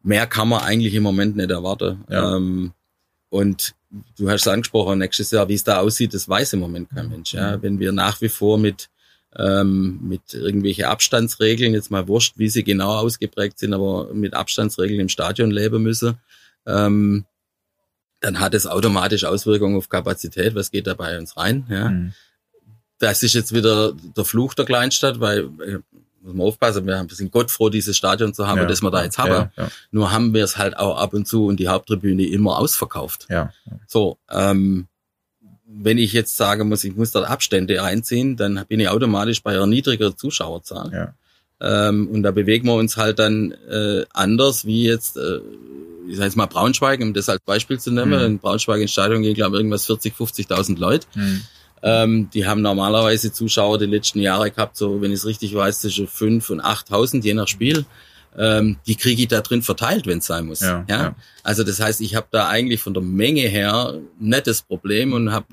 [0.04, 2.04] Mehr kann man eigentlich im Moment nicht erwarten.
[2.10, 2.36] Ja.
[2.36, 2.74] Ähm,
[3.30, 3.74] und
[4.18, 7.10] du hast es angesprochen, nächstes Jahr, wie es da aussieht, das weiß im Moment kein
[7.10, 7.34] Mensch.
[7.34, 7.62] Ja?
[7.62, 8.90] Wenn wir nach wie vor mit
[9.36, 15.00] ähm, mit irgendwelche Abstandsregeln, jetzt mal wurscht, wie sie genau ausgeprägt sind, aber mit Abstandsregeln
[15.00, 16.20] im Stadion leben müssen,
[16.68, 17.26] ähm,
[18.20, 20.56] dann hat es automatisch Auswirkungen auf Kapazität.
[20.56, 21.66] Was geht da bei uns rein?
[21.70, 21.90] Ja?
[21.90, 22.14] Mhm.
[23.03, 25.80] Das ist jetzt wieder der Fluch der Kleinstadt, weil äh,
[26.21, 28.65] muss man aufpassen, wir sind Gott froh, dieses Stadion zu haben, Ja.
[28.65, 29.31] das wir da jetzt haben.
[29.31, 32.57] Ja, ja, Nur haben wir es halt auch ab und zu und die Haupttribüne immer
[32.59, 33.27] ausverkauft.
[33.30, 33.51] ja.
[33.88, 34.88] So, ähm,
[35.75, 39.51] wenn ich jetzt sagen muss, ich muss dort Abstände einziehen, dann bin ich automatisch bei
[39.53, 40.91] einer niedrigeren Zuschauerzahl.
[40.93, 41.13] Ja.
[41.89, 45.39] Ähm, und da bewegen wir uns halt dann äh, anders, wie jetzt, äh,
[46.07, 48.11] ich sag jetzt mal Braunschweig, um das als Beispiel zu nehmen.
[48.11, 48.25] Mhm.
[48.25, 51.07] In Braunschweig ins Stadion gehen, glaube ich, irgendwas 40, 50.000 Leute.
[51.15, 51.41] Mhm.
[51.85, 55.81] Ähm, die haben normalerweise Zuschauer die letzten Jahre gehabt, so wenn ich es richtig weiß,
[55.81, 57.85] zwischen 5 und 8.000 je nach Spiel.
[58.38, 60.61] Ähm, die kriege ich da drin verteilt, wenn es sein muss.
[60.61, 61.15] Ja, ja.
[61.43, 65.45] Also das heißt, ich habe da eigentlich von der Menge her nettes Problem und habe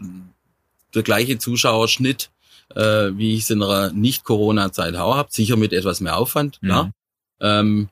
[0.94, 2.30] der gleiche Zuschauerschnitt,
[2.74, 5.28] äh, wie ich es in einer Nicht-Corona-Zeit auch habe.
[5.30, 6.84] Sicher mit etwas mehr Aufwand, klar.
[6.86, 6.92] Mhm.
[7.40, 7.88] Ähm,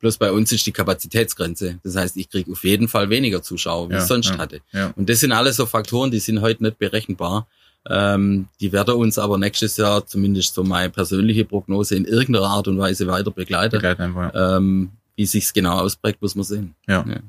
[0.00, 1.78] bloß bei uns ist die Kapazitätsgrenze.
[1.82, 4.60] Das heißt, ich kriege auf jeden Fall weniger Zuschauer, wie Ja, ich sonst ja, hatte.
[4.72, 4.92] ja.
[4.94, 7.48] Und das sind alles so Faktoren, die sind heute nicht berechenbar.
[7.88, 12.68] Ähm, die werden uns aber nächstes Jahr, zumindest so meine persönliche Prognose, in irgendeiner Art
[12.68, 13.76] und Weise weiter begleiten.
[13.76, 14.56] Begleiten einfach, ja.
[14.56, 16.74] Ähm, wie sich's genau ausprägt, muss man sehen.
[16.86, 17.04] Ja.
[17.08, 17.20] Ja.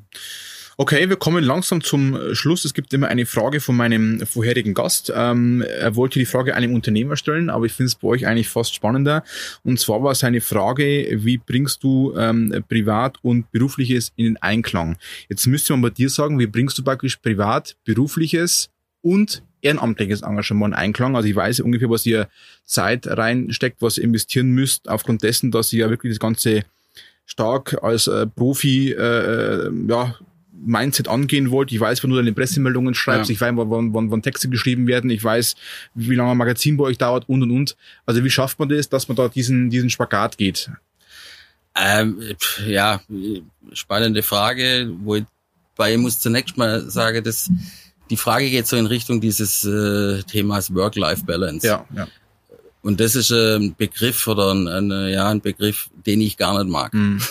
[0.81, 2.63] Okay, wir kommen langsam zum Schluss.
[2.63, 5.11] Es gibt immer eine Frage von meinem vorherigen Gast.
[5.13, 8.47] Ähm, er wollte die Frage einem Unternehmer stellen, aber ich finde es bei euch eigentlich
[8.47, 9.25] fast spannender.
[9.65, 14.95] Und zwar war seine Frage, wie bringst du ähm, Privat und Berufliches in den Einklang?
[15.27, 18.69] Jetzt müsste man bei dir sagen, wie bringst du praktisch Privat, Berufliches
[19.01, 21.15] und ehrenamtliches Engagement in Einklang?
[21.15, 22.27] Also ich weiß ungefähr, was ihr
[22.65, 26.63] Zeit reinsteckt, was ihr investieren müsst, aufgrund dessen, dass ihr ja wirklich das Ganze
[27.25, 28.95] stark als äh, Profi äh,
[29.67, 30.15] äh, ja,
[30.61, 31.71] Mindset angehen wollt.
[31.71, 33.33] Ich weiß, wann du deine Pressemeldungen schreibst, Ja.
[33.33, 35.55] ich weiß, wann, wann, wann Texte geschrieben werden, ich weiß,
[35.95, 37.77] wie lange ein Magazin bei euch dauert und und und.
[38.05, 40.69] Also wie schafft man das, dass man da diesen, diesen Spagat geht?
[41.75, 42.19] Ähm,
[42.67, 42.99] ja,
[43.73, 47.49] spannende Frage, wobei ich muss zunächst mal sagen, dass
[48.09, 51.65] die Frage geht so in Richtung dieses äh, Themas Work-Life-Balance.
[51.65, 52.07] Ja, ja.
[52.81, 56.37] Und das ist äh, ein Begriff oder ein, ein, äh, ja, ein Begriff, den ich
[56.37, 56.93] gar nicht mag.
[56.93, 57.21] Mhm.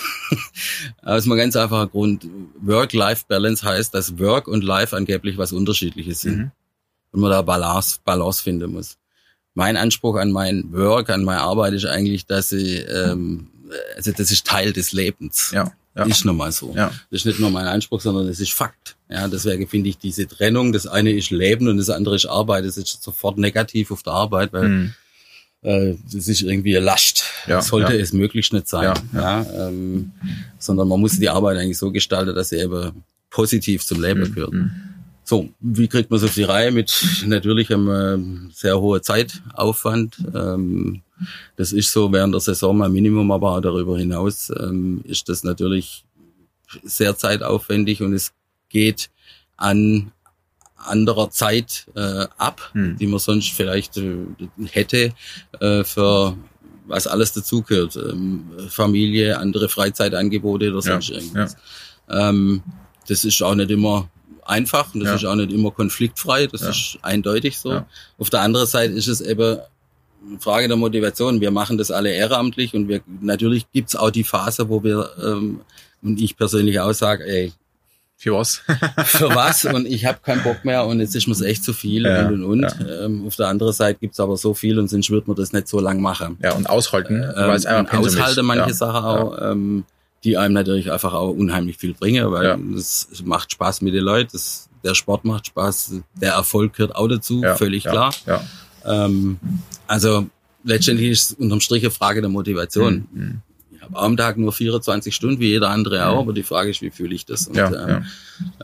[1.01, 2.27] Aus einem ganz einfachen Grund.
[2.61, 6.37] Work-Life-Balance heißt, dass Work und Life angeblich was Unterschiedliches sind.
[6.37, 6.51] Mhm.
[7.11, 8.97] Und man da Balance, Balance finden muss.
[9.55, 13.49] Mein Anspruch an mein Work, an meine Arbeit ist eigentlich, dass ich, ähm,
[13.95, 15.49] also das ist Teil des Lebens.
[15.51, 16.05] Ja, ja.
[16.05, 16.73] Ist nun mal so.
[16.75, 16.87] Ja.
[17.11, 18.95] Das ist nicht nur mein Anspruch, sondern das ist Fakt.
[19.09, 22.65] Ja, deswegen finde ich diese Trennung, das eine ist Leben und das andere ist Arbeit,
[22.65, 24.93] das ist sofort negativ auf der Arbeit, weil Mhm.
[25.63, 27.23] äh, das ist irgendwie eine Last.
[27.47, 27.99] Ja, sollte ja.
[27.99, 28.93] es möglichst nicht sein.
[29.13, 30.11] Ja, ähm,
[30.59, 34.33] sondern man muss die Arbeit eigentlich so gestalten, dass sie eben positiv zum Leben Mhm.
[34.33, 34.53] gehört.
[35.23, 36.71] So, wie kriegt man es auf die Reihe?
[36.71, 36.91] Mit
[37.25, 40.17] natürlich einem ähm, sehr hohen Zeitaufwand.
[40.33, 41.01] Ähm,
[41.55, 45.43] das ist so während der Saison mal Minimum, aber auch darüber hinaus ähm, ist das
[45.43, 46.03] natürlich
[46.83, 48.31] sehr zeitaufwendig und es
[48.69, 49.09] geht
[49.57, 50.11] an
[50.77, 52.97] anderer Zeit äh, ab, Hm.
[52.97, 54.15] die man sonst vielleicht äh,
[54.71, 55.13] hätte
[55.59, 56.37] äh, für
[56.87, 57.95] was alles dazugehört.
[57.97, 61.55] Ähm, Familie, andere Freizeitangebote oder sonst Ja, irgendwas.
[62.09, 62.63] Ähm,
[63.07, 64.09] das ist auch nicht immer
[64.45, 65.15] einfach und das Ja.
[65.15, 66.69] ist auch nicht immer konfliktfrei, das Ja.
[66.69, 67.71] ist eindeutig so.
[67.73, 67.85] Ja.
[68.17, 69.59] Auf der anderen Seite ist es eben
[70.39, 71.41] Frage der Motivation.
[71.41, 75.61] Wir machen das alle ehrenamtlich und wir natürlich gibt's auch die Phase, wo wir ähm,
[76.01, 77.51] und ich persönlich auch sage, ey,
[78.15, 78.61] für was?
[79.05, 79.63] für was?
[79.65, 82.33] Und ich habe keinen Bock mehr und jetzt ist mir's echt zu viel Ja, und
[82.33, 82.61] und und.
[82.63, 83.05] ja.
[83.05, 85.67] Ähm, auf der anderen Seite gibt's aber so viel und sonst wird man das nicht
[85.69, 86.37] so lang machen.
[86.43, 88.17] Ja, und aushalten, weil es Ähm, einfach und ist.
[88.17, 88.73] aushalte manche ja.
[88.73, 89.85] Sachen auch, ähm,
[90.25, 94.31] die einem natürlich einfach auch unheimlich viel bringen, weil es macht Spaß mit den Leuten,
[94.33, 98.13] das, der Sport macht Spaß, der Erfolg gehört auch dazu, völlig klar.
[98.25, 98.41] Ja.
[98.85, 99.39] Ähm,
[99.89, 100.27] also
[100.63, 103.07] letztendlich ist es unterm Strich eine Frage der Motivation.
[103.11, 103.41] Mhm.
[103.71, 106.81] Ich habe am Tag nur 24 Stunden, wie jeder andere auch, aber die Frage ist,
[106.81, 107.47] wie fühle ich das?
[107.47, 108.05] Und, Ja, ähm,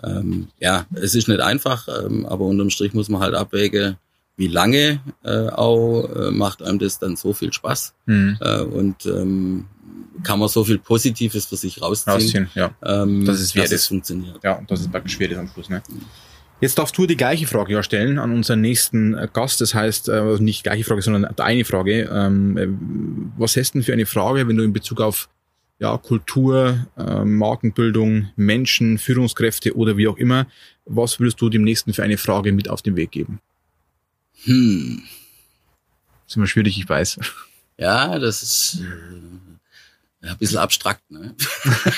[0.03, 3.95] ähm, ja, es ist nicht einfach, ähm, aber unterm Strich muss man halt abwägen,
[4.37, 8.37] wie lange äh, auch äh, macht einem das dann so viel Spaß Mhm.
[8.41, 9.65] äh, und ähm,
[10.23, 12.71] kann man so viel Positives für sich rausziehen, Rausziehen, ja.
[12.83, 14.39] Ähm, Das ist dass es funktioniert.
[14.43, 15.69] Ja, und das ist praktisch schwierig am Schluss.
[15.69, 15.81] Ne?
[16.61, 19.59] Jetzt darfst du die gleiche Frage ja stellen an unseren nächsten äh, Gast.
[19.59, 22.09] Das heißt, äh, nicht gleiche Frage, sondern eine Frage.
[22.11, 22.67] Ähm, äh,
[23.37, 25.29] was hast du denn für eine Frage, wenn du in Bezug auf
[25.79, 30.47] ja, Kultur, äh, Markenbildung, Menschen, Führungskräfte oder wie auch immer,
[30.85, 33.41] was würdest du dem nächsten für eine Frage mit auf den Weg geben?
[34.45, 35.03] Hm.
[36.23, 37.19] Das ist immer schwierig, ich weiß.
[37.77, 38.81] Ja, das ist
[40.21, 41.01] äh, ein bisschen abstrakt.
[41.11, 41.35] Ne?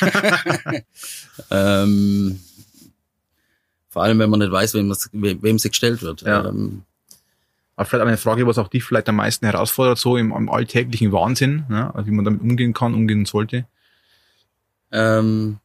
[1.51, 2.39] ähm,
[3.97, 6.21] vor allem, wenn man nicht weiß, wem, das, wem, sie gestellt wird.
[6.21, 6.45] Ja.
[6.45, 6.83] Ähm,
[7.75, 11.11] Aber vielleicht eine Frage, was auch dich vielleicht am meisten herausfordert, so im, im alltäglichen
[11.11, 11.91] Wahnsinn, ne?
[11.95, 13.65] also wie man damit umgehen kann, umgehen sollte.
[14.91, 15.57] ähm,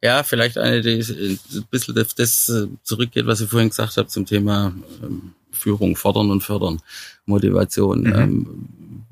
[0.00, 3.96] ja, vielleicht eine, die äh, ein bisschen auf das äh, zurückgeht, was ich vorhin gesagt
[3.96, 4.72] habe zum Thema
[5.02, 6.80] ähm, Führung, fordern und fördern,
[7.26, 8.02] Motivation.
[8.02, 8.14] Mhm.
[8.14, 9.04] Ähm,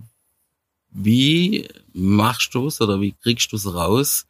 [0.93, 4.25] wie machst du es oder wie kriegst du es raus,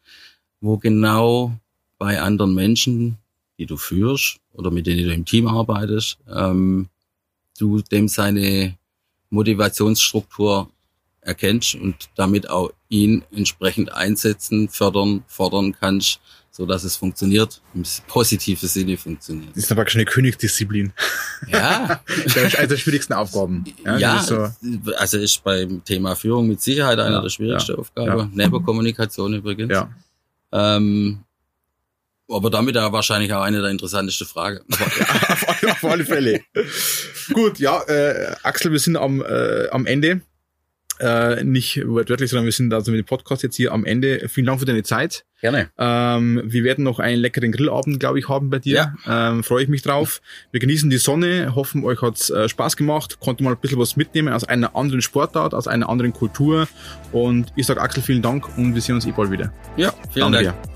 [0.63, 1.53] wo genau
[1.99, 3.19] bei anderen Menschen,
[3.59, 6.89] die du führst oder mit denen du im Team arbeitest, ähm,
[7.59, 8.77] du dem seine
[9.31, 10.71] Motivationsstruktur
[11.21, 16.21] erkennst und damit auch ihn entsprechend einsetzen, fördern, fordern kannst,
[16.53, 19.51] so dass es funktioniert, im positiven Sinne funktioniert.
[19.57, 20.93] Das ist aber schon eine Königsdisziplin.
[21.49, 23.65] Ja, Das ist eine der schwierigsten Aufgaben.
[23.99, 24.49] ja, ist so,
[24.97, 28.19] also ist beim Thema Führung mit Sicherheit eine Ja, der schwierigsten ja, Aufgaben.
[28.19, 28.31] ja.
[28.33, 29.73] Neben Kommunikation übrigens.
[29.73, 29.91] ja.
[30.53, 31.19] Ähm,
[32.29, 34.61] aber damit auch wahrscheinlich auch eine der interessantesten Fragen.
[34.71, 36.41] auf, alle, auf alle Fälle.
[37.33, 40.23] Gut, ja, äh, Axel, wir sind am, äh, am Ende.
[40.99, 44.29] Äh, nicht wortwörtlich, sondern wir sind also mit dem Podcast jetzt hier am Ende.
[44.29, 45.27] Vielen Dank für deine Zeit.
[45.43, 45.71] Gerne.
[45.77, 48.95] Ähm, wir werden noch einen leckeren Grillabend, glaube ich, haben bei dir.
[49.07, 50.23] Ähm, Freue ich mich drauf.
[50.53, 53.97] Wir genießen die Sonne, hoffen, euch hat's äh, Spaß gemacht, konnte mal ein bisschen was
[53.97, 56.67] mitnehmen aus einer anderen Sportart, aus einer anderen Kultur.
[57.13, 59.53] Und ich sage Axel, vielen Dank und wir sehen uns eh bald wieder.
[59.77, 60.76] Ja, vielen Danke Dank.